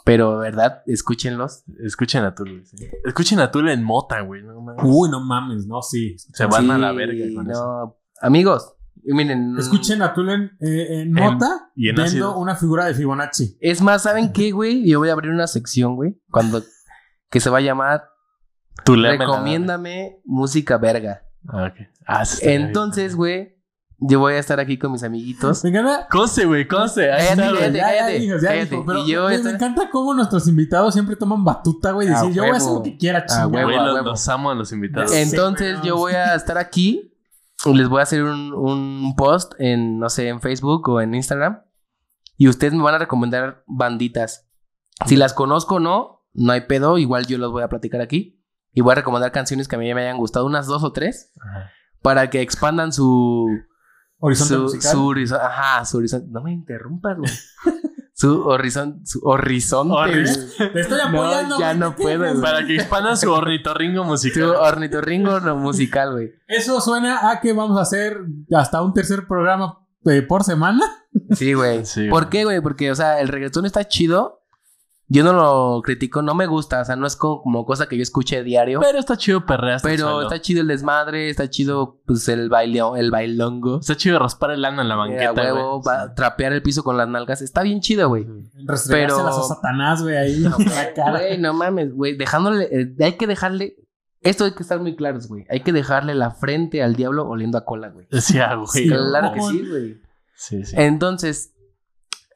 [0.06, 1.64] pero verdad, escúchenlos.
[1.84, 2.66] Escuchen a Tool, güey.
[2.66, 2.78] sí.
[3.06, 4.42] Escuchen a Tool en mota, güey.
[4.42, 4.84] No, mames.
[4.86, 6.16] uy, no mames, no, sí.
[6.18, 7.52] Se van Sí, a la verga con no.
[7.52, 7.98] eso.
[8.22, 8.74] Amigos,
[9.06, 9.56] miren.
[9.58, 12.38] Escuchen a Tulen eh, en Mota y en viendo ácido.
[12.38, 13.58] una figura de Fibonacci.
[13.60, 14.88] Es más, ¿saben qué, güey?
[14.88, 16.64] Yo voy a abrir una sección, güey, cuando
[17.30, 18.04] que se va a llamar
[18.88, 21.24] la- Recomiéndame música verga.
[21.48, 21.88] Ah, ok.
[22.08, 22.24] Ah.
[22.42, 23.58] Entonces, güey,
[23.98, 25.64] yo voy a estar aquí con mis amiguitos.
[25.64, 26.08] Me encanta.
[26.10, 27.12] Conce, güey, conce.
[27.12, 27.60] Ahí Cállate, está, güey.
[27.62, 27.78] cállate.
[27.78, 28.70] Ya, ya dijo, ya cállate.
[28.70, 32.08] dijo, pero Y yo me, encanta cómo nuestros invitados siempre toman batuta, güey.
[32.08, 33.48] Decir, yo voy a hacer lo que quiera, A chinga.
[33.48, 35.12] huevo, Güey, los, los amo a los invitados.
[35.14, 37.10] Entonces, yo voy a estar aquí.
[37.66, 41.62] Les voy a hacer un, un post en, no sé, en Facebook o en Instagram.
[42.38, 44.50] Y ustedes me van a recomendar banditas.
[45.06, 46.98] Si las conozco o no, no hay pedo.
[46.98, 48.44] Igual yo los voy a platicar aquí.
[48.74, 51.32] Y voy a recomendar canciones que a mí me hayan gustado, unas dos o tres,
[51.40, 51.70] Ajá.
[52.02, 53.48] para que expandan su,
[54.18, 55.28] Horizonte su, musical.
[55.28, 55.36] su.
[55.36, 56.28] Ajá, su horizonte.
[56.32, 57.32] No me interrumpas, güey.
[58.28, 59.06] su horizonte.
[59.06, 59.96] Su horizonte.
[60.74, 61.60] Te estoy No, apoyando.
[61.60, 62.42] ya güey, no ¿qué puedo.
[62.42, 64.50] Para que expandan su ornitorringo Su musical.
[64.56, 66.32] ornitorringo no, musical, güey.
[66.48, 68.18] Eso suena a que vamos a hacer
[68.56, 70.82] hasta un tercer programa eh, por semana.
[71.32, 71.86] Sí, güey.
[71.86, 72.62] Sí, ¿Por qué, güey?
[72.62, 74.43] Porque, o sea, el reggaetón está chido.
[75.10, 76.82] Yo no lo critico, no me gusta.
[76.82, 78.80] O sea, no es como, como cosa que yo escuche diario.
[78.80, 83.12] Pero está chido perrear Pero está chido el desmadre, está chido, pues, el baile, el
[83.12, 83.80] bailongo.
[83.82, 85.96] Está chido raspar el ano en la Eh, banqueta, huevo, güey.
[85.98, 87.42] va- trapear el piso con las nalgas.
[87.42, 88.26] Está bien chido, güey.
[88.88, 90.36] Pero- a Satanás, güey, ahí
[90.88, 91.12] la cara.
[91.12, 92.16] Güey, no mames, güey.
[92.18, 93.76] Dejándole, eh, hay que dejarle.
[94.22, 95.46] Esto hay que estar muy claros, güey.
[95.50, 98.08] Hay que dejarle la frente al diablo oliendo a cola, güey.
[98.22, 98.68] Sí, ah, güey.
[98.68, 100.02] Sí, Claro que sí, güey.
[100.36, 100.76] Sí, sí.
[100.78, 101.54] Entonces,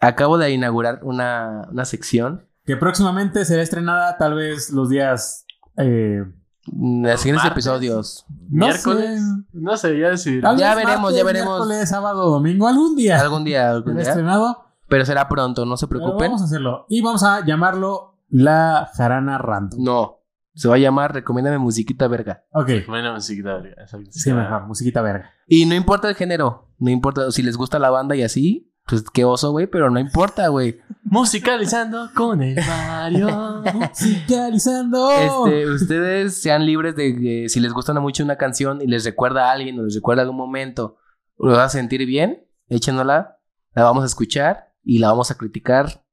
[0.02, 2.44] acabo de inaugurar una, una sección.
[2.68, 5.46] Que próximamente será estrenada tal vez los días...
[5.78, 6.22] Eh,
[6.68, 7.66] mm, En los siguientes martes?
[7.66, 8.26] episodios.
[8.50, 9.22] no ¿Miércoles?
[9.22, 10.48] sé, No sé, ya decidiré.
[10.58, 11.56] Ya veremos, ya veremos.
[11.66, 13.20] Miércoles, sábado, domingo, algún día.
[13.20, 14.04] Algún día, algún día.
[14.04, 14.66] estrenado.
[14.90, 16.28] Pero será pronto, no se Pero preocupen.
[16.28, 16.86] vamos a hacerlo.
[16.90, 19.82] Y vamos a llamarlo La Jarana Random.
[19.84, 20.14] No.
[20.54, 22.44] Se va a llamar Recomiéndame musiquita verga.
[22.52, 22.70] Ok.
[22.88, 24.10] Buena musiquita, verga, exacto.
[24.12, 24.66] Sí, mejor.
[24.68, 25.30] Musiquita verga.
[25.48, 26.70] Y no importa el género.
[26.80, 28.74] No importa si les gusta la banda y así.
[28.88, 29.68] Pues qué oso, güey.
[29.68, 30.80] Pero no importa, güey.
[31.04, 33.62] Musicalizando con el Mario.
[33.74, 35.12] Musicalizando.
[35.12, 39.50] Este, ustedes sean libres de que si les gusta mucho una canción y les recuerda
[39.50, 40.98] a alguien o les recuerda algún momento
[41.40, 43.40] lo va a sentir bien, échenosla,
[43.74, 46.04] la vamos a escuchar y la vamos a criticar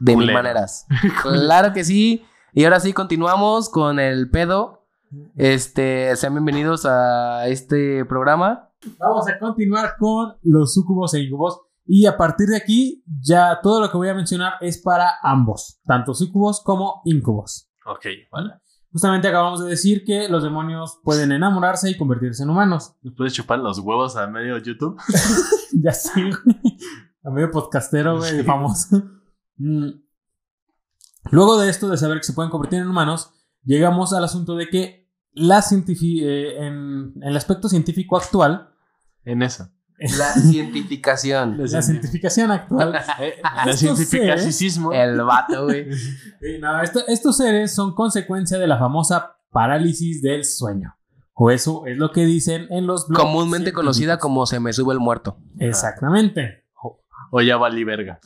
[0.00, 0.86] de mil maneras.
[1.22, 2.24] claro que sí.
[2.52, 4.86] Y ahora sí continuamos con el pedo.
[5.36, 8.70] Este, sean bienvenidos a este programa.
[8.98, 11.62] Vamos a continuar con los sucubos e incubos.
[11.92, 15.80] Y a partir de aquí, ya todo lo que voy a mencionar es para ambos,
[15.84, 17.68] tanto sucubos como incubos.
[17.84, 18.54] ok, vale.
[18.92, 22.94] Justamente acabamos de decir que los demonios pueden enamorarse y convertirse en humanos.
[23.02, 24.96] ¿Me puedes chupar los huevos a medio YouTube?
[25.82, 26.56] ya sí, güey.
[27.24, 28.42] A medio podcastero, güey, Sí.
[28.44, 29.02] famoso.
[29.56, 29.88] Mm.
[31.32, 33.32] Luego de esto, de saber que se pueden convertir en humanos,
[33.64, 38.70] llegamos al asunto de que la eh, en, en el aspecto científico actual,
[39.24, 39.68] En eso.
[40.18, 41.56] La cientificación.
[41.58, 43.34] la cientificación actual, Eh,
[43.66, 44.92] La cientificacismo.
[44.92, 45.86] El vato, güey.
[46.60, 50.94] No, esto- estos seres son consecuencia de la famosa parálisis del sueño.
[51.34, 54.92] O eso es lo que dicen en los blogs Comúnmente conocida como se me sube
[54.92, 55.38] el muerto.
[55.58, 56.64] Exactamente.
[57.32, 58.20] O ya valí verga.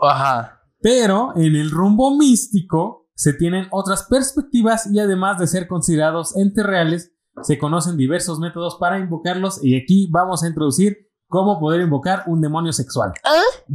[0.00, 0.60] Ajá.
[0.80, 6.64] Pero en el rumbo místico se tienen otras perspectivas y además de ser considerados entes
[6.64, 7.12] reales,
[7.42, 12.40] se conocen diversos métodos para invocarlos y aquí vamos a introducir cómo poder invocar un
[12.40, 13.12] demonio sexual.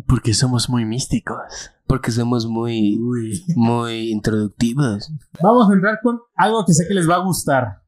[0.08, 1.38] Porque somos muy místicos.
[1.88, 3.44] Porque somos muy, Uy.
[3.56, 5.12] muy introductivos.
[5.42, 7.84] Vamos a entrar con algo que sé que les va a gustar.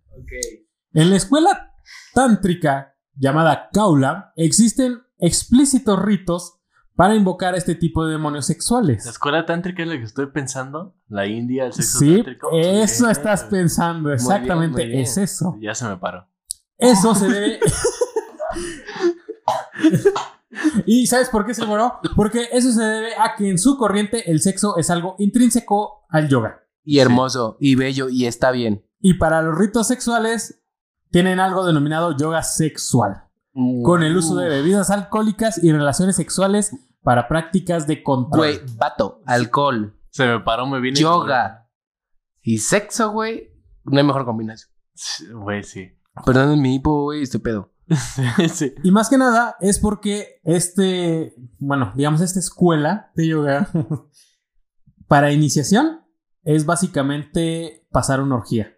[0.94, 1.74] En la escuela
[2.14, 6.55] tántrica llamada Kaula existen explícitos ritos
[6.96, 9.06] para invocar a este tipo de demonios La sexuales.
[9.06, 10.96] escuela tántrica es la que estoy pensando.
[11.08, 12.50] La India, el sexo Sí, tántrico.
[12.54, 15.02] eso estás pensando, exactamente muy bien.
[15.02, 15.58] es eso.
[15.60, 16.28] Ya se me paró.
[16.78, 17.60] Eso se debe.
[20.86, 22.00] ¿Y sabes por qué se moró?
[22.16, 26.30] Porque eso se debe a que en su corriente el sexo es algo intrínseco al
[26.30, 26.62] yoga.
[26.84, 28.86] Y hermoso, y bello, y está bien.
[29.00, 30.62] Y para los ritos sexuales
[31.12, 33.25] tienen algo denominado yoga sexual,
[33.84, 38.58] con el uso de bebidas alcohólicas y relaciones sexuales para prácticas de control.
[38.58, 41.00] Güey, vato, alcohol, Se me paró, me vine.
[41.00, 41.70] yoga
[42.42, 43.52] y sexo, güey.
[43.86, 44.72] No hay mejor combinación.
[45.34, 45.92] Güey, sí.
[46.26, 47.72] Perdón mi hipo, güey, este pedo.
[48.54, 48.74] sí.
[48.84, 53.70] Y más que nada es porque este, bueno, digamos esta escuela de yoga
[55.08, 56.02] para iniciación
[56.44, 58.75] es básicamente pasar una orgía.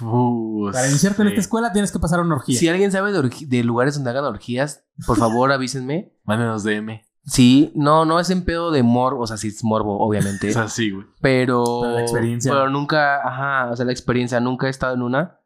[0.00, 1.34] Uh, Para iniciarte en sí.
[1.34, 2.58] esta escuela tienes que pasar una orgía.
[2.58, 6.12] Si alguien sabe de, lugares donde hagan orgías, por favor avísenme.
[6.24, 7.02] Mándenos DM.
[7.24, 10.48] Sí, no, no es en pedo de morbo, o sea, sí es morbo, obviamente.
[10.48, 11.06] Es así, güey.
[11.20, 11.80] pero.
[11.82, 12.50] Pero la experiencia.
[12.50, 15.37] Pero nunca, ajá, o sea, la experiencia, nunca he estado en una.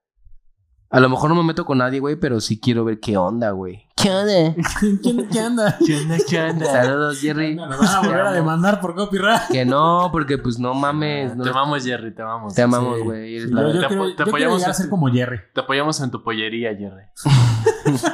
[0.93, 3.51] A lo mejor no me meto con nadie, güey, pero sí quiero ver qué onda,
[3.53, 3.89] güey.
[3.97, 4.55] ¿Qué onda?
[5.03, 5.79] ¿Quién, qué anda?
[5.87, 6.67] ¿Qué onda, qué onda?
[6.67, 7.55] Saludos, Jerry.
[7.55, 9.49] Nos van a volver a demandar por copyright.
[9.51, 11.35] Que no, porque pues no mames.
[11.35, 12.55] no- Te amamos, Jerry, te amamos.
[12.55, 13.03] te amamos, Sí.
[13.05, 13.41] güey.
[13.41, 15.41] Sí, yo, yo Te apo- te yo apoyamos a ser como Jerry.
[15.55, 17.05] Te apoyamos en tu pollería, Jerry.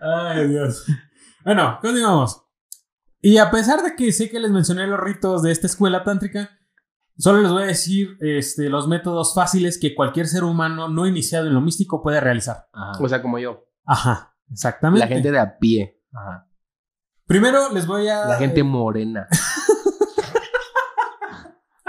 [0.00, 0.84] Ay, Dios.
[1.44, 2.42] Bueno, continuamos.
[3.20, 6.50] Y a pesar de que sé que les mencioné los ritos de esta escuela tántrica,
[7.16, 11.46] solo les voy a decir este, los métodos fáciles que cualquier ser humano no iniciado
[11.46, 12.68] en lo místico puede realizar.
[12.72, 12.92] Ajá.
[13.00, 13.64] O sea, como yo.
[13.84, 15.06] Ajá, exactamente.
[15.06, 16.00] La gente de a pie.
[16.12, 16.48] Ajá.
[17.26, 18.26] Primero les voy a...
[18.26, 19.26] La gente morena.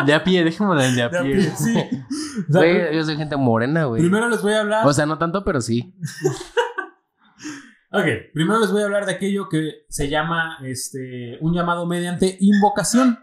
[0.06, 1.42] De a pie, déjame de a De a pie.
[1.56, 1.74] sí.
[2.50, 4.02] Güey, yo soy gente morena, güey.
[4.02, 4.86] primero les voy a hablar...
[4.86, 5.96] O sea, no tanto, pero sí.
[7.92, 8.04] Ok,
[8.34, 13.18] primero les voy a hablar de aquello que se llama este, un llamado mediante invocación.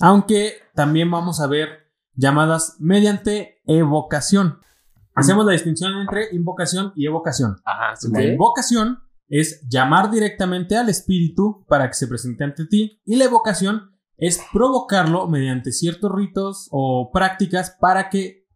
[0.00, 4.60] Aunque también vamos a ver llamadas mediante evocación.
[5.14, 7.56] Hacemos la distinción entre invocación y evocación.
[7.64, 13.00] Ajá, sí, La invocación es llamar directamente al espíritu para que se presente ante ti
[13.04, 18.46] y la evocación es provocarlo mediante ciertos ritos o prácticas para que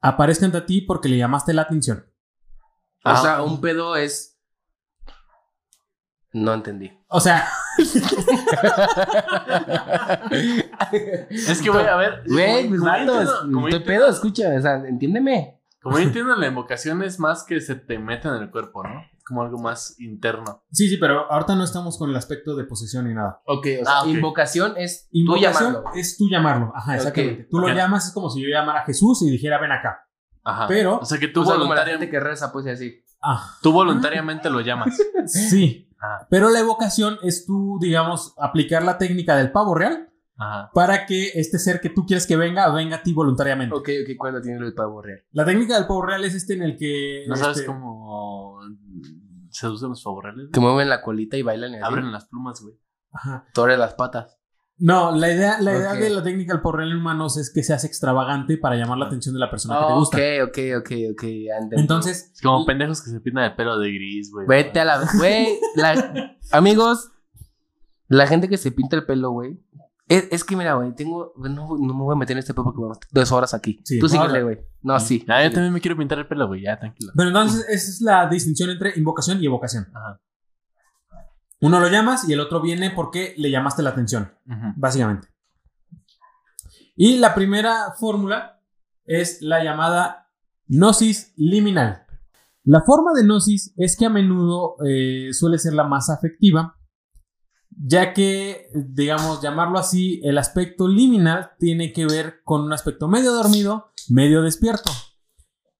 [0.00, 2.06] aparezca ante ti porque le llamaste la atención.
[3.04, 3.16] O Ah.
[3.22, 4.33] sea, un pedo es.
[6.34, 6.90] No entendí.
[7.08, 7.48] O sea,
[11.30, 12.22] Es que, güey, a ver.
[12.26, 14.08] Güey, pues como yo ¿qué pedo?
[14.08, 15.60] Escucha, o sea, entiéndeme.
[15.82, 19.02] Como yo entiendo, la invocación es más que se te meta en el cuerpo, ¿no?
[19.26, 20.64] Como algo más interno.
[20.70, 23.40] Sí, sí, pero ahorita no estamos con el aspecto de posesión ni nada.
[23.46, 25.90] Ok, o sea, Ah, invocación es tú Invocación llamarlo.
[25.94, 26.72] es tú llamarlo.
[26.74, 27.46] Ajá, exactamente.
[27.50, 30.00] Tú lo llamas, es como si yo llamara a Jesús y dijera ven acá.
[30.42, 30.66] Ajá.
[30.68, 32.70] Pero- O sea, que tú, O sea, como la voluntaria- gente que reza, pues y
[32.70, 33.00] así.
[33.22, 34.94] Ah, tú voluntariamente lo llamas.
[35.26, 35.83] sí.
[36.04, 36.26] Ajá.
[36.30, 40.70] Pero la evocación es tú, digamos, aplicar la técnica del pavo real Ajá.
[40.74, 43.74] para que este ser que tú quieres que venga, venga a ti voluntariamente.
[43.74, 45.22] Ok, ok, ¿cuándo tiene el pavo real?
[45.32, 47.24] La técnica del pavo real es este en el que...
[47.28, 48.60] ¿No sabes este, cómo
[49.50, 50.50] seducen los favorales?
[50.52, 51.84] Que mueven la colita y bailan y así.
[51.84, 52.74] Abren las plumas, güey.
[53.12, 53.46] Ajá.
[53.54, 54.38] Torre las patas.
[54.76, 57.62] No, la idea, la idea de la técnica del pavo real en humanos es que
[57.62, 60.16] seas extravagante para llamar la atención de la persona que te gusta.
[60.16, 61.22] ok, ok, ok, ok.
[61.22, 61.80] entendí.
[61.80, 64.46] Entonces, Es como pendejos que se pintan el pelo de gris, güey.
[64.48, 65.08] Vete a la.
[65.16, 67.12] Güey, la- amigos,
[68.08, 69.60] la gente que se pinta el pelo, güey.
[70.08, 71.32] Es, es que mira, güey, tengo.
[71.36, 73.80] No, no me voy a meter en este pedo porque vamos dos horas aquí.
[73.84, 74.58] Sí, Tú síguele, güey.
[74.82, 75.24] No, sí.
[75.28, 76.62] Ah, yo también me quiero pintar el pelo, güey.
[76.62, 77.12] Ya, tranquilo.
[77.16, 79.86] pero entonces esa es la distinción entre invocación y evocación.
[79.94, 80.20] Ajá.
[81.60, 84.32] Uno lo llamas y el otro viene porque le llamaste la atención,
[84.76, 85.28] básicamente.
[86.96, 88.60] Y la primera fórmula
[89.04, 90.30] es la llamada
[90.66, 92.06] gnosis liminal.
[92.64, 96.78] La forma de gnosis es que a menudo eh, suele ser la más afectiva,
[97.70, 103.32] ya que, digamos, llamarlo así, el aspecto liminal tiene que ver con un aspecto medio
[103.32, 104.90] dormido, medio despierto.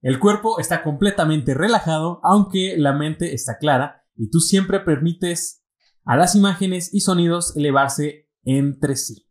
[0.03, 5.64] El cuerpo está completamente relajado, aunque la mente está clara, y tú siempre permites
[6.05, 9.27] a las imágenes y sonidos elevarse entre sí.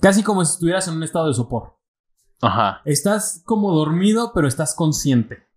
[0.00, 1.78] Casi como si estuvieras en un estado de sopor.
[2.40, 2.82] Ajá.
[2.84, 5.48] Estás como dormido, pero estás consciente.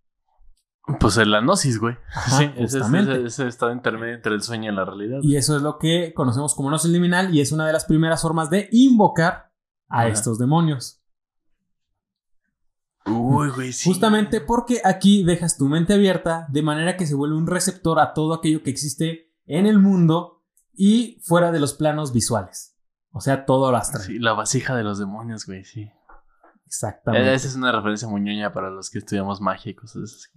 [1.00, 1.96] Pues el gnosis, güey.
[2.10, 3.14] Ajá, sí, justamente.
[3.14, 5.20] ese, ese estado intermedio entre el sueño y la realidad.
[5.22, 8.24] Y eso es lo que conocemos como gnosis liminal y es una de las primeras
[8.24, 9.54] formas de invocar
[9.88, 10.08] a Ajá.
[10.08, 10.98] estos demonios.
[13.06, 13.90] Uy, güey, sí.
[13.90, 18.14] Justamente porque aquí dejas tu mente abierta de manera que se vuelve un receptor a
[18.14, 20.44] todo aquello que existe en el mundo
[20.74, 22.78] y fuera de los planos visuales.
[23.12, 24.04] O sea, todo lo astral.
[24.04, 25.90] Sí, la vasija de los demonios, güey, sí.
[26.66, 27.34] Exactamente.
[27.34, 30.30] Esa es una referencia muy ñoña para los que estudiamos magia y cosas así.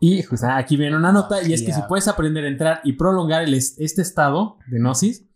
[0.00, 2.94] Y justo aquí viene una nota, y es que si puedes aprender a entrar y
[2.94, 5.26] prolongar el este estado de gnosis,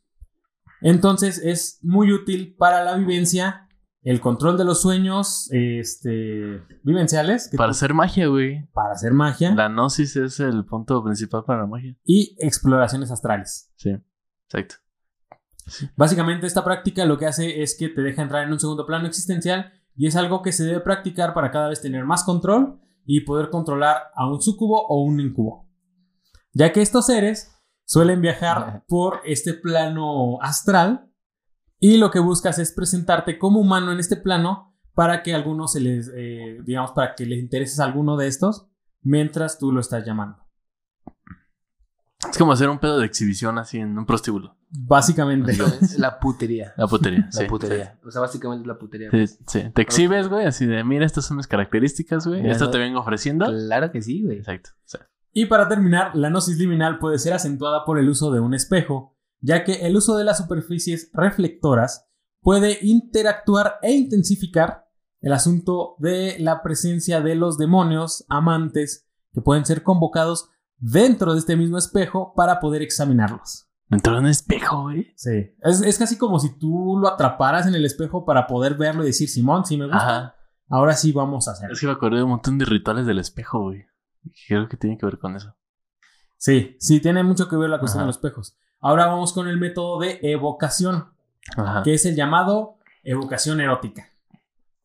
[0.81, 3.68] entonces es muy útil para la vivencia,
[4.03, 8.67] el control de los sueños este, vivenciales, Para hacer magia, güey.
[8.73, 11.97] para hacer magia, La gnosis es el punto principal para la magia.
[12.05, 13.73] y exploraciones astrales.
[13.77, 13.91] Sí,
[14.47, 14.77] exacto.
[15.97, 19.07] Básicamente esta práctica lo que hace es que te deja entrar en un segundo plano
[19.07, 23.21] existencial y es algo que se debe practicar para cada vez tener más control y
[23.23, 25.69] poder controlar a un sucubo o un incubo.
[26.55, 27.55] Ya que estos seres
[27.85, 31.08] suelen viajar por este plano astral
[31.81, 35.73] y lo que buscas es presentarte como humano en este plano para que a algunos
[35.73, 38.69] se les, eh, digamos, para que les intereses a alguno de estos
[39.03, 40.45] mientras tú lo estás llamando.
[42.29, 44.57] Es como hacer un pedo de exhibición así en un prostíbulo.
[44.71, 45.53] Básicamente.
[45.53, 46.75] Es la putería.
[46.77, 47.27] La putería.
[47.27, 47.99] La sí, putería.
[48.05, 49.11] O sea, básicamente es la putería.
[49.11, 49.71] Sí, sí, sí.
[49.73, 52.49] Te exhibes, güey, así de, mira, estas son mis características, güey.
[52.51, 53.47] Esto te vengo ofreciendo.
[53.47, 54.39] Claro que sí, güey.
[54.39, 54.71] Exacto.
[54.85, 54.99] sí.
[55.33, 59.17] Y para terminar, la gnosis liminal puede ser acentuada por el uso de un espejo,
[59.41, 62.09] ya que el uso de las superficies reflectoras
[62.41, 64.87] puede interactuar e intensificar
[65.21, 71.41] el asunto de la presencia de los demonios amantes que pueden ser convocados dentro de
[71.41, 73.69] este mismo espejo para poder examinarlos.
[73.89, 75.13] Dentro de un espejo, güey.
[75.17, 75.55] Sí.
[75.63, 79.07] Es, es casi como si tú lo atraparas en el espejo para poder verlo y
[79.07, 80.19] decir, Simón, sí me gusta.
[80.19, 80.35] Ajá.
[80.69, 81.73] Ahora sí vamos a hacerlo.
[81.73, 83.87] Es que me acordé de un montón de rituales del espejo, güey.
[84.47, 85.57] Creo que tiene que ver con eso.
[86.37, 88.05] Sí, sí, tiene mucho que ver la cuestión Ajá.
[88.05, 88.59] de los espejos.
[88.81, 91.07] Ahora vamos con el método de evocación.
[91.57, 91.83] Ajá.
[91.83, 94.07] que es el llamado evocación erótica.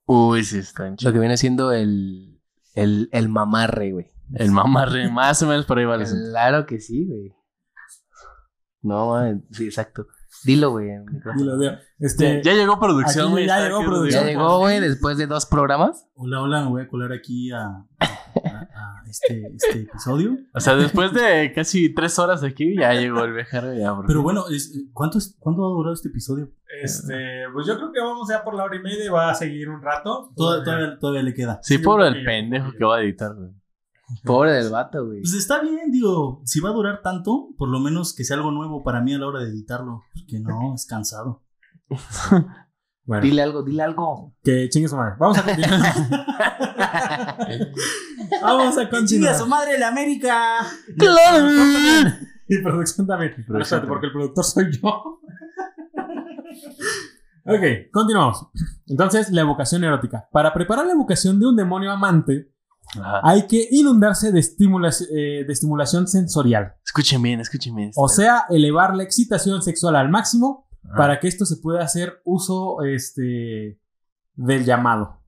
[0.06, 2.40] Uy, sí, está en Lo que viene siendo el,
[2.74, 4.07] el, el mamarre, güey.
[4.36, 6.06] El mamarre, más o menos por ahí va el.
[6.06, 7.34] Claro que sí, güey.
[8.82, 10.07] No, man, sí, exacto.
[10.45, 10.90] Dilo, güey.
[10.90, 11.44] en el micrófono.
[11.44, 11.78] Y lo veo.
[11.99, 13.45] Este, Ya llegó producción, güey.
[13.48, 14.24] ya llegó producción.
[14.24, 16.07] Ya llegó, güey, después de dos programas.
[16.15, 17.65] Hola, hola, me voy a colar aquí a,
[17.99, 18.12] a-
[18.84, 20.38] a este, este episodio.
[20.53, 23.73] O sea, después de casi tres horas aquí, ya llegó el viajero.
[23.73, 26.51] Ya, Pero bueno, es- ¿cuánto, es, ¿cuánto va a durar este episodio?
[26.81, 29.35] este, pues yo creo que vamos ya por la hora y media y va a
[29.35, 30.31] seguir un rato.
[30.35, 31.60] Toda- todavía, todavía le queda.
[31.61, 33.51] Sí, Sí, creo el pendejo que va a editar, güey.
[34.23, 35.22] Pobre del vato, güey.
[35.22, 38.51] Pues está bien, digo, si va a durar tanto, por lo menos que sea algo
[38.51, 41.43] nuevo para mí a la hora de editarlo, porque no, es cansado.
[43.05, 44.34] Bueno, Dile algo, dile algo.
[44.43, 45.15] que chingue su madre.
[45.19, 45.81] Vamos a continuar.
[48.41, 49.35] vamos a ¡Chinga continuar.
[49.35, 50.59] su madre la América!
[52.47, 53.34] Y producción también.
[53.45, 55.19] producción espérate, porque el productor soy yo.
[57.45, 58.47] ok, continuamos.
[58.88, 60.27] Entonces, la evocación erótica.
[60.31, 62.51] Para preparar la evocación de un demonio amante,
[62.95, 63.21] Ajá.
[63.23, 66.73] hay que inundarse de, eh, de estimulación sensorial.
[66.85, 67.91] Escuchen bien, escuchen bien.
[67.95, 70.95] O sea, elevar la excitación sexual al máximo Ajá.
[70.95, 73.80] para que esto se pueda hacer uso este,
[74.35, 75.19] del llamado.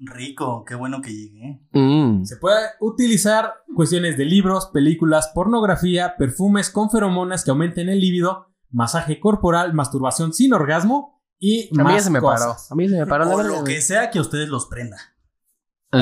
[0.00, 1.60] Rico, qué bueno que llegué.
[1.72, 2.24] Mm.
[2.24, 8.48] Se puede utilizar cuestiones de libros, películas, pornografía, perfumes con feromonas que aumenten el líbido,
[8.70, 12.46] masaje corporal, masturbación sin orgasmo y A mí ya más se me paró.
[12.46, 12.72] cosas.
[12.72, 14.96] A mí se me paró O lo que sea que a ustedes los prenda.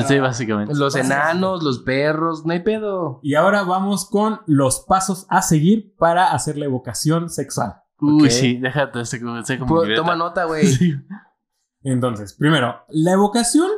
[0.07, 0.73] Sí, básicamente.
[0.73, 3.19] Los enanos, los perros, no hay pedo.
[3.21, 7.82] Y ahora vamos con los pasos a seguir para hacer la evocación sexual.
[8.03, 10.01] Uy, sí, déjate, sé como, sé como Pu- libreta.
[10.01, 10.65] Toma nota, güey.
[10.77, 10.93] Sí.
[11.83, 13.69] Entonces, primero, la evocación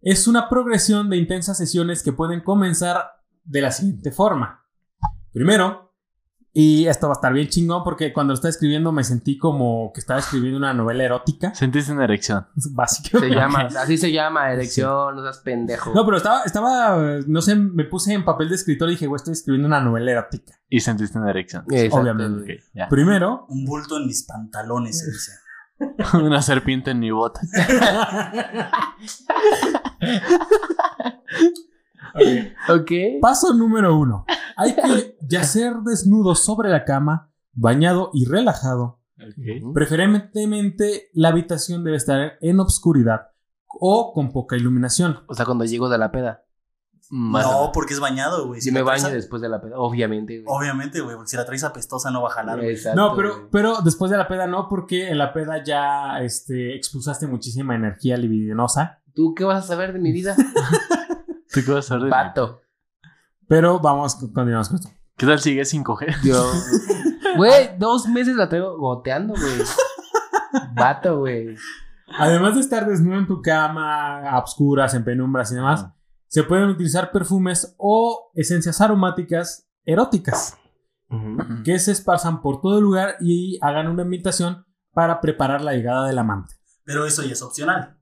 [0.00, 3.04] es una progresión de intensas sesiones que pueden comenzar
[3.44, 4.64] de la siguiente forma.
[5.32, 5.89] Primero,
[6.52, 9.92] y esto va a estar bien chingón porque cuando lo estaba escribiendo me sentí como
[9.94, 12.46] que estaba escribiendo una novela erótica, Sentiste una erección.
[12.72, 13.34] básicamente.
[13.34, 15.92] Se llama, así se llama, elección, no seas pendejo.
[15.94, 19.16] No, pero estaba, estaba, no sé, me puse en papel de escritor y dije, güey,
[19.16, 20.54] estoy escribiendo una novela erótica.
[20.68, 21.64] Y sentiste una erección.
[21.70, 22.64] Exacto, obviamente.
[22.88, 25.32] Primero, Un bulto en mis pantalones, dice.
[26.18, 27.40] una serpiente en mi bota.
[33.20, 34.24] Paso número uno.
[34.56, 39.00] Hay que yacer desnudo sobre la cama, bañado y relajado.
[39.74, 43.28] Preferentemente la habitación debe estar en obscuridad
[43.66, 45.20] o con poca iluminación.
[45.28, 46.44] O sea, cuando llego de la peda.
[47.12, 48.60] Más No, porque es bañado, güey.
[48.60, 50.46] Si me baño a- después de la peda, obviamente, güey.
[50.46, 52.70] Obviamente, güey, porque si la traes apestosa no va a jalar, güey.
[52.70, 56.76] Exacto, No, pero, pero después de la peda no, porque en la peda ya este,
[56.76, 59.02] expulsaste muchísima energía libidinosa.
[59.12, 60.36] ¿Tú qué vas a saber de mi vida?
[61.52, 62.62] ¿Tú qué vas a Vato.
[63.48, 64.90] Pero vamos, continuamos con esto.
[65.16, 66.14] ¿Qué tal sigue sin coger?
[66.22, 66.50] Yo.
[67.36, 69.62] Güey, dos meses la traigo goteando, güey.
[70.74, 71.54] Vato, güey.
[72.18, 75.86] Además de estar desnudo en tu cama, a obscuras, en penumbras y demás,
[76.26, 80.58] se pueden utilizar perfumes o esencias aromáticas eróticas
[81.64, 86.06] que se esparzan por todo el lugar y hagan una ambientación para preparar la llegada
[86.08, 86.54] del amante.
[86.84, 87.99] Pero eso ya es opcional.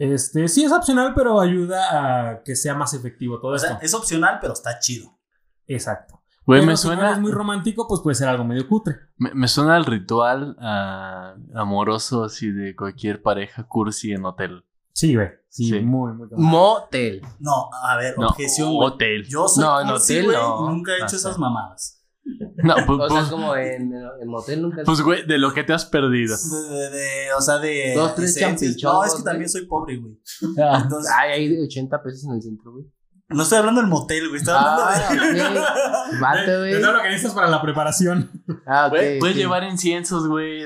[0.00, 3.68] Este, sí es opcional, pero ayuda a que sea más efectivo todo O esto.
[3.68, 5.10] sea, es opcional, pero está chido.
[5.66, 6.22] Exacto.
[6.46, 8.96] Güey, Pero me si no suena, eres muy romántico, pues puede ser algo medio cutre.
[9.18, 14.64] me, me suena al ritual ah, amoroso así de cualquier pareja cursi en hotel.
[14.94, 15.28] Sí, güey.
[15.50, 15.80] Sí, Sí.
[15.80, 16.46] muy, muy cabrón.
[16.46, 17.20] Motel.
[17.38, 19.26] No, a ver, No, objeción, hotel.
[19.28, 20.70] Yo soy No, en cursi, hotel güey, no.
[20.70, 21.99] nunca he hecho Ah, esas mamadas.
[22.62, 24.82] No, pues, O sea, pues- como en, en motel nunca.
[24.84, 26.36] pues, güey, de lo que te has perdido.
[26.36, 27.94] De, de- de- o sea, de.
[27.94, 28.60] Dos, tres esencias.
[28.60, 30.18] champichongos, No, es que también soy pobre, güey.
[30.62, 32.84] Ah, Entonces- Ay, hay de 80 pesos en el centro, güey.
[33.32, 34.38] No estoy hablando del motel, güey.
[34.40, 35.40] Estoy hablando Ah, de.
[35.40, 36.20] ok.
[36.20, 36.82] Vato, De güey.
[36.82, 38.28] todo lo que necesitas para la preparación.
[38.66, 38.92] Ah, ok.
[38.92, 40.64] Güey, puedes llevar inciensos, güey.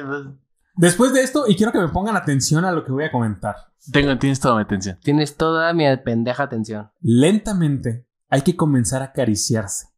[0.77, 3.55] Después de esto, y quiero que me pongan atención a lo que voy a comentar.
[3.93, 4.99] Tengo, tienes toda mi atención.
[5.03, 6.91] Tienes toda mi pendeja atención.
[7.01, 9.89] Lentamente hay que comenzar a acariciarse,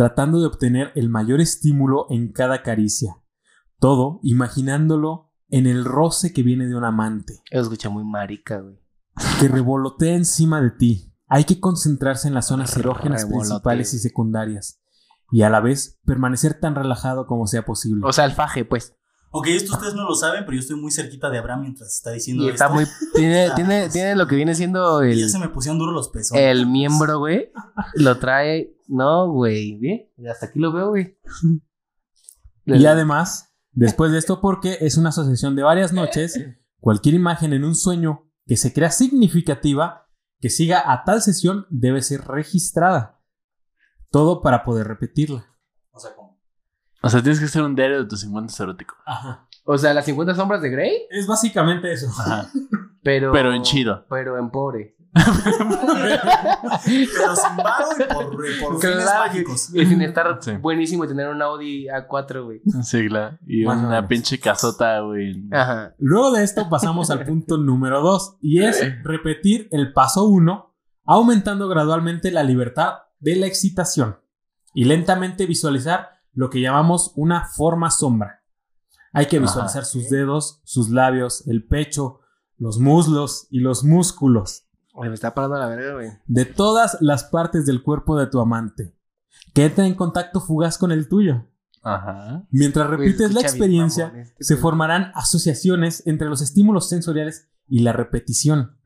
[0.00, 3.18] tratando de obtener el mayor estímulo en cada caricia.
[3.78, 8.80] Todo imaginándolo en el roce que viene de un amante, Eso escucha muy marica, güey.
[9.38, 11.12] que revolotea encima de ti.
[11.28, 14.80] Hay que concentrarse en las zonas erógenas principales y secundarias,
[15.30, 18.00] y a la vez permanecer tan relajado como sea posible.
[18.06, 18.96] O sea, el faje, pues.
[19.32, 22.10] Ok, esto ustedes no lo saben, pero yo estoy muy cerquita de Abraham mientras está
[22.10, 22.74] diciendo Y está esto.
[22.74, 22.84] muy.
[23.14, 26.08] Tiene, tiene, tiene lo que viene siendo Y ya el, se me pusieron duros los
[26.08, 26.36] pesos.
[26.36, 27.52] el miembro, güey.
[27.94, 28.74] Lo trae.
[28.88, 29.76] No, güey.
[29.78, 30.08] Bien.
[30.28, 31.16] Hasta aquí lo veo, güey.
[32.66, 36.38] Y además, después de esto, porque es una asociación de varias noches,
[36.80, 40.08] cualquier imagen en un sueño que se crea significativa,
[40.40, 43.20] que siga a tal sesión, debe ser registrada.
[44.10, 45.49] Todo para poder repetirla.
[47.02, 48.94] O sea, tienes que hacer un diario de tus 50 erótico.
[49.06, 49.46] Ajá.
[49.64, 52.08] O sea, las 50 sombras de Grey, Es básicamente eso.
[52.18, 52.48] Ajá.
[53.02, 53.32] pero.
[53.32, 54.04] Pero en chido.
[54.08, 54.96] Pero en pobre.
[55.12, 55.32] Pero
[57.36, 59.74] sin varo y por, por fines Claro, mágicos.
[59.74, 60.52] Y sin estar Sí.
[60.52, 62.60] buenísimo y tener un Audi A4, güey.
[62.82, 63.36] Sí, claro.
[63.46, 65.48] Y una pinche casota, güey.
[65.50, 65.94] Ajá.
[65.98, 70.74] Luego de esto pasamos al punto número 2 y es repetir el paso 1,
[71.06, 74.18] aumentando gradualmente la libertad de la excitación
[74.74, 78.42] y lentamente visualizar lo que llamamos una forma sombra.
[79.12, 79.46] Hay que Ajá.
[79.46, 82.20] visualizar sus dedos, sus labios, el pecho,
[82.56, 84.70] los muslos y los músculos
[85.08, 86.10] me está parando la verga, güey.
[86.26, 88.94] de todas las partes del cuerpo de tu amante
[89.54, 91.46] que entra en contacto fugaz con el tuyo.
[91.82, 92.46] Ajá.
[92.50, 97.80] Mientras repites la bien, experiencia, mamón, este se formarán asociaciones entre los estímulos sensoriales y
[97.80, 98.76] la repetición.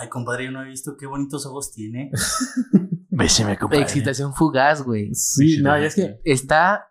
[0.00, 2.10] Ay, compadre, yo no he visto qué bonitos ojos tiene.
[3.10, 3.82] Béseme, compadre.
[3.82, 5.14] Excitación fugaz, güey.
[5.14, 6.20] Sí, no, y es que.
[6.24, 6.84] Está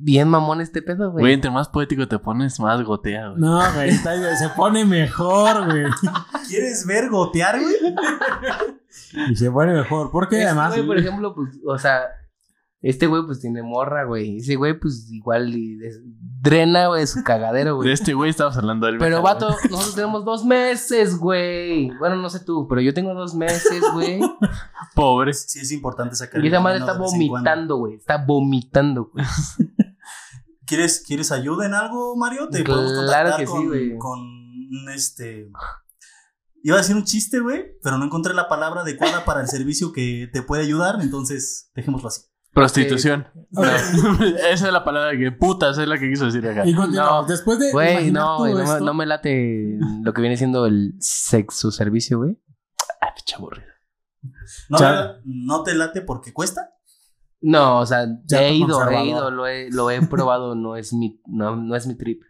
[0.00, 1.32] bien mamón este pedo, Güey, güey.
[1.34, 3.40] entre más poético te pones, más gotea, güey.
[3.40, 5.86] No, güey, está- se pone mejor, güey.
[6.48, 7.74] ¿Quieres ver gotear, güey?
[9.30, 10.10] Y se pone mejor.
[10.10, 10.74] Porque Este además.
[10.74, 12.00] güey, por ejemplo, pues, o sea,
[12.80, 14.36] este güey, pues tiene morra, güey.
[14.38, 15.52] Ese güey, pues igual
[16.40, 17.92] drena, güey, su cagadero, De güey.
[17.92, 21.90] este güey estamos hablando del Pero, vato, nosotros tenemos dos meses, güey.
[21.98, 24.20] Bueno, no sé tú, pero yo tengo dos meses, güey.
[24.94, 25.34] Pobre.
[25.34, 26.44] Sí, es importante sacar.
[26.44, 27.94] Y esa madre está de vomitando, güey.
[27.96, 29.24] Está vomitando, güey.
[30.66, 32.48] ¿Quieres, ¿Quieres ayuda en algo, Mario?
[32.48, 33.98] Te Claro podemos contactar que sí, con, güey.
[33.98, 35.50] con un, este.
[36.62, 39.92] Iba a decir un chiste, güey, pero no encontré la palabra adecuada para el servicio
[39.92, 42.22] que te puede ayudar, entonces dejémoslo así.
[42.52, 43.26] Prostitución.
[43.52, 46.66] Esa es la palabra que putas es la que quiso decir acá.
[46.66, 46.72] Y.
[46.72, 47.24] No.
[47.24, 47.72] Después de.
[47.72, 48.64] Güey, no, todo güey.
[48.64, 52.38] No, no me late lo que viene siendo el sexo servicio, güey.
[53.00, 53.68] Ay, pinche aburrido.
[54.68, 54.78] ¿No,
[55.24, 56.74] ¿No te late porque cuesta?
[57.40, 60.92] No, o sea, Ya he ido, he ido, lo he, lo he probado, no es
[60.92, 62.22] mi, no, no es mi trip.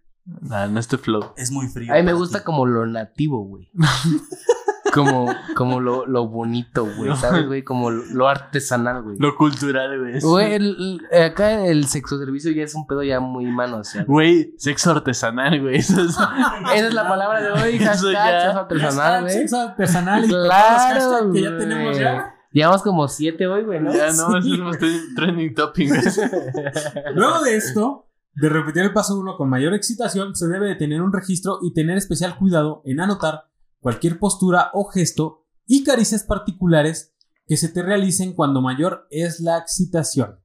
[0.42, 1.32] Nah, no es tu flow.
[1.36, 1.92] Es muy frío.
[1.92, 2.44] A mí me gusta ti.
[2.44, 3.70] como lo nativo, güey.
[4.94, 7.62] Como, como lo, lo bonito, güey, ¿sabes, güey?
[7.62, 9.16] Como lo, lo artesanal, güey.
[9.18, 10.20] Lo cultural, güey.
[10.20, 14.06] Güey, el- el- acá el sexo servicio ya es un pedo ya muy manoseado.
[14.06, 15.76] Güey, sexo artesanal, güey.
[15.78, 16.10] Eso es...
[16.10, 18.40] Esa es la palabra de hoy, Eso hashtag ya.
[18.46, 19.34] sexo artesanal, güey.
[19.34, 21.58] Sexo artesanal y todos los Claro, hashtags que ya güey.
[21.60, 22.34] tenemos ya.
[22.50, 23.92] Llevamos como siete hoy, güey, ¿no?
[23.92, 24.44] Ya no, eso es
[24.80, 25.88] tre- trending topic.
[25.90, 26.00] güey.
[27.14, 31.02] Luego de esto, de repetir el paso 1 con mayor excitación, se debe de tener
[31.02, 33.44] un registro y tener especial cuidado en anotar
[33.80, 37.14] cualquier postura o gesto y caricias particulares
[37.46, 40.40] que se te realicen cuando mayor es la excitación.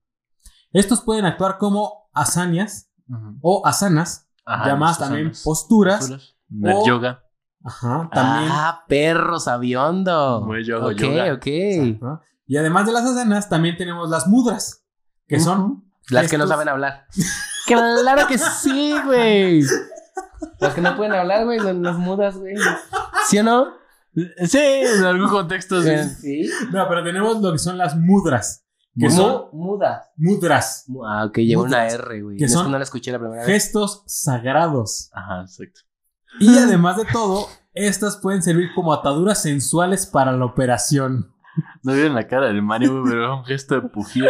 [0.72, 3.38] Estos pueden actuar como asanias Ujú.
[3.42, 6.00] o asanas, Ajá, llamadas también posturas.
[6.10, 6.36] posturas.
[6.64, 7.24] O- yoga.
[7.66, 8.52] Ajá, también.
[8.54, 10.44] Ah, perro sabiondo.
[10.46, 11.34] Güey, yo hago ok, yoga.
[11.34, 11.48] ok.
[11.48, 12.22] Exacto.
[12.46, 14.86] Y además de las asanas, también tenemos las mudras,
[15.28, 17.06] que son Las que no saben hablar.
[17.66, 19.64] claro que sí, güey.
[20.60, 22.56] Las que no pueden hablar, güey, son las mudas, güey.
[23.34, 23.68] ¿Sí o no?
[24.46, 25.90] Sí, en algún contexto sí.
[26.22, 26.50] Sí.
[26.72, 28.66] No, pero tenemos lo que son las mudras.
[28.96, 30.08] Que Mu- son mudas.
[30.18, 30.84] mudras.
[30.88, 31.88] Mu- Ah, ok, lleva una.
[31.88, 32.38] R, güey.
[32.38, 33.48] Que Es son que no la escuché la primera vez.
[33.52, 35.10] Gestos sagrados.
[35.14, 35.82] Ajá, exacto.
[36.40, 41.34] Y además de todo, estas pueden servir como ataduras sensuales para la operación.
[41.82, 44.30] No vieron la cara del Mario, güey, pero un gesto de pujía.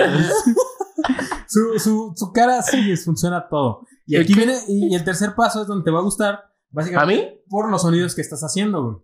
[1.47, 3.85] Su, su, su cara sí es- funciona todo.
[4.05, 7.25] Y aquí viene, y el tercer paso es donde te va a gustar, básicamente, ¿A
[7.31, 7.39] mí?
[7.49, 8.97] por los sonidos que estás haciendo, güey.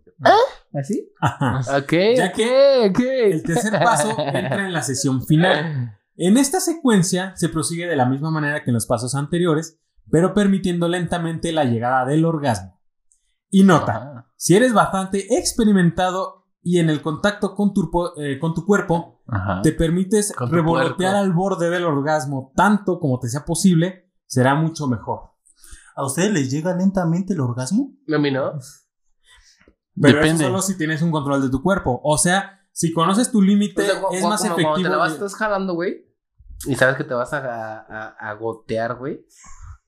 [0.74, 1.10] ¿Así?
[1.20, 1.60] Ajá.
[1.78, 3.00] Ok, Ya que ok.
[3.00, 5.96] El tercer paso entra en la sesión final.
[6.16, 9.78] En esta secuencia se prosigue de la misma manera que en los pasos anteriores,
[10.10, 12.78] pero permitiendo lentamente la llegada del orgasmo.
[13.48, 14.32] Y nota, Ajá.
[14.36, 19.62] si eres bastante experimentado y en el contacto con tu, eh, con tu cuerpo, Ajá.
[19.62, 25.30] te permites revolotear al borde del orgasmo tanto como te sea posible, será mucho mejor.
[26.00, 27.92] ¿A ustedes les llega lentamente el orgasmo?
[28.12, 28.52] A mí no.
[30.00, 30.44] Pero Depende.
[30.44, 32.00] eso solo si tienes un control de tu cuerpo.
[32.02, 34.70] O sea, si conoces tu límite, O sea, cu- es más como efectivo.
[34.70, 36.06] Cuando te la vas, estás jalando, güey.
[36.66, 37.38] Y sabes que te vas a,
[37.80, 39.24] a, a gotear, güey.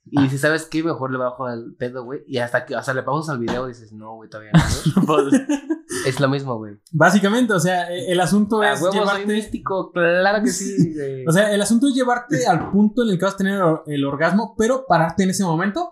[0.04, 2.22] Y si sabes qué, mejor le bajo al pedo, güey.
[2.26, 5.06] Y hasta que, o sea, le pausas al video y dices, no, güey, todavía no.
[5.06, 5.26] güey".
[6.06, 6.74] es lo mismo, güey.
[6.90, 9.26] Básicamente, o sea, e- el asunto A es huevo, soy llevarte.
[9.32, 11.26] místico, claro que sí, güey.
[11.26, 14.04] O sea, el asunto es llevarte al punto en el que vas a tener el
[14.04, 15.91] orgasmo, pero pararte en ese momento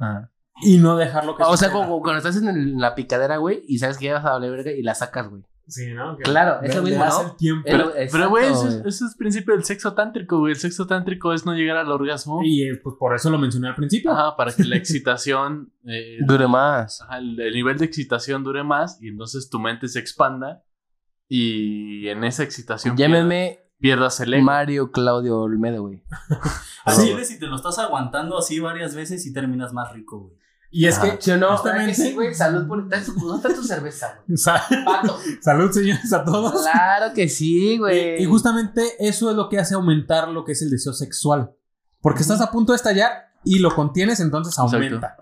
[0.00, 0.30] Ajá.
[0.62, 1.72] y no dejarlo que O sea, suceda.
[1.72, 4.50] como cuando estás en el- la picadera, güey, y sabes que ya vas a valer
[4.50, 5.42] verga y la sacas, güey.
[5.66, 6.16] Sí, ¿no?
[6.16, 7.30] Que Claro, es lo le mismo, das ¿no?
[7.30, 7.62] el tiempo.
[7.64, 8.88] Pero, Exacto, pero, güey, ese, es- güey.
[8.88, 10.52] ese es el principio del sexo tántrico, güey.
[10.54, 12.40] El sexo tántrico es no llegar al orgasmo.
[12.44, 14.10] Y eh, pues por eso lo mencioné al principio.
[14.10, 15.72] Ajá, para que la excitación.
[15.86, 17.00] eh, Dure más.
[17.02, 20.64] ajá, el, el nivel de excitación dure más y entonces tu mente se expanda.
[21.28, 24.44] Y en esa excitación Llámeme pierdas, el ego.
[24.44, 26.02] Mario Claudio Olmedo, güey.
[26.84, 30.34] Así es, si te lo estás aguantando así varias veces y terminas más rico, güey.
[30.72, 31.16] Y es Ajá.
[31.16, 31.22] que.
[31.22, 31.48] ¿Sí o no?
[31.56, 32.88] Justamente- Sí, güey, salud por...
[32.88, 34.36] ¿Dónde está tu cerveza, güey?
[34.38, 35.18] Sa- Pato.
[35.40, 36.62] Salud, señores, a todos.
[36.62, 38.20] Claro que sí, güey.
[38.20, 41.50] Y, y justamente eso es lo que hace aumentar lo que es el deseo sexual.
[42.00, 43.10] Porque estás a punto de estallar
[43.44, 45.16] y lo contienes, entonces aumenta.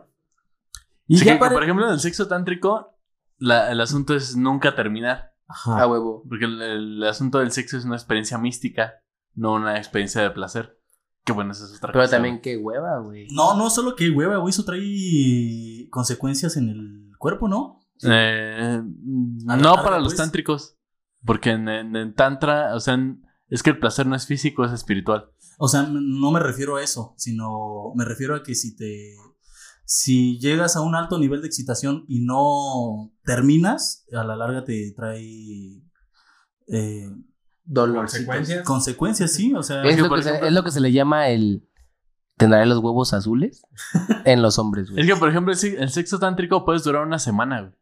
[1.07, 2.95] Y Así ya que, para- por ejemplo, en el sexo tántrico,
[3.39, 5.33] la- el asunto es nunca terminar.
[5.49, 5.81] Ajá.
[5.83, 6.25] A huevo.
[6.29, 8.95] Porque el, el asunto del sexo es una experiencia mística,
[9.35, 10.79] no una experiencia de placer.
[11.25, 12.17] Que bueno, esa es otra Pero cosa.
[12.17, 13.27] también qué hueva, güey.
[13.33, 17.81] No, no solo que hueva, güey, eso trae consecuencias en el cuerpo, ¿no?
[18.03, 20.17] Eh, no larga, para los pues.
[20.19, 20.77] tántricos.
[21.25, 24.65] Porque en, en- en Tantra, o sea, en- es que el placer no es físico,
[24.65, 25.31] es espiritual.
[25.59, 29.15] O sea, no me refiero a eso, sino me refiero a que si te.
[29.91, 34.93] Si llegas a un alto nivel de excitación y no terminas, a la larga te
[34.95, 35.83] trae
[36.67, 37.11] eh,
[37.65, 38.01] Dolor.
[38.01, 38.67] consecuencias.
[38.67, 39.55] consecuencias, sí.
[39.55, 41.67] O sea, Es lo que, se, es lo que se le llama el...
[42.37, 43.63] ¿Tendrá los huevos azules?
[44.27, 45.01] en los hombres, güey.
[45.01, 47.73] Es que, por ejemplo, el sexo tántrico puedes durar una semana, güey.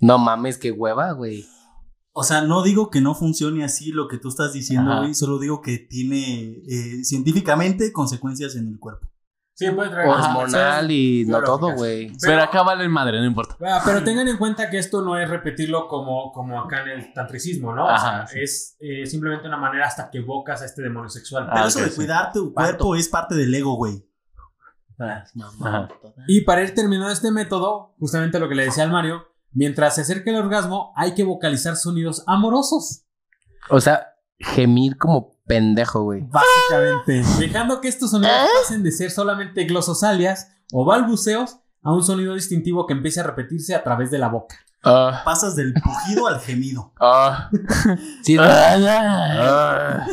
[0.00, 1.46] No mames, qué hueva, güey.
[2.12, 5.02] o sea, no digo que no funcione así lo que tú estás diciendo, Ajá.
[5.02, 9.06] güey, solo digo que tiene eh, científicamente consecuencias en el cuerpo.
[9.58, 10.06] Sí, puede traer.
[10.08, 12.08] Hormonal y no todo, güey.
[12.08, 13.56] Pero- Pero, acá vale madre, no importa.
[13.66, 17.12] Ah, pero tengan en cuenta que esto no es repetirlo como, como acá en el
[17.14, 17.86] tantricismo, ¿no?
[17.86, 18.38] O sea, sí.
[18.40, 21.46] es eh, simplemente una manera hasta que evocas a este demonio sexual.
[21.50, 21.96] Pero Ah, eso ok, de sí.
[21.96, 24.06] cuidar tu cuerpo es parte del ego, güey.
[24.98, 25.88] Ajá.
[26.26, 30.02] Y para ir terminando este método, justamente lo que le decía al Mario, mientras se
[30.02, 33.04] acerca el orgasmo, hay que vocalizar sonidos amorosos.
[33.70, 34.06] O sea,
[34.38, 36.22] gemir como pendejo, güey.
[36.28, 42.34] Básicamente, dejando que estos sonidos pasen de ser solamente glososalias o balbuceos a un sonido
[42.34, 44.56] distintivo que empiece a repetirse a través de la boca.
[44.84, 46.92] Ah, Pasas del pujido al gemido.
[47.00, 47.50] ah,
[48.22, 50.06] Sí, ah.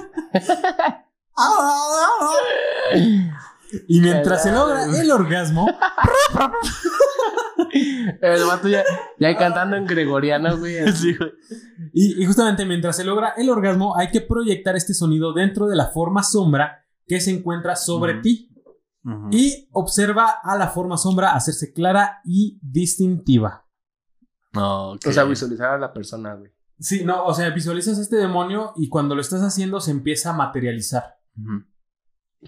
[3.88, 5.68] Y mientras se logra el orgasmo,
[8.22, 8.84] el vato ya,
[9.20, 10.92] ya cantando en gregoriano, güey.
[10.94, 11.32] Sí, güey.
[11.94, 15.76] y, y justamente mientras se logra el orgasmo, hay que proyectar este sonido dentro de
[15.76, 18.50] la forma sombra que se encuentra sobre ti
[19.32, 23.66] y observa a la forma sombra hacerse clara y distintiva.
[24.56, 26.52] O sea, visualizar a la persona, güey.
[26.80, 30.34] Sí, no, o sea, visualizas este demonio y cuando lo estás haciendo se empieza a
[30.34, 31.18] materializar.
[31.38, 31.66] Ujú.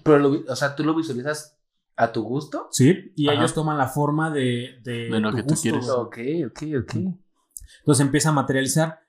[0.04, 1.58] Pero, lo vi- o sea, tú lo visualizas
[1.96, 2.68] a tu gusto.
[2.70, 3.38] Sí, y Ajá.
[3.38, 5.88] ellos toman la forma de, de, De lo tu que tú gusto, quieres.
[5.88, 6.18] Ok,
[6.50, 6.94] ok, ok.
[7.80, 9.00] Entonces empieza a materializar.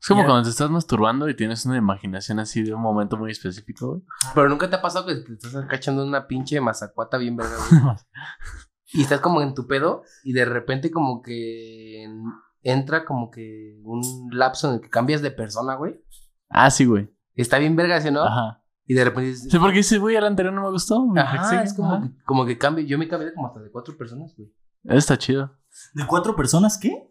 [0.00, 0.26] Es como Ya.
[0.26, 4.02] cuando te estás masturbando y tienes una imaginación así de un momento muy específico, güey.
[4.34, 7.80] Pero nunca te ha pasado que te estás cachando una pinche mazacuata bien verga, güey.
[8.92, 12.22] y estás como en tu pedo y de repente como que en-
[12.62, 16.00] entra como que un lapso en el que cambias de persona, güey.
[16.48, 17.10] Ah, sí, güey.
[17.34, 18.24] Está bien verga, ¿sí o no?
[18.24, 18.62] Ajá.
[18.86, 21.00] Y de repente dices, Sí, porque ese güey al anterior no me gustó.
[21.02, 21.20] güey.
[21.22, 22.02] Ajá, Sí, es como, ajá.
[22.08, 22.84] que, como que cambio.
[22.84, 24.52] Yo me cambié como hasta de cuatro personas, güey.
[24.84, 25.56] Está chido.
[25.94, 27.10] ¿De cuatro personas qué?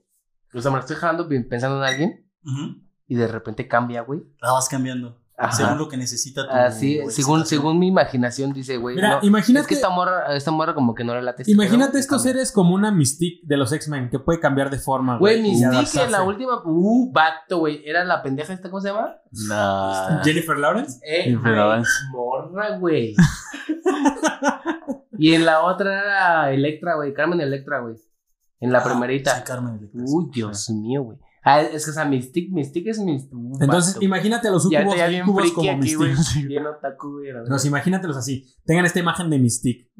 [0.53, 2.29] O sea, me la estoy jalando pensando en alguien
[3.07, 4.21] y de repente cambia, güey.
[4.39, 5.19] La vas cambiando.
[5.45, 5.51] Ajá.
[5.55, 7.45] según lo que necesita tu Así, según, excitación.
[7.45, 8.95] según mi imaginación, dice, güey.
[8.95, 11.41] Mira, no, imagínate- Es que esta morra, esta morra como que no le late.
[11.43, 12.33] este Imagínate estos cambia.
[12.33, 15.17] seres como una Mystique de los X-Men que puede cambiar de forma.
[15.17, 16.61] Güey, y Mystique en la última.
[16.65, 17.81] Uh, vato, güey.
[17.85, 19.15] Era la pendeja esta, ¿cómo se llama?
[19.47, 20.23] Nah.
[20.23, 20.99] Jennifer Lawrence.
[21.05, 21.89] Eh, Jennifer güey, Lawrence.
[22.11, 23.15] morra, güey.
[25.17, 27.13] y en la otra era Electra, güey.
[27.13, 27.95] Carmen Electra, güey.
[28.59, 29.35] En la Ah, primerita.
[29.35, 30.01] sí, Carmen Electra.
[30.05, 31.17] Uy, Dios mío, güey.
[31.43, 33.35] Ah, es que esa Mystique, Mystique es Mystique.
[33.35, 34.05] Uh, Entonces, vato.
[34.05, 36.11] imagínate a los ya sucubos ya bien incubos friki como aquí, güey.
[36.11, 36.47] Mystique.
[36.47, 37.19] Bien otaku.
[37.19, 38.45] Entonces, imagínatelos así.
[38.65, 39.91] Tengan esta imagen de Mystique.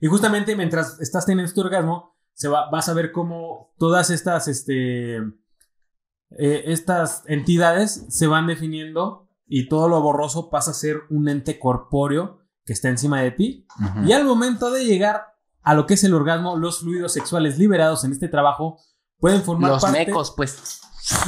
[0.00, 4.48] Y justamente mientras estás teniendo este orgasmo, se va, vas a ver cómo todas estas,
[4.48, 11.28] este, eh, estas entidades se van definiendo y todo lo borroso pasa a ser un
[11.28, 13.66] ente corpóreo que está encima de ti.
[14.06, 15.22] Y al momento de llegar
[15.62, 18.78] a lo que es el orgasmo, los fluidos sexuales liberados en este trabajo
[19.18, 20.06] pueden formar Los parte.
[20.06, 20.80] mecos, pues.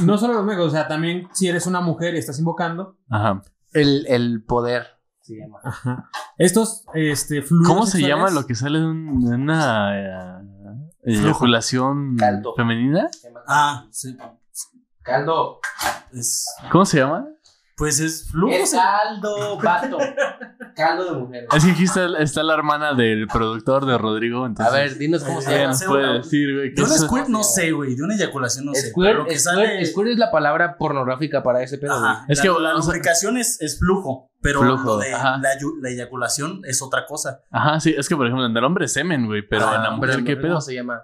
[0.03, 2.97] No solo los mecos, o sea, también si eres una mujer y estás invocando.
[3.09, 3.41] Ajá.
[3.73, 4.87] El, el poder.
[5.21, 5.59] Se llama.
[5.63, 6.09] Ajá.
[6.37, 7.67] Estos este, fluidos.
[7.67, 10.43] ¿Cómo se sexuales- llama lo que sale de, un- de una eh,
[11.03, 12.53] eyaculación Caldo.
[12.55, 13.09] femenina?
[13.47, 14.15] Ah, sí.
[15.01, 15.59] Caldo.
[16.13, 17.27] Es, ¿Cómo se llama?
[17.75, 18.53] Pues es flujo.
[18.53, 19.97] Es caldo, vato.
[20.75, 21.47] caldo de mujer.
[21.55, 24.43] Es que aquí está, está la hermana del productor de Rodrigo.
[24.43, 25.67] A Entonces, ver, dinos cómo se Eh, llama.
[25.69, 26.69] nos sé, puede una- decir, güey.
[26.69, 27.95] De que un eso- squirt no sé, güey.
[27.95, 28.91] De una eyaculación no sé.
[28.95, 29.85] pero que squirt- sale.
[29.85, 32.11] squirt es la palabra pornográfica para ese pedo, güey.
[32.29, 35.39] Es la, que, la o sea- lubricación es, es flujo, pero Flujo, lo de la,
[35.81, 37.41] la eyaculación es otra cosa.
[37.51, 39.81] Ajá, sí, es que por ejemplo en el hombre es semen, güey, pero Ah, en
[39.83, 40.47] la Pero mujer, no ¿qué pedo?
[40.49, 41.01] ¿Cómo se llama?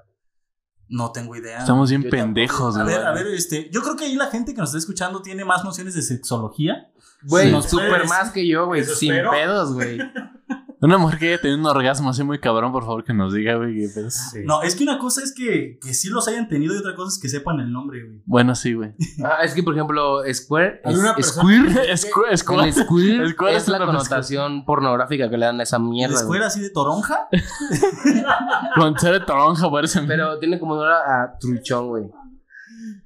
[0.91, 1.59] No tengo idea.
[1.59, 2.95] Estamos bien Yo pendejos, a güey.
[2.95, 5.45] ver, a ver, este, yo creo que ahí la gente que nos está escuchando tiene
[5.45, 6.89] más nociones de sexología.
[7.23, 7.69] Güey, Sí.
[7.69, 8.83] súper más que yo, güey.
[8.83, 9.31] Sin espero.
[9.31, 9.97] pedos, güey.
[10.81, 13.55] Una mujer que haya tenido un orgasmo así muy cabrón, por favor, que nos diga,
[13.55, 14.09] güey, qué pedo.
[14.45, 17.09] No, es que una cosa es que, que sí los hayan tenido y otra cosa
[17.15, 18.21] es que sepan el nombre, güey.
[18.25, 18.93] Bueno, sí, güey.
[19.23, 20.81] Ah, es que, por ejemplo, Square.
[20.83, 21.67] Es, ¿Alguna es- persona- Squirt,
[21.97, 25.83] squirt, el Squirt es es la una connotación pornográfica que le dan a esa ¿La
[25.85, 26.23] mierda, güey.
[26.23, 27.27] escuela así de toronja?
[28.75, 30.01] Con ser de toronja parece.
[30.07, 32.03] Pero tiene como olor a a truchón, güey.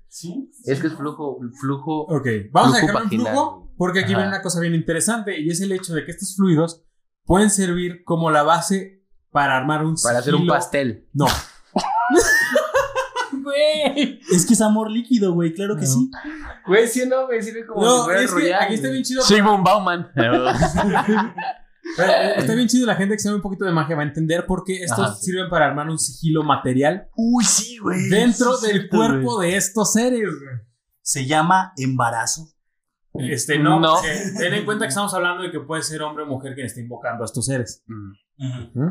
[0.08, 0.50] Sí.
[0.64, 2.04] Es que es flujo, flujo.
[2.04, 4.22] Ok, vamos a dejarlo en vaginal, flujo porque aquí Ajá.
[4.22, 6.84] viene una cosa bien interesante y es el hecho de que estos fluidos
[7.26, 11.08] pueden servir como la base para armar un Para hacer un sigilo- pastel.
[11.14, 11.26] No.
[13.32, 14.20] Güey.
[14.32, 15.88] Es que es amor líquido, güey, claro que No.
[15.88, 16.12] sí.
[16.66, 18.94] Güey, sí, no, güey, sirve como No, si fuera es que Royal, aquí está güey.
[18.94, 19.22] bien chido.
[19.24, 20.12] Sigmund Bauman.
[22.00, 24.48] Eh, Está bien chido la gente que sabe un poquito de magia va a entender
[24.48, 25.16] por qué estos Ajá.
[25.16, 28.10] sirven para armar un sigilo material Uy, sí, güey.
[28.10, 30.22] dentro Sí, del cierto, cuerpo de estos seres.
[30.24, 30.62] güey.
[31.02, 32.50] Se llama embarazo.
[33.20, 33.94] Este, no, No.
[33.96, 36.66] porque ten en cuenta que estamos hablando de que puede ser hombre o mujer quien
[36.66, 37.84] esté invocando a estos seres.
[37.88, 38.88] Mm.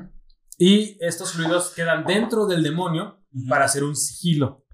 [0.58, 4.64] Y estos fluidos quedan dentro del demonio para hacer un sigilo.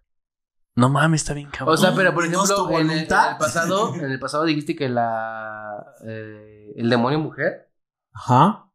[0.77, 1.75] No mames, está bien cabrón.
[1.75, 3.33] O sea, pero por ejemplo, en el, en voluntad.
[3.33, 7.71] el pasado, en el pasado dijiste que la eh, el demonio mujer
[8.13, 8.70] Ajá.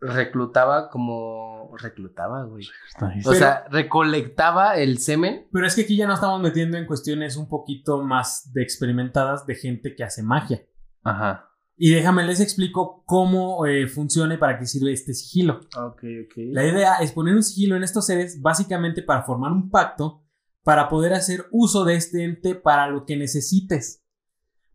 [0.00, 2.66] Reclutaba como reclutaba, güey.
[2.66, 5.48] O Pero- sea, recolectaba el semen.
[5.52, 9.46] Pero es que aquí ya nos estamos metiendo en cuestiones un poquito más de experimentadas
[9.46, 10.62] de gente que hace magia.
[11.02, 11.46] Ajá.
[11.76, 15.60] Y déjame les explico cómo eh, funciona y para qué sirve este sigilo.
[15.76, 16.34] Ok, ok.
[16.52, 20.22] La idea es poner un sigilo en estos seres básicamente para formar un pacto
[20.62, 24.04] para poder hacer uso de este ente para lo que necesites.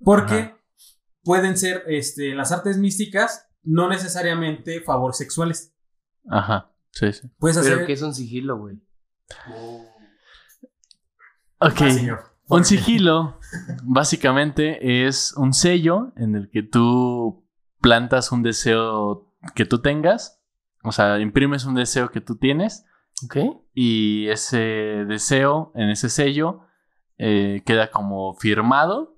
[0.04, 0.58] Porque Ajá.
[1.24, 5.74] pueden ser este, las artes místicas no necesariamente favor sexuales.
[6.30, 6.72] Ajá.
[6.92, 7.30] Sí, sí.
[7.40, 7.74] Puedes hacer...
[7.76, 8.78] Pero que es un sigilo, güey.
[11.60, 11.82] Ok.
[11.82, 12.36] Ah, señor.
[12.48, 13.40] Un sigilo
[13.84, 17.44] básicamente es un sello en el que tú
[17.82, 20.42] plantas un deseo que tú tengas,
[20.84, 22.86] o sea, imprimes un deseo que tú tienes
[23.26, 23.38] Ok.
[23.74, 26.62] y ese deseo en ese sello
[27.18, 29.18] eh, queda como firmado.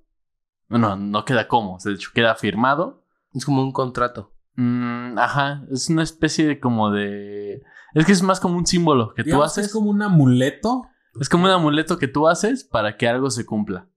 [0.69, 3.05] No, no queda como, de hecho queda firmado.
[3.33, 4.33] Es como un contrato.
[4.57, 7.61] Mm, ajá, es una especie de como de...
[7.93, 9.67] Es que es más como un símbolo que tú que haces.
[9.67, 10.83] es como un amuleto.
[11.19, 13.87] Es como un amuleto que tú haces para que algo se cumpla.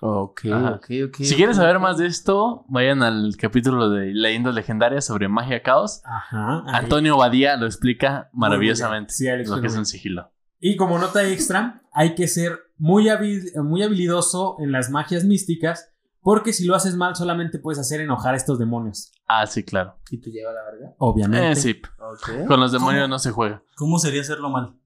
[0.00, 0.70] Ok, Ajá.
[0.76, 1.16] ok, ok.
[1.18, 6.00] Si quieren saber más de esto, vayan al capítulo de Leyendas Legendarias sobre magia caos.
[6.04, 6.60] Ajá.
[6.66, 6.74] ahí.
[6.74, 9.12] Antonio Badía lo explica maravillosamente.
[9.12, 10.32] Sí, ahí lo que es un sigilo.
[10.58, 15.89] Y como nota extra, hay que ser muy, habil- muy habilidoso en las magias místicas,
[16.22, 19.12] porque si lo haces mal solamente puedes hacer enojar a estos demonios.
[19.26, 19.96] Ah, sí, claro.
[20.10, 20.94] ¿Y te lleva la verga?
[20.98, 21.52] Obviamente.
[21.52, 21.80] Eh, sí,
[22.46, 23.14] con los demonios ¿Cómo?
[23.14, 23.62] no se juega.
[23.76, 24.76] ¿Cómo sería hacerlo mal?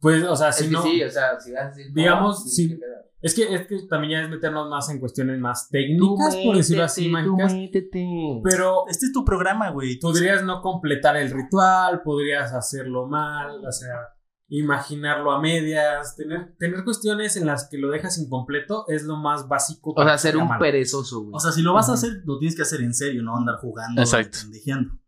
[0.00, 0.82] Pues, o sea, Es si que no.
[0.82, 1.92] sí, o sea, si vas a decir.
[1.94, 2.78] Digamos, no, sí.
[3.22, 6.84] Es que, es que también ya es meternos más en cuestiones más técnicas, por decirlo
[6.84, 7.54] así, mágicas.
[7.54, 8.06] métete.
[8.44, 9.98] Pero Este es tu programa, güey.
[9.98, 14.13] Podrías no completar el ritual, podrías hacerlo mal, o sea.
[14.48, 19.48] Imaginarlo a medias, tener, tener cuestiones en las que lo dejas incompleto es lo más
[19.48, 19.90] básico.
[19.90, 20.58] O para sea, que ser un mal.
[20.58, 21.32] perezoso, güey.
[21.34, 21.98] O sea, si lo vas a Ujú.
[21.98, 24.00] hacer, lo tienes que hacer en serio, no andar jugando.
[24.00, 24.38] Exacto.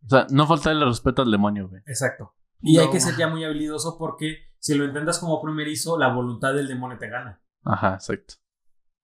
[0.04, 1.82] O sea, no faltarle respeto al demonio, güey.
[1.86, 2.34] Exacto.
[2.62, 2.92] Y hay No.
[2.92, 6.98] que ser ya muy habilidoso porque si lo intentas como primerizo, la voluntad del demonio
[6.98, 7.42] te gana.
[7.62, 8.34] Ajá, exacto.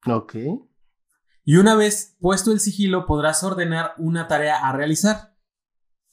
[0.07, 0.35] Ok.
[1.45, 5.37] Y una vez puesto el sigilo, podrás ordenar una tarea a realizar.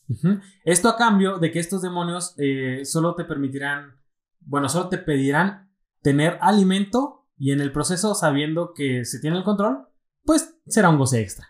[0.10, 0.40] Ujú.
[0.66, 3.99] Esto a cambio de que estos demonios eh, solo te permitirán,
[4.42, 5.72] bueno, solo te pedirán
[6.02, 9.88] tener alimento y en el proceso, sabiendo que se tiene el control,
[10.24, 11.48] pues será un goce extra.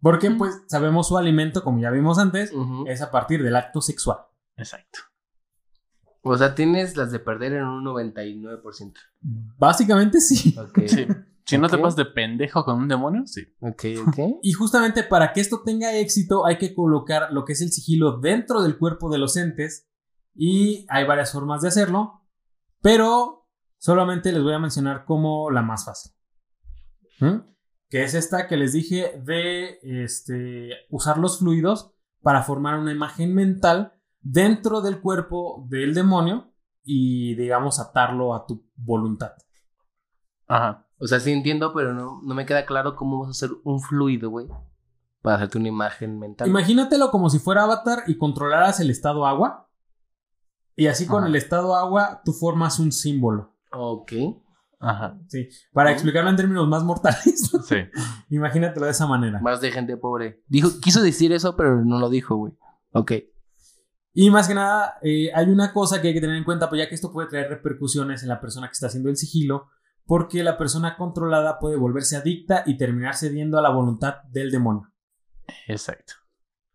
[0.00, 2.52] Porque pues sabemos su alimento, como ya vimos antes,
[2.86, 4.18] es a partir del acto sexual.
[4.56, 5.00] Exacto.
[6.22, 8.94] O sea, tienes las de perder en un 99%.
[9.58, 10.56] Básicamente sí.
[10.58, 10.80] Ok.
[10.86, 11.06] Sí.
[11.44, 13.42] Si no te pasas de pendejo con un demonio, sí.
[13.60, 14.18] Ok, ok.
[14.42, 18.18] Y justamente para que esto tenga éxito hay que colocar lo que es el sigilo
[18.18, 19.88] dentro del cuerpo de los entes
[20.36, 22.22] y hay varias formas de hacerlo,
[22.80, 23.48] pero
[23.78, 26.12] solamente les voy a mencionar como la más fácil.
[27.20, 27.40] ¿Mm?
[27.88, 33.34] Que es esta que les dije de este, usar los fluidos para formar una imagen
[33.34, 36.52] mental dentro del cuerpo del demonio
[36.82, 39.32] y digamos atarlo a tu voluntad.
[40.48, 40.86] Ajá.
[40.98, 43.80] O sea, sí entiendo, pero no, no me queda claro cómo vas a hacer un
[43.80, 44.48] fluido, güey.
[45.20, 46.48] Para hacerte una imagen mental.
[46.48, 49.65] Imagínatelo como si fuera Avatar y controlaras el estado agua.
[50.76, 51.28] Y así con Ajá.
[51.28, 53.56] el estado agua tú formas un símbolo.
[53.72, 54.12] Ok.
[54.78, 55.18] Ajá.
[55.28, 55.48] Sí.
[55.72, 57.76] Para explicarlo en términos más mortales, Sí.
[58.30, 59.40] imagínatelo de esa manera.
[59.40, 60.42] Más de gente pobre.
[60.48, 62.52] Dijo, quiso decir eso, pero no lo dijo, güey.
[62.92, 63.12] Ok.
[64.12, 66.78] Y más que nada, eh, hay una cosa que hay que tener en cuenta, pues
[66.80, 69.68] ya que esto puede traer repercusiones en la persona que está haciendo el sigilo,
[70.06, 74.90] porque la persona controlada puede volverse adicta y terminar cediendo a la voluntad del demonio.
[75.68, 76.14] Exacto.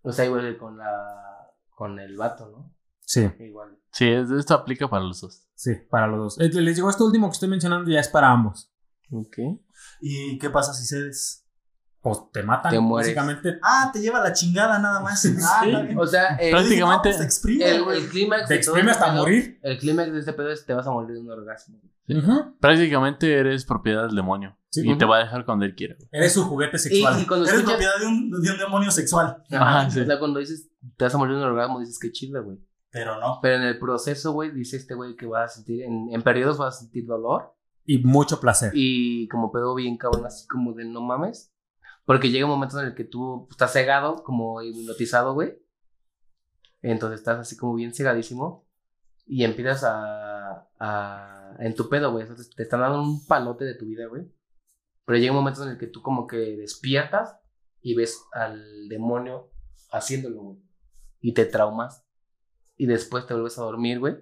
[0.03, 1.51] O sea, igual que con la.
[1.75, 2.73] con el vato, ¿no?
[3.11, 3.77] Sí, Igual.
[3.91, 5.47] Sí, es- esto aplica para los dos.
[5.53, 6.39] sí, para los dos.
[6.39, 8.71] Eh, Les digo, esto último que estoy mencionando ya es para ambos.
[9.11, 9.37] Ok.
[9.99, 11.45] ¿Y qué pasa si cedes?
[12.01, 13.13] Pues te matan, Te mueres.
[13.13, 13.59] básicamente.
[13.61, 15.23] Ah, te lleva la chingada nada más.
[15.43, 15.61] Ah.
[15.97, 18.47] O sea, el, no, prácticamente- pues te exprime, el, el clímax.
[18.47, 19.59] Te exprime este hasta pedo- morir.
[19.61, 21.79] El clímax de este pedo es te vas a morir de un orgasmo.
[22.07, 22.15] Sí.
[22.59, 24.57] Prácticamente eres propiedad del demonio.
[24.73, 24.89] Sí.
[24.89, 25.95] y te va a dejar cuando él quiera.
[26.13, 27.21] Eres su juguete sexual.
[27.21, 27.77] y cuando Eres escuchas.
[27.77, 29.43] propiedad de un, de un demonio sexual.
[29.51, 29.99] Ajá, Ajá, sí.
[29.99, 32.57] O sea, cuando dices te vas a morir de un orgasmo, dices que chido, güey.
[32.91, 33.39] Pero no.
[33.41, 36.57] Pero en el proceso, güey, dice este güey que vas a sentir, en, en periodos
[36.57, 37.55] vas a sentir dolor
[37.85, 38.71] Y mucho placer.
[38.75, 41.53] y como pedo bien cabrón, así como de no mames.
[42.05, 45.57] Porque llega un momento en el que tú estás cegado, como hipnotizado, güey.
[46.81, 48.67] Entonces estás así como bien cegadísimo
[49.25, 52.25] y empiezas a, a en tu pedo, güey.
[52.55, 54.23] Te están dando un palote de tu vida, güey.
[55.05, 57.37] Pero llega un momento en el que tú como que despiertas
[57.81, 59.51] y ves al demonio
[59.91, 60.59] haciéndolo, güey.
[61.19, 62.03] Y te traumas.
[62.81, 64.15] Y después te vuelves a dormir, güey.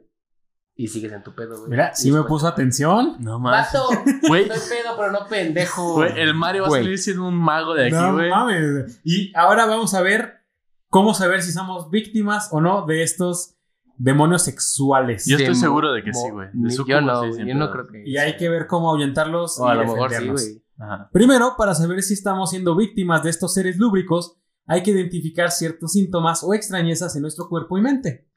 [0.76, 1.70] Y sigues en tu pedo, güey.
[1.70, 3.16] Mira, sí me puso atención.
[3.22, 3.72] No más.
[3.72, 3.88] ¡Vato!
[4.28, 5.94] Güey, Soy pedo, pero no pendejo.
[5.94, 8.30] güey, el Mario va a salir siendo un mago de aquí, No güey.
[8.30, 9.00] mames.
[9.06, 10.42] Y ahora vamos a ver
[10.90, 13.56] cómo saber si somos víctimas o no de estos
[13.96, 15.26] demonios sexuales.
[15.26, 16.50] Yo estoy seguro de que sí, güey.
[16.54, 18.04] Yo no, sí, yo no creo que.
[18.06, 20.42] Y hay que ver cómo ahuyentarlos O y lo mejor sí, defendernos.
[20.44, 20.64] güey.
[20.80, 21.10] Ajá.
[21.14, 25.94] Primero, para saber si estamos siendo víctimas de estos seres lúbricos, hay que identificar ciertos
[25.94, 28.29] síntomas o extrañezas en nuestro cuerpo y mente.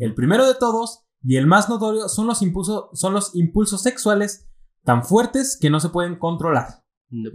[0.00, 4.48] El primero de todos, y el más notorio, son los, impulso- son los impulsos sexuales
[4.84, 6.82] tan fuertes que no se pueden controlar.
[7.10, 7.30] No.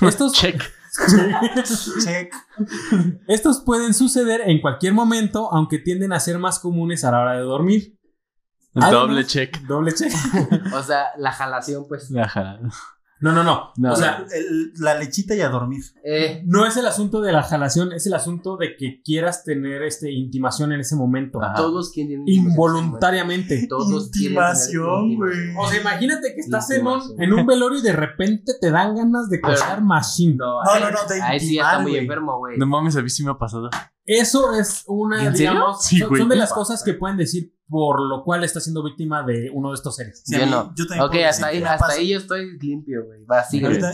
[0.08, 0.60] Estos, Check.
[2.04, 2.34] Check.
[3.28, 7.32] estos pueden suceder en cualquier momento, aunque tienden a ser más comunes a la hora
[7.34, 7.98] de dormir.
[8.74, 9.58] Además- Doble check.
[9.62, 10.12] Doble check.
[10.74, 12.10] O sea, la jalación, pues.
[12.16, 12.58] Ajá.
[13.22, 13.70] No, no, no.
[13.76, 13.92] No.
[13.92, 15.82] O sea, El- la lechita y a dormir.
[16.04, 19.82] Eh, no es el asunto de la jalación, es el asunto de que quieras tener
[19.82, 21.40] este, intimación en ese momento.
[21.42, 21.54] Ajá.
[21.54, 22.24] todos quieren.
[22.26, 23.66] Involuntariamente.
[23.68, 25.54] Todos Intimación, güey.
[25.56, 28.96] O sea, imagínate que estás en un, en un velorio y de repente te dan
[28.96, 30.34] ganas de cochar machine.
[30.36, 32.58] No, No, no, no, de Ahí sí ya intimar, está muy enfermo, güey.
[32.58, 33.70] No mames, a mí sí me ha pasado.
[34.04, 35.52] Eso es una, ¿En serio?
[35.52, 36.20] digamos, Sí, son, güey.
[36.20, 36.58] son de ¿Qué las pasa?
[36.60, 40.22] cosas que pueden decir por lo cual está siendo víctima de uno de estos seres.
[40.26, 40.74] Sí, yo no.
[40.76, 42.58] yo también ok, puedo hasta decir ahí, que me ha hasta pasado- ahí yo estoy
[42.58, 43.24] limpio, güey.
[43.24, 43.44] Va,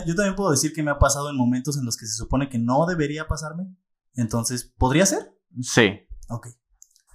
[0.05, 2.49] yo también puedo decir que me ha pasado en momentos en los que se supone
[2.49, 3.67] que no debería pasarme.
[4.15, 5.31] Entonces, ¿podría ser?
[5.61, 6.01] Sí.
[6.29, 6.47] Ok.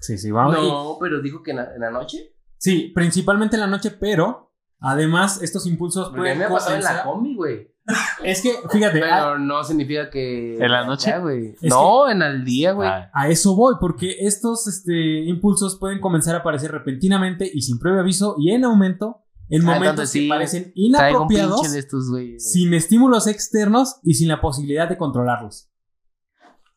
[0.00, 0.54] Sí, sí, vamos.
[0.54, 2.34] No, pero dijo que en la, en la noche.
[2.56, 6.82] Sí, principalmente en la noche, pero además estos impulsos pueden mí me ha pasado en
[6.82, 7.73] la combi, güey.
[8.22, 10.56] Es que, fíjate, Pero a, no significa que.
[10.56, 11.10] ¿En la noche?
[11.10, 11.54] Ya, güey.
[11.62, 12.88] No, en el día, güey.
[12.88, 17.78] Ah, a eso voy, porque estos este, impulsos pueden comenzar a aparecer repentinamente y sin
[17.78, 22.06] previo aviso y en aumento en Ah, momentos entonces que sí, parecen inapropiados, de estos,
[22.38, 25.70] sin estímulos externos y sin la posibilidad de controlarlos.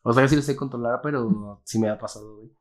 [0.02, 2.52] O sea, yo sí lo sé controlar, pero sí me ha pasado, güey.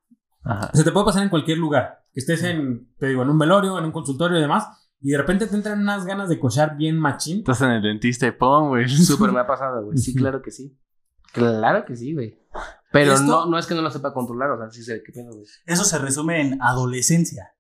[0.44, 0.70] Ajá.
[0.74, 2.06] O sea, te puede pasar en cualquier lugar.
[2.14, 5.18] que estés en, te digo, en un velorio, en un consultorio y demás, y de
[5.18, 7.40] repente te entran unas ganas de cochar bien machín.
[7.40, 8.88] Estás en el dentista y pum, güey.
[8.90, 9.98] Súper me ha pasado, güey.
[9.98, 10.78] Sí, claro que sí.
[11.34, 12.40] Claro que sí, güey.
[12.92, 15.12] Pero Esto- no, no es que no lo sepa controlar, o sea, sí sé qué
[15.12, 15.46] pedo, güey.
[15.66, 17.54] Eso se resume en adolescencia.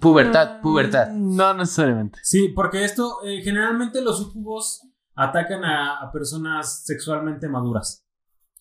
[0.00, 1.08] Pubertad, pubertad.
[1.12, 2.18] No necesariamente.
[2.22, 4.82] Sí, porque esto, eh, generalmente los sucubos
[5.14, 8.06] atacan a, a personas sexualmente maduras.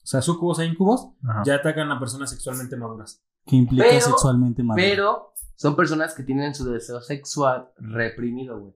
[0.04, 1.42] O sea, sucubos e incubos Ajá.
[1.46, 3.22] ya atacan a personas sexualmente maduras.
[3.46, 4.86] Que implica Pero- sexualmente maduro.
[4.88, 8.76] Pero son personas que tienen su deseo sexual reprimido, güey.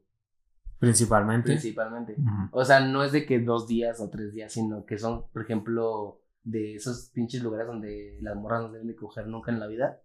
[0.80, 1.50] Principalmente.
[1.50, 2.16] Principalmente.
[2.52, 5.42] O sea, no es de que dos días o tres días, sino que son, por
[5.42, 9.68] ejemplo, de esos pinches lugares donde las morras no deben de coger nunca en la
[9.68, 10.02] vida.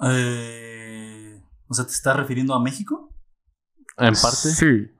[0.00, 3.12] Eh, o sea, ¿te estás refiriendo a México?
[3.96, 4.48] En parte.
[4.48, 4.90] Sí.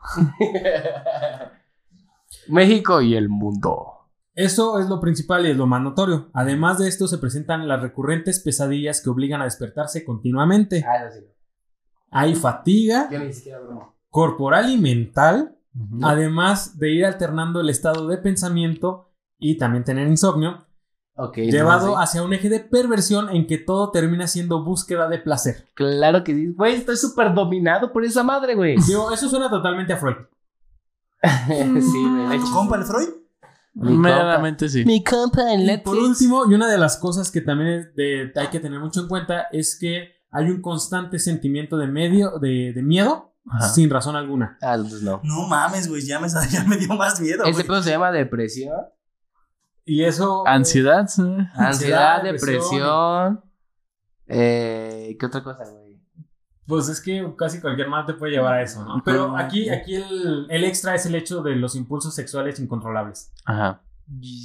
[2.48, 3.93] México y el mundo.
[4.34, 6.28] Eso es lo principal y es lo más notorio.
[6.32, 10.84] Además de esto, se presentan las recurrentes pesadillas que obligan a despertarse continuamente.
[10.86, 11.32] Ah, sé.
[12.10, 13.60] Hay fatiga Yo ni siquiera
[14.08, 15.56] corporal y mental,
[16.02, 20.64] además de ir alternando el estado de pensamiento y también tener insomnio,
[21.16, 21.38] Ok.
[21.38, 25.68] llevado hacia un eje de perversión en que todo termina siendo búsqueda de placer.
[25.74, 26.52] Claro que sí.
[26.52, 28.76] Güey, estoy súper dominado por esa madre, güey.
[28.86, 30.16] Digo, eso suena totalmente a Freud.
[31.48, 32.28] sí, güey.
[32.28, 33.08] de ¿Tu compa el Freud?
[33.74, 34.84] Mi Medianamente sí.
[34.84, 35.84] Mi compa en Y Netflix.
[35.84, 39.08] por último, y una de las cosas que también de- hay que tener mucho en
[39.08, 43.68] cuenta es que hay un constante sentimiento de medio, de, de miedo, Ajá.
[43.68, 44.56] sin razón alguna.
[44.62, 45.20] Ah, entonces no.
[45.24, 47.42] No mames, güey, ya me, ya me dio más miedo.
[47.42, 47.66] Güey.
[47.66, 48.76] pedo se llama depresión.
[49.84, 50.44] Y eso.
[50.46, 51.06] eh, Ansiedad.
[51.08, 51.22] sí.
[51.54, 52.60] Ansiedad, depresión.
[52.62, 53.44] depresión.
[54.28, 55.83] Eh, ¿Qué otra cosa, güey?
[56.66, 59.02] Pues es que casi cualquier mal te puede llevar a eso, ¿no?
[59.04, 63.32] Pero aquí, aquí el, el extra es el hecho de los impulsos sexuales incontrolables.
[63.44, 63.82] Ajá.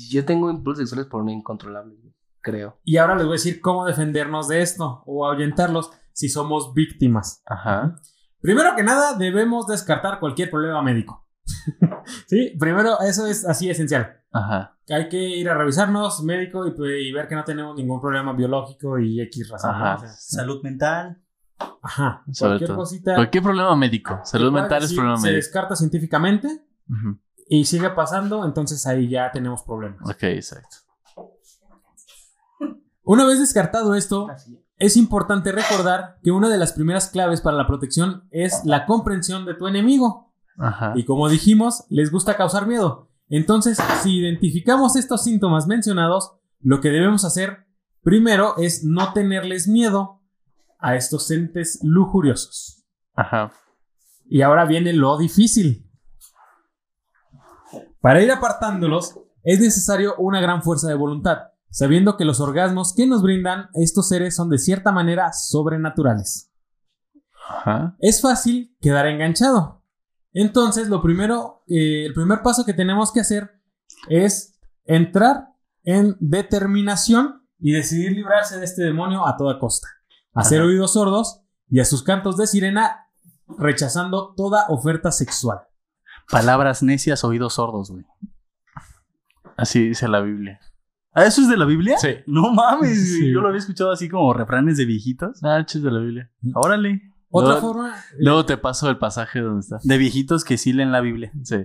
[0.09, 1.97] Yo tengo impulsos sexuales por no incontrolables,
[2.41, 2.79] creo.
[2.83, 7.41] Y ahora les voy a decir cómo defendernos de esto o ahuyentarlos si somos víctimas.
[7.45, 7.95] Ajá.
[8.41, 11.25] Primero que nada, debemos descartar cualquier problema médico.
[12.27, 14.17] sí, primero, eso es así esencial.
[14.31, 14.77] Ajá.
[14.89, 18.33] Hay que ir a revisarnos médico y, pues, y ver que no tenemos ningún problema
[18.33, 19.71] biológico y X razón.
[19.71, 19.95] Ajá.
[19.95, 21.21] O sea, Salud mental.
[21.81, 22.23] Ajá.
[22.31, 22.77] Sobre Cualquier todo.
[22.77, 23.15] cosita.
[23.15, 24.19] Cualquier problema médico.
[24.23, 25.35] Salud mental es problema Se médico.
[25.37, 26.63] descarta científicamente
[27.47, 30.01] y sigue pasando, entonces ahí ya tenemos problemas.
[30.09, 30.77] Ok, exacto.
[33.03, 34.27] Una vez descartado esto,
[34.77, 39.45] es importante recordar que una de las primeras claves para la protección es la comprensión
[39.45, 40.31] de tu enemigo.
[40.57, 40.93] Ajá.
[40.95, 43.09] Y como dijimos, les gusta causar miedo.
[43.29, 47.65] Entonces, si identificamos estos síntomas mencionados, lo que debemos hacer
[48.03, 50.18] primero es no tenerles miedo
[50.79, 52.85] a estos entes lujuriosos.
[53.13, 53.51] Ajá.
[54.25, 55.89] Y ahora viene lo difícil.
[58.01, 61.37] Para ir apartándolos, es necesario una gran fuerza de voluntad,
[61.69, 66.51] sabiendo que los orgasmos que nos brindan estos seres son de cierta manera sobrenaturales.
[67.47, 67.95] Ajá.
[67.99, 69.83] Es fácil quedar enganchado.
[70.31, 73.49] Entonces, lo primero, eh, el primer paso que tenemos que hacer
[74.07, 75.49] es entrar
[75.83, 79.87] en determinación y decidir librarse de este demonio a toda costa.
[80.33, 80.67] Hacer Ajá.
[80.67, 83.07] oídos sordos y a sus cantos de sirena
[83.57, 85.59] rechazando toda oferta sexual.
[86.29, 88.05] Palabras necias, oídos sordos, güey.
[89.57, 90.59] Así dice la Biblia.
[91.13, 91.97] ¿Ah, eso es de la Biblia?
[91.97, 92.09] Sí.
[92.27, 93.13] No mames.
[93.17, 93.31] Sí.
[93.33, 95.43] Yo lo había escuchado así como refranes de viejitos.
[95.43, 96.31] Ah, es de la Biblia.
[96.53, 97.01] Órale.
[97.31, 97.95] Otra Luego- forma.
[97.97, 99.77] eh, Luego te paso el pasaje donde está.
[99.83, 101.31] De viejitos que sí leen la Biblia.
[101.43, 101.57] Sí.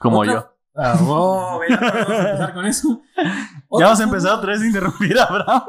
[0.00, 0.57] Como otra- yo.
[0.80, 3.02] Ah, mira, vamos a empezar con eso.
[3.16, 5.62] Ya vamos a empezar otra vez a interrumpir a Abraham.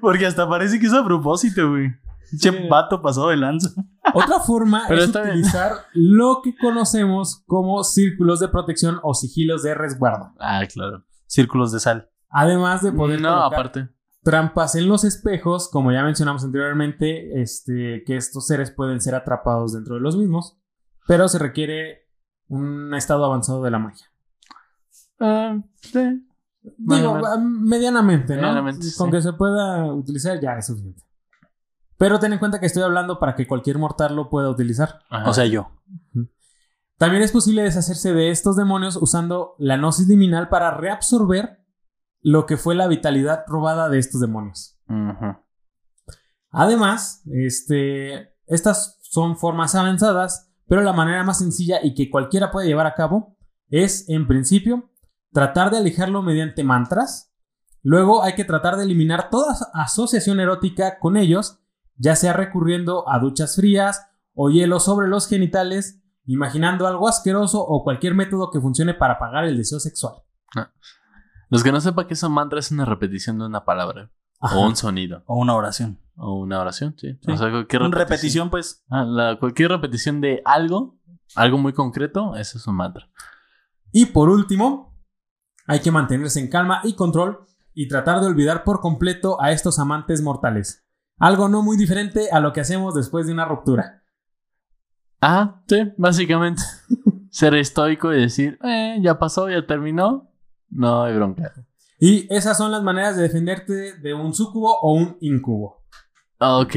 [0.00, 1.90] Porque hasta parece que es a propósito, güey.
[2.38, 3.70] Che vato pasado de lanza.
[4.14, 5.26] Otra forma Pero es bien.
[5.26, 10.32] utilizar lo que conocemos como círculos de protección o sigilos de resguardo.
[10.38, 11.04] Ah, claro.
[11.26, 12.08] Círculos de sal.
[12.28, 13.88] Además de poder No, aparte.
[14.22, 19.72] trampas en los espejos, como ya mencionamos anteriormente, este, que estos seres pueden ser atrapados
[19.72, 20.56] dentro de los mismos,
[21.08, 21.99] pero se requiere
[22.50, 24.06] un estado avanzado de la magia.
[25.18, 26.26] Ah, sí.
[26.76, 28.42] Digo, ah, medianamente, ¿no?
[28.42, 29.12] Medianamente, Con sí.
[29.12, 31.02] que se pueda utilizar ya es suficiente.
[31.96, 35.00] Pero ten en cuenta que estoy hablando para que cualquier mortal lo pueda utilizar.
[35.08, 35.30] Ajá.
[35.30, 35.70] O sea, yo.
[36.98, 41.64] También es posible deshacerse de estos demonios usando la gnosis liminal para reabsorber
[42.20, 44.78] lo que fue la vitalidad robada de estos demonios.
[46.50, 52.68] Además, este, estas son formas avanzadas, pero la manera más sencilla y que cualquiera puede
[52.68, 53.36] llevar a cabo
[53.70, 54.88] es, en principio,
[55.32, 57.34] tratar de alejarlo mediante mantras.
[57.82, 61.58] Luego hay que tratar de eliminar toda asociación erótica con ellos,
[61.96, 67.82] ya sea recurriendo a duchas frías o hielo sobre los genitales, imaginando algo asqueroso o
[67.82, 70.22] cualquier método que funcione para apagar el deseo sexual.
[71.48, 74.12] Los que no sepan que son mantras es una repetición de una palabra.
[74.38, 74.56] Ajá.
[74.56, 75.98] o un sonido O una oración.
[76.20, 77.18] O una oración, sí.
[77.22, 77.32] Sí.
[77.32, 77.92] O sea, cualquier repetición.
[78.08, 78.84] repetición, pues.
[78.90, 80.98] Ah, la- cualquier repetición de algo,
[81.34, 83.08] algo muy concreto, eso es un mantra.
[83.92, 84.96] Y por último,
[85.66, 89.78] hay que mantenerse en calma y control y tratar de olvidar por completo a estos
[89.78, 90.86] amantes mortales.
[91.18, 94.02] Algo no muy diferente a lo que hacemos después de una ruptura.
[95.20, 96.62] Ah, sí, básicamente.
[97.30, 100.32] Ser estoico y decir, eh, ya pasó, ya terminó.
[100.68, 101.52] No hay bronca.
[101.98, 105.79] Y esas son las maneras de defenderte de un sucubo o un incubo.
[106.40, 106.74] Ok.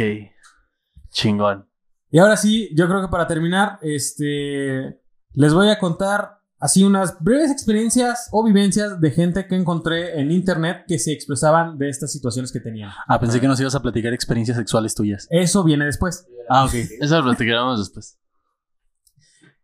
[1.09, 1.67] Chingón.
[2.11, 4.99] Y ahora sí, yo creo que para terminar, este,
[5.31, 10.31] les voy a contar así unas breves experiencias o vivencias de gente que encontré en
[10.31, 12.91] internet que se expresaban de estas situaciones que tenían.
[13.07, 15.27] Ah, pensé que nos ibas a platicar experiencias sexuales tuyas.
[15.29, 16.27] Eso viene después.
[16.49, 16.73] Ah, ok.
[16.73, 18.19] Eso lo platicaremos después.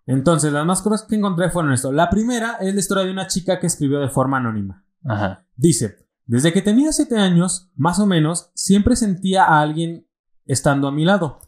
[0.05, 1.91] Entonces, las más cosas que encontré fueron esto.
[1.91, 4.84] La primera es la historia de una chica que escribió de forma anónima.
[5.05, 5.45] Ajá.
[5.55, 10.07] Dice, desde que tenía 7 años, más o menos, siempre sentía a alguien
[10.45, 11.39] estando a mi lado.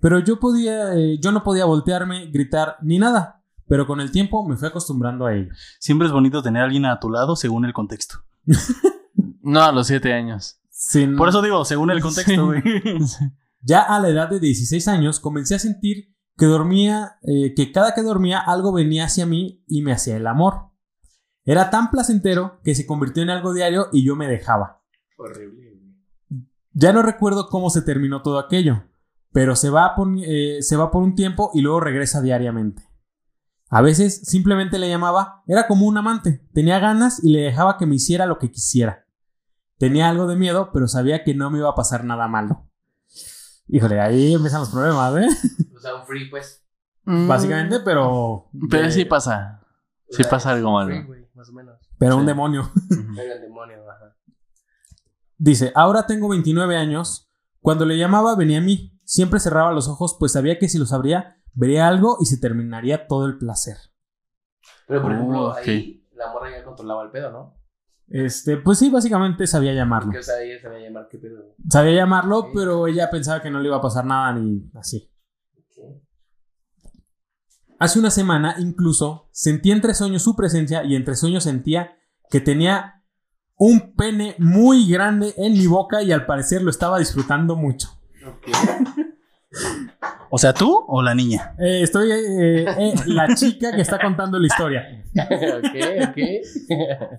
[0.00, 3.42] Pero yo podía, eh, yo no podía voltearme, gritar, ni nada.
[3.66, 5.50] Pero con el tiempo me fui acostumbrando a ello.
[5.80, 8.18] Siempre es bonito tener a alguien a tu lado según el contexto.
[9.42, 10.60] No, a los siete años.
[10.70, 12.62] Sin- Por eso digo, según el contexto, güey.
[13.62, 17.94] Ya a la edad de 16 años comencé a sentir que dormía, eh, que cada
[17.94, 20.67] que dormía algo venía hacia mí y me hacía el amor.
[21.50, 24.82] Era tan placentero que se convirtió en algo diario y yo me dejaba.
[25.16, 25.80] Horrible.
[26.72, 28.84] Ya no recuerdo cómo se terminó todo aquello,
[29.32, 32.82] pero se va, por, eh, se va por un tiempo y luego regresa diariamente.
[33.70, 37.86] A veces simplemente le llamaba, era como un amante, tenía ganas y le dejaba que
[37.86, 39.06] me hiciera lo que quisiera.
[39.78, 42.68] Tenía algo de miedo, pero sabía que no me iba a pasar nada malo.
[43.68, 45.28] Híjole, ahí empiezan los problemas, ¿eh?
[45.74, 46.62] O sea, un free, pues.
[47.06, 48.50] Básicamente, pero...
[48.68, 49.62] Pero de- sí pasa.
[50.10, 50.94] Sí pasa algo malo.
[51.38, 51.78] Más o menos.
[51.98, 52.68] Pero un demonio.
[53.16, 54.16] Pero el demonio, ajá.
[55.36, 57.30] Dice, ahora tengo 29 años.
[57.60, 58.98] Cuando le llamaba venía a mí.
[59.04, 63.06] Siempre cerraba los ojos, pues sabía que si los abría, vería algo y se terminaría
[63.06, 63.76] todo el placer.
[64.88, 67.54] Pero por Oh, ejemplo, ahí la morra ya controlaba el pedo, ¿no?
[68.08, 70.08] Este, pues sí, básicamente sabía llamarlo.
[70.08, 71.54] Porque, o sea, ella sabía llamar qué pedo.
[71.70, 75.10] Sabía llamarlo, pero ella pensaba que no le iba a pasar nada ni así.
[77.78, 81.96] Hace una semana, incluso, sentí entre sueños su presencia y entre sueños sentía
[82.28, 83.04] que tenía
[83.56, 87.88] un pene muy grande en mi boca y al parecer lo estaba disfrutando mucho.
[88.26, 88.48] Ok.
[90.30, 91.54] O sea, ¿tú o la niña?
[91.58, 95.02] Eh, estoy eh, eh, la chica que está contando la historia.
[95.16, 96.18] ok, ok.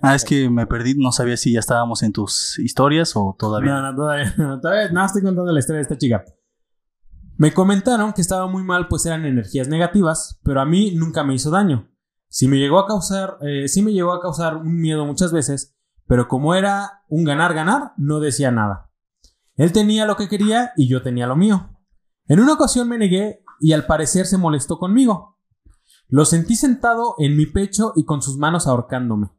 [0.02, 3.72] Ah, es que me perdí, no sabía si ya estábamos en tus historias o todavía.
[3.72, 6.24] No, no, todavía, no, todavía no estoy contando la historia de esta chica.
[7.40, 11.32] Me comentaron que estaba muy mal, pues eran energías negativas, pero a mí nunca me
[11.32, 11.90] hizo daño.
[12.28, 15.74] Sí me llegó a causar, eh, sí me llegó a causar un miedo muchas veces,
[16.06, 18.90] pero como era un ganar-ganar, no decía nada.
[19.56, 21.78] Él tenía lo que quería y yo tenía lo mío.
[22.26, 25.38] En una ocasión me negué y al parecer se molestó conmigo.
[26.08, 29.30] Lo sentí sentado en mi pecho y con sus manos ahorcándome.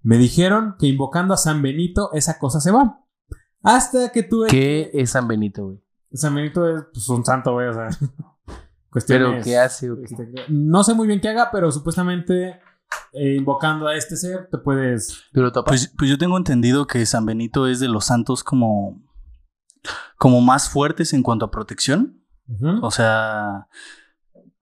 [0.00, 3.04] Me dijeron que invocando a San Benito esa cosa se va.
[3.62, 4.48] Hasta que tuve...
[4.48, 5.85] ¿Qué es San Benito, güey?
[6.12, 7.88] San Benito es pues, un santo, güey, o sea...
[9.06, 9.90] ¿Pero cuestiones, qué hace?
[9.90, 10.04] o qué?
[10.04, 12.60] este, no sé muy bien qué haga, pero supuestamente
[13.12, 15.24] eh, invocando a este ser te puedes...
[15.34, 15.70] ¿Tú lo topas?
[15.70, 19.02] Pues, pues yo tengo entendido que San Benito es de los santos como,
[20.16, 22.22] como más fuertes en cuanto a protección.
[22.80, 23.66] O sea,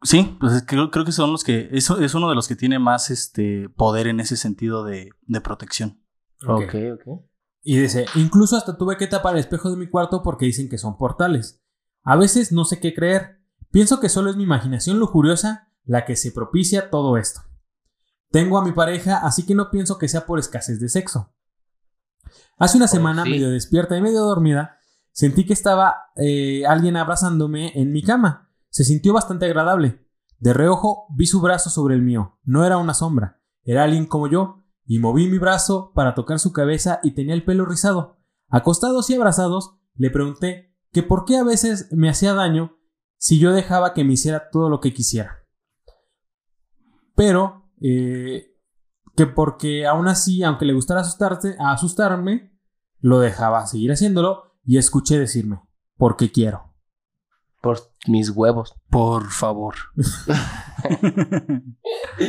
[0.02, 2.48] sí, pues es que creo, creo que son los que, eso es uno de los
[2.48, 6.00] que tiene más este poder en ese sentido de, de protección.
[6.46, 7.24] ok, ok.
[7.66, 10.76] Y dice, incluso hasta tuve que tapar el espejo de mi cuarto porque dicen que
[10.78, 11.62] son portales.
[12.02, 13.40] A veces no sé qué creer.
[13.70, 17.40] Pienso que solo es mi imaginación lujuriosa la que se propicia todo esto.
[18.30, 21.32] Tengo a mi pareja, así que no pienso que sea por escasez de sexo.
[22.58, 23.30] Hace una Oh, semana, sí.
[23.30, 24.78] medio despierta y medio dormida,
[25.12, 28.50] sentí que estaba eh, alguien abrazándome en mi cama.
[28.70, 30.06] Se sintió bastante agradable.
[30.38, 32.38] De reojo vi su brazo sobre el mío.
[32.44, 36.52] No era una sombra, era alguien como yo, y moví mi brazo para tocar su
[36.52, 38.18] cabeza y tenía el pelo rizado.
[38.48, 42.78] Acostados y abrazados, le pregunté que por qué a veces me hacía daño
[43.16, 45.44] si yo dejaba que me hiciera todo lo que quisiera.
[47.16, 48.54] Pero, eh,
[49.16, 52.58] que porque aún así, aunque le gustara asustarse, asustarme,
[53.00, 55.60] lo dejaba seguir haciéndolo y escuché decirme,
[55.96, 56.73] porque quiero.
[57.64, 58.74] Por mis huevos.
[58.90, 59.74] Por favor.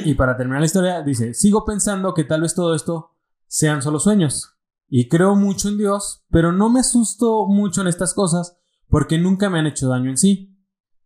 [0.05, 3.99] Y para terminar la historia, dice, sigo pensando que tal vez todo esto sean solo
[3.99, 4.55] sueños.
[4.87, 8.57] Y creo mucho en Dios, pero no me asusto mucho en estas cosas
[8.87, 10.57] porque nunca me han hecho daño en sí,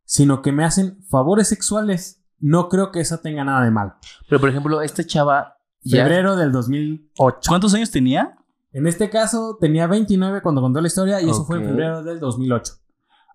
[0.06, 2.24] sino que me hacen favores sexuales.
[2.38, 3.96] No creo que eso tenga nada de mal.
[4.30, 6.04] Pero, por ejemplo, esta chava ya...
[6.04, 7.40] Febrero del 2008.
[7.48, 8.36] ¿Cuántos años tenía?
[8.74, 12.20] En este caso tenía 29 cuando contó la historia y eso fue en febrero del
[12.20, 12.74] 2008.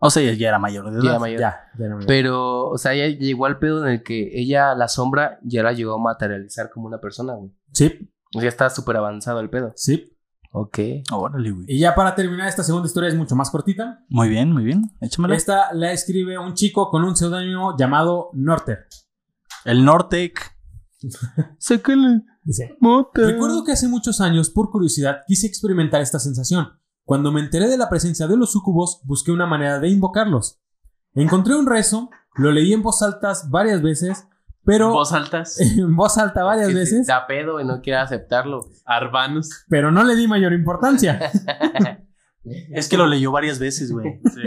[0.06, 1.20] O sea, ya era mayor de Ya edad.
[1.20, 1.40] mayor.
[1.40, 2.06] Ya, ya era mayor.
[2.06, 5.72] Pero, o sea, ya llegó al pedo en el que ella, la sombra, ya la
[5.72, 7.51] llegó a materializar como una persona, güey.
[7.72, 9.72] Sí, O sea, ya está súper avanzado el pedo.
[9.76, 10.10] sí.
[10.56, 10.78] Ok.
[11.10, 11.64] Órale, güey.
[11.68, 14.05] Y ya para terminar, esta segunda historia es mucho más cortita.
[14.09, 14.82] Muy bien, muy bien.
[15.01, 15.35] Échamela.
[15.35, 18.86] Esta la escribe un chico con un seudónimo llamado Norter.
[19.64, 20.55] El Nortec.
[21.59, 23.22] Sácale, Dice, mota.
[23.22, 26.68] Recuerdo que hace muchos años, por curiosidad, quise experimentar esta sensación.
[27.05, 30.60] Cuando me enteré de la presencia de los sucubos, busqué una manera de invocarlos.
[31.14, 34.26] Encontré un rezo, lo leí en voz alta varias veces,
[34.64, 35.60] pero Voz altas.
[35.60, 38.60] en voz alta varias Que veces, Da pedo y no quiere aceptarlo.
[38.86, 39.51] Arbanos.
[39.68, 41.31] pero no le di mayor importancia.
[42.44, 44.20] Es que lo leyó varias veces, güey.
[44.35, 44.43] Sí.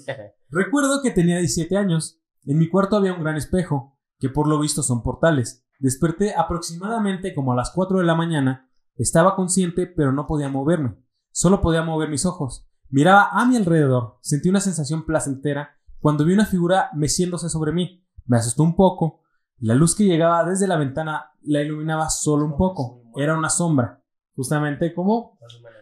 [0.50, 2.18] Recuerdo que tenía 17 años.
[2.46, 5.62] En mi cuarto había un gran espejo, que por lo visto son portales.
[5.78, 8.70] Desperté aproximadamente como a las 4 de la mañana.
[8.96, 10.96] Estaba consciente, pero no podía moverme.
[11.32, 12.66] Solo podía mover mis ojos.
[12.90, 14.18] Miraba a mi alrededor.
[14.20, 18.04] Sentí una sensación placentera cuando vi una figura meciéndose sobre mí.
[18.26, 19.22] Me asustó un poco.
[19.58, 23.02] La luz que llegaba desde la ventana la iluminaba solo un poco.
[23.16, 24.02] Era una sombra.
[24.36, 25.38] Justamente como...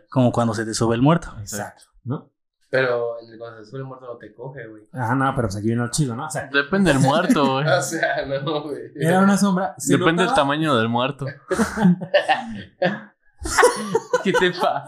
[0.09, 1.35] Como cuando se te sube el muerto.
[1.41, 1.85] Exacto.
[2.05, 2.31] ¿No?
[2.71, 4.85] Pero el cuando se sube el muerto no te coge, güey.
[4.93, 6.27] Ah, no, pero pues aquí viene lo chido, ¿no?
[6.27, 7.67] O sea, Depende del muerto, güey.
[7.79, 8.83] O sea, no, güey.
[8.95, 9.75] era una sombra.
[9.89, 11.27] Depende del tamaño del muerto.
[14.25, 14.85] ¿Qué te pasa?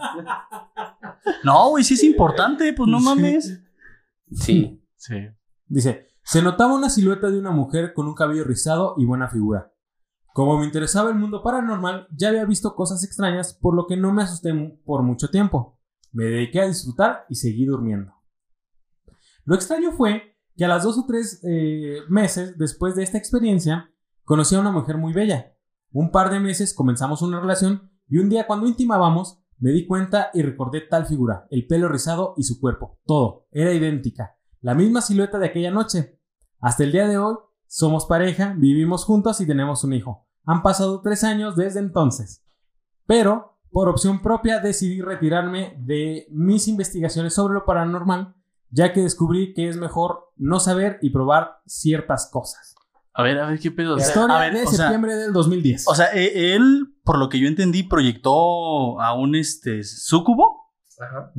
[1.43, 3.61] No, güey, sí es importante, pues no mames.
[4.31, 4.83] Sí.
[4.95, 5.15] Sí.
[5.67, 9.73] Dice, se notaba una silueta de una mujer con un cabello rizado y buena figura.
[10.33, 14.11] Como me interesaba el mundo paranormal, ya había visto cosas extrañas, por lo que no
[14.13, 14.53] me asusté
[14.85, 15.79] por mucho tiempo.
[16.11, 18.13] Me dediqué a disfrutar y seguí durmiendo.
[19.45, 23.91] Lo extraño fue que a las dos o tres eh, meses después de esta experiencia,
[24.23, 25.55] conocí a una mujer muy bella.
[25.91, 30.29] Un par de meses comenzamos una relación y un día cuando intimábamos, me di cuenta
[30.35, 32.99] y recordé tal figura, el pelo rizado y su cuerpo.
[33.07, 36.21] Todo, era idéntica la misma silueta de aquella noche.
[36.59, 40.27] Hasta el día de hoy, somos pareja, vivimos juntos y tenemos un hijo.
[40.45, 42.45] Han pasado tres años desde entonces.
[43.07, 48.35] Pero, por opción propia, decidí retirarme de mis investigaciones sobre lo paranormal,
[48.69, 52.72] ya que descubrí que es mejor no saber y probar ciertas cosas.
[53.15, 53.97] A ver, a ver, ¿qué pedo?
[53.99, 55.87] Sea, Historia a ver, de o sea- septiembre del 2010.
[55.87, 60.61] O sea, e- él, por lo que yo entendí, proyectó a un este súcubo
[60.99, 61.31] Ajá.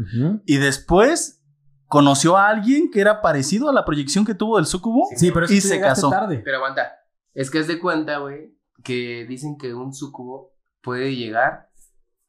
[0.46, 1.42] Y después
[1.86, 5.06] conoció a alguien que era parecido a la proyección que tuvo del súcubo.
[5.16, 6.10] Sí, pero Y tú se llegaste casó.
[6.10, 6.42] tarde.
[6.44, 6.92] Pero aguanta.
[7.34, 10.52] Es que es de cuenta, güey, que dicen que un sucubo
[10.82, 11.70] puede llegar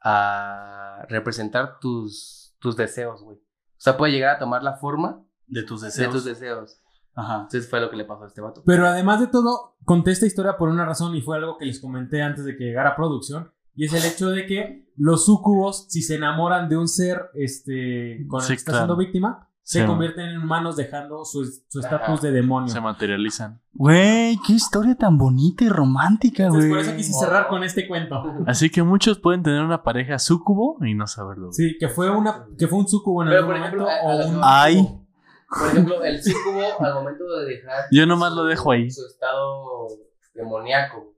[0.02, 3.38] a representar tus, tus deseos, güey.
[3.38, 6.14] O sea, puede llegar a tomar la forma De tus de deseos.
[6.14, 6.82] tus deseos.
[7.16, 7.36] Ajá.
[7.44, 8.62] Entonces fue lo que le pasó a este vato.
[8.66, 11.80] Pero además de todo, conté esta historia por una razón y fue algo que les
[11.80, 13.52] comenté antes de que llegara a producción.
[13.78, 18.26] Y es el hecho de que los sucubos, si se enamoran de un ser este,
[18.28, 18.86] con el Sí, que está claro.
[18.86, 19.86] siendo víctima, se Sí.
[19.88, 22.70] convierten en humanos dejando su estatus de demonio.
[22.70, 23.60] se materializan.
[23.74, 26.84] Güey, qué historia tan bonita y romántica, Entonces, güey.
[26.84, 28.24] por eso quise cerrar con este cuento.
[28.46, 31.52] Así que muchos pueden tener una pareja súcubo y no saberlo.
[31.52, 34.12] Sí, que fue, una, que fue un sucubo en Pero, algún por ejemplo, momento a-
[34.12, 35.02] a o un Ay.
[35.50, 37.86] Por ejemplo, el sucubo al momento de dejar.
[37.92, 38.90] Yo nomás su- lo dejo ahí.
[38.90, 39.88] Su estado
[40.34, 41.14] demoníaco.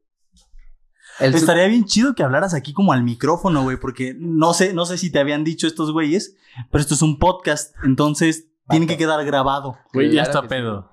[1.20, 4.86] El Estaría bien chido que hablaras aquí como al micrófono, güey, porque no sé, no
[4.86, 6.36] sé si te habían dicho estos güeyes,
[6.70, 9.78] pero esto es un podcast, entonces tiene que quedar grabado.
[9.94, 10.92] Güey, ya está pedo.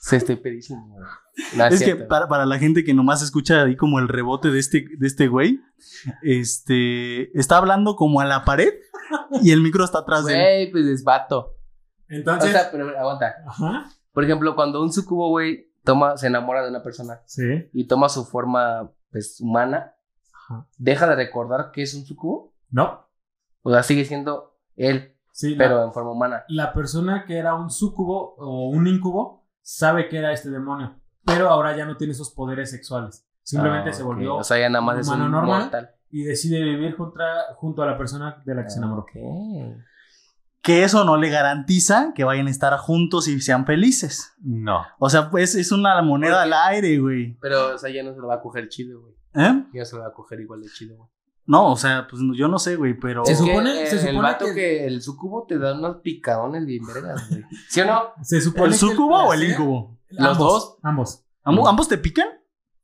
[0.00, 1.08] Se estoy pedísimo, güey.
[1.56, 4.58] No, Es que para, para la gente que nomás escucha ahí como el rebote de
[4.60, 5.60] este, de este güey,
[6.22, 8.74] este, está hablando como a la pared
[9.42, 10.38] y el micro está atrás de él.
[10.40, 11.54] Güey, pues es vato.
[12.10, 13.34] O Entonces, sea, pero aguanta.
[13.46, 17.86] ajá, Por ejemplo, cuando un sucubo, güey, toma, se enamora de una persona sí, y
[17.86, 19.94] toma su forma, pues, humana,
[20.32, 20.66] ajá.
[20.78, 22.54] deja de recordar que es un sucubo.
[22.70, 23.06] No,
[23.62, 26.44] O sea, sigue siendo él, sí, la- pero en forma humana.
[26.48, 31.48] la persona que era un sucubo o un incubo sabe que era este demonio, pero
[31.50, 33.26] ahora ya no tiene esos poderes sexuales.
[33.42, 35.62] Simplemente Ah, se volvió O sea, ya nada más es humano un normal.
[35.62, 35.90] mortal.
[36.10, 39.02] y decide vivir junto a la persona de la que se enamoró.
[39.02, 39.10] Ok.
[40.62, 44.34] Que eso no le garantiza que vayan a estar juntos y sean felices.
[44.42, 44.82] No.
[44.98, 47.38] O sea, pues es una moneda al aire, güey.
[47.40, 49.14] Pero, o sea, ya no se lo va a coger chido, güey.
[49.34, 49.64] ¿Eh?
[49.72, 51.08] Ya se lo va a coger igual de chido, güey.
[51.46, 53.24] No, o sea, pues yo no sé, güey, pero...
[53.24, 54.86] Se supone- que, se eh, el supone vato que- que...
[54.86, 57.42] el sucubo te da unos picadones bien vergas, güey.
[57.70, 58.02] ¿Sí o no?
[58.22, 59.96] Se supone ¿El sucubo o el incubo?
[60.10, 60.76] ¿Los ambos, dos?
[60.82, 61.24] Ambos.
[61.44, 62.28] ¿Ambo- ¿Ambos te pican?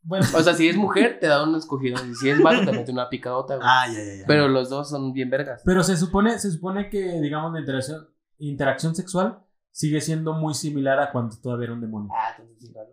[0.06, 2.06] Bueno, O sea, si es mujer, te da unos cogidones.
[2.10, 3.66] Y si es vato, te mete una picadota, güey.
[3.68, 4.24] Ah, ya, ya, ya.
[4.26, 5.62] Pero los dos son bien vergas.
[5.64, 8.08] pero se supone, se supone que, digamos, la interacción,
[8.38, 9.38] interacción sexual
[9.70, 12.10] sigue siendo muy similar a cuando todavía era un demonio.
[12.14, 12.90] Ah, entonces sí, vale.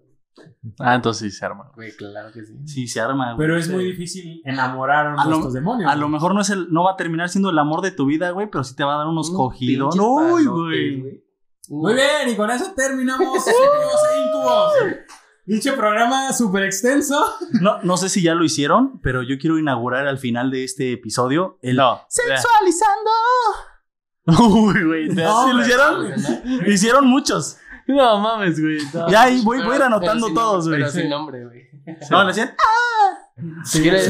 [0.79, 1.71] Ah, entonces sí se arma.
[1.75, 2.55] Güey, claro que sí.
[2.65, 3.33] Sí, se arma.
[3.33, 3.45] güey.
[3.45, 3.73] Pero es Sí.
[3.73, 5.91] muy difícil enamorar a, nuestros demonios.
[5.91, 8.05] A lo mejor no es el, no va a terminar siendo el amor de tu
[8.05, 9.95] vida, güey, pero sí te va a dar unos Unos cogidos.
[9.97, 11.23] palotes, güey.
[11.69, 14.73] Muy bien, y con eso terminamos Sueños e Incubos.
[15.45, 17.19] Dicho programa súper extenso.
[17.61, 20.93] No, no sé si ya lo hicieron, pero yo quiero inaugurar al final de este
[20.93, 22.01] episodio el No.
[22.09, 23.09] sensualizando.
[24.25, 25.07] Uy, güey.
[25.09, 26.13] No, ¿Sí lo hicieron?
[26.67, 27.57] Hicieron muchos.
[27.87, 28.77] No mames, güey.
[28.93, 29.09] no.
[29.09, 30.79] Ya ahí voy, voy a ir anotando pero todos, güey.
[30.81, 31.61] Pero sin nombre, güey.
[32.09, 32.55] No, le decían.
[33.65, 34.09] Si quieres,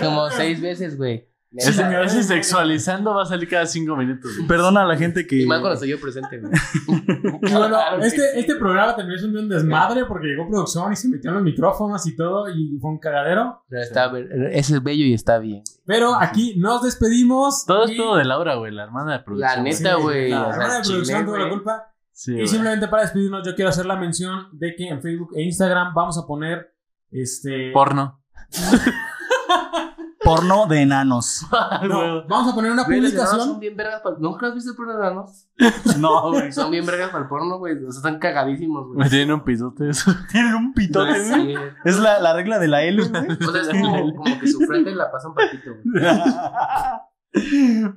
[0.00, 1.28] como seis veces, güey.
[1.56, 4.34] Ese, Sí, ese sexualizando va a salir cada cinco minutos.
[4.36, 4.48] güey.
[4.48, 5.42] Perdona a la gente que.
[5.42, 6.52] Y más cuando estoy yo presente, güey.
[7.42, 11.08] Y bueno, este, este programa también es un un desmadre porque llegó producción y se
[11.08, 13.62] metió en los micrófonos y todo y fue un cagadero.
[13.68, 14.12] Pero está,
[14.50, 15.62] es bello y está bien.
[15.86, 17.64] Pero aquí nos despedimos.
[17.66, 19.56] Todo es y- todo de Laura, güey, la hermana de producción.
[19.56, 20.30] La neta, güey.
[20.30, 21.94] La o sea, hermana de chile, producción tuvo la culpa.
[22.12, 22.48] Sí, Y güey.
[22.48, 26.16] simplemente para despedirnos, yo quiero hacer la mención de que en Facebook e Instagram vamos
[26.18, 26.74] a poner
[27.10, 27.70] este.
[27.72, 28.20] Porno.
[30.24, 31.46] Porno de enanos.
[31.88, 33.60] No, vamos a poner una Güey, los enanos son publicación.
[33.60, 34.16] bien vergas para...
[34.18, 35.48] ¿Nunca has visto el porno de enanos?
[35.98, 36.52] No, güey.
[36.52, 37.74] Son bien vergas para el porno, güey.
[37.84, 39.10] O sea, están cagadísimos, Me güey.
[39.10, 40.10] tienen un pisote eso.
[40.30, 41.46] Tienen un No pitote, es güey.
[41.46, 41.76] cierto.
[41.84, 43.26] Es la, la regla de la L, güey.
[43.46, 46.04] O sea, es como, como que su frente la pasan patito, güey.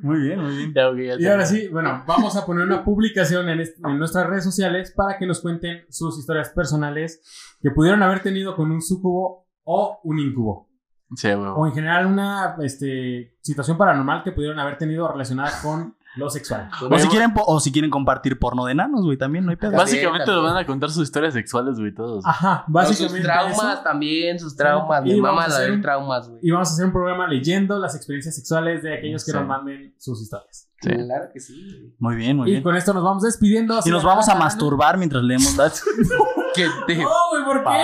[0.01, 0.73] Muy bien, muy bien.
[0.73, 3.99] Ya, ok, ya Y ahora sí, bueno, vamos a poner una publicación en, est- en
[3.99, 7.21] nuestras redes sociales para que nos cuenten sus historias personales
[7.61, 10.66] que pudieron haber tenido con un sucubo o un incubo.
[11.15, 11.49] Sí, güey.
[11.55, 16.69] O en general una este, situación paranormal que pudieron haber tenido relacionada con lo sexual.
[16.91, 19.71] O si quieren, o si quieren compartir porno de enanos, güey, también no hay pedo.
[19.71, 22.25] Básicamente También, nos van a contar sus historias sexuales, güey, todos.
[22.25, 23.83] Ajá, básicamente sus traumas eso.
[23.83, 25.03] también, sus traumas.
[25.05, 26.39] Y mama a la hacer de un- traumas, güey.
[26.43, 29.37] Y vamos a hacer un programa leyendo las experiencias sexuales de aquellos que Sí.
[29.37, 30.69] nos manden sus historias.
[30.81, 30.89] Sí.
[30.89, 31.93] Claro que sí, güey.
[31.99, 32.63] Muy bien, muy Y bien.
[32.63, 33.79] con esto nos vamos despidiendo.
[33.85, 35.55] Y nos vamos a masturbar mientras leemos.
[36.55, 37.83] ¿Qué te No, güey, ¿por qué?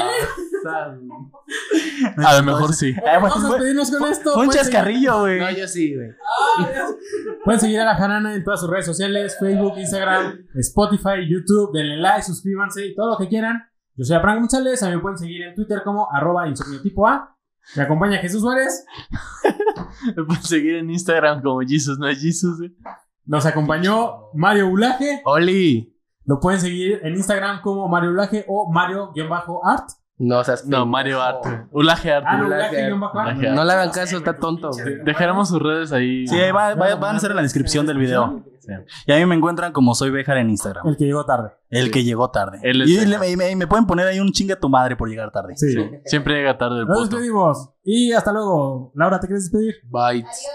[0.70, 2.90] A lo mejor sí.
[2.90, 4.30] Eh, bueno, Vamos a despedirnos con esto.
[4.32, 5.40] Un Pueden chascarrillo, güey.
[5.40, 6.10] No, yo sí, güey.
[7.44, 11.98] Pueden seguir a la Janana en todas sus redes sociales, Facebook, Instagram, Spotify, YouTube, denle
[11.98, 13.64] like, suscríbanse y todo lo que quieran.
[13.96, 17.08] Yo soy Abraham González, a mí me pueden seguir en Twitter como arroba insomnio tipo
[17.08, 17.36] A.
[17.76, 18.84] Me acompaña Jesús Suárez,
[20.18, 22.76] Me pueden seguir en Instagram como Jesus, no es Jesus, güey.
[23.26, 25.96] nos acompañó Mario Ulaje, Oli.
[26.26, 29.90] lo pueden seguir en Instagram como Mario Ulaje o Mario-Art.
[30.20, 30.86] No seas No, pendejo.
[30.86, 31.44] Mario Art.
[31.72, 32.26] Ulaje Art.
[32.28, 32.46] Ah, no.
[32.48, 32.90] Ulaje.
[33.50, 35.04] No le hagan caso, está tonto, güey.
[35.04, 36.28] Dejaremos sus redes ahí.
[36.28, 38.44] Sí, ahí va- va- van a ser en la descripción del video.
[39.08, 40.88] Y a mí me encuentran como soy Bejar en Instagram.
[40.88, 41.50] El que llegó tarde.
[41.70, 42.60] El que llegó tarde.
[42.64, 43.08] Y Bejar.
[43.22, 45.56] le- y me, y me pueden poner ahí un chinga tu madre por llegar tarde.
[45.58, 45.74] Sí.
[45.74, 47.16] Sí, Siempre llega tarde el Nos puto.
[47.18, 47.72] despedimos.
[47.84, 48.92] Y hasta luego.
[48.96, 49.76] Laura, ¿te quieres despedir?
[49.84, 50.48] Bites.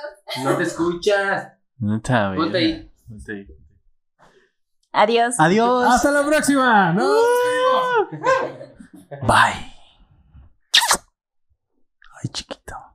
[0.45, 1.49] No te escuchas.
[1.79, 2.39] Neta, güey.
[2.39, 2.93] Ponte ahí.
[3.09, 3.47] Ponte ahí.
[4.93, 5.35] Adiós.
[5.39, 5.85] Adiós.
[5.87, 6.93] Hasta la próxima.
[6.93, 7.09] Nos
[8.09, 8.68] despedimos.
[9.11, 9.73] Bye.
[12.21, 12.88] Ay, chiquito.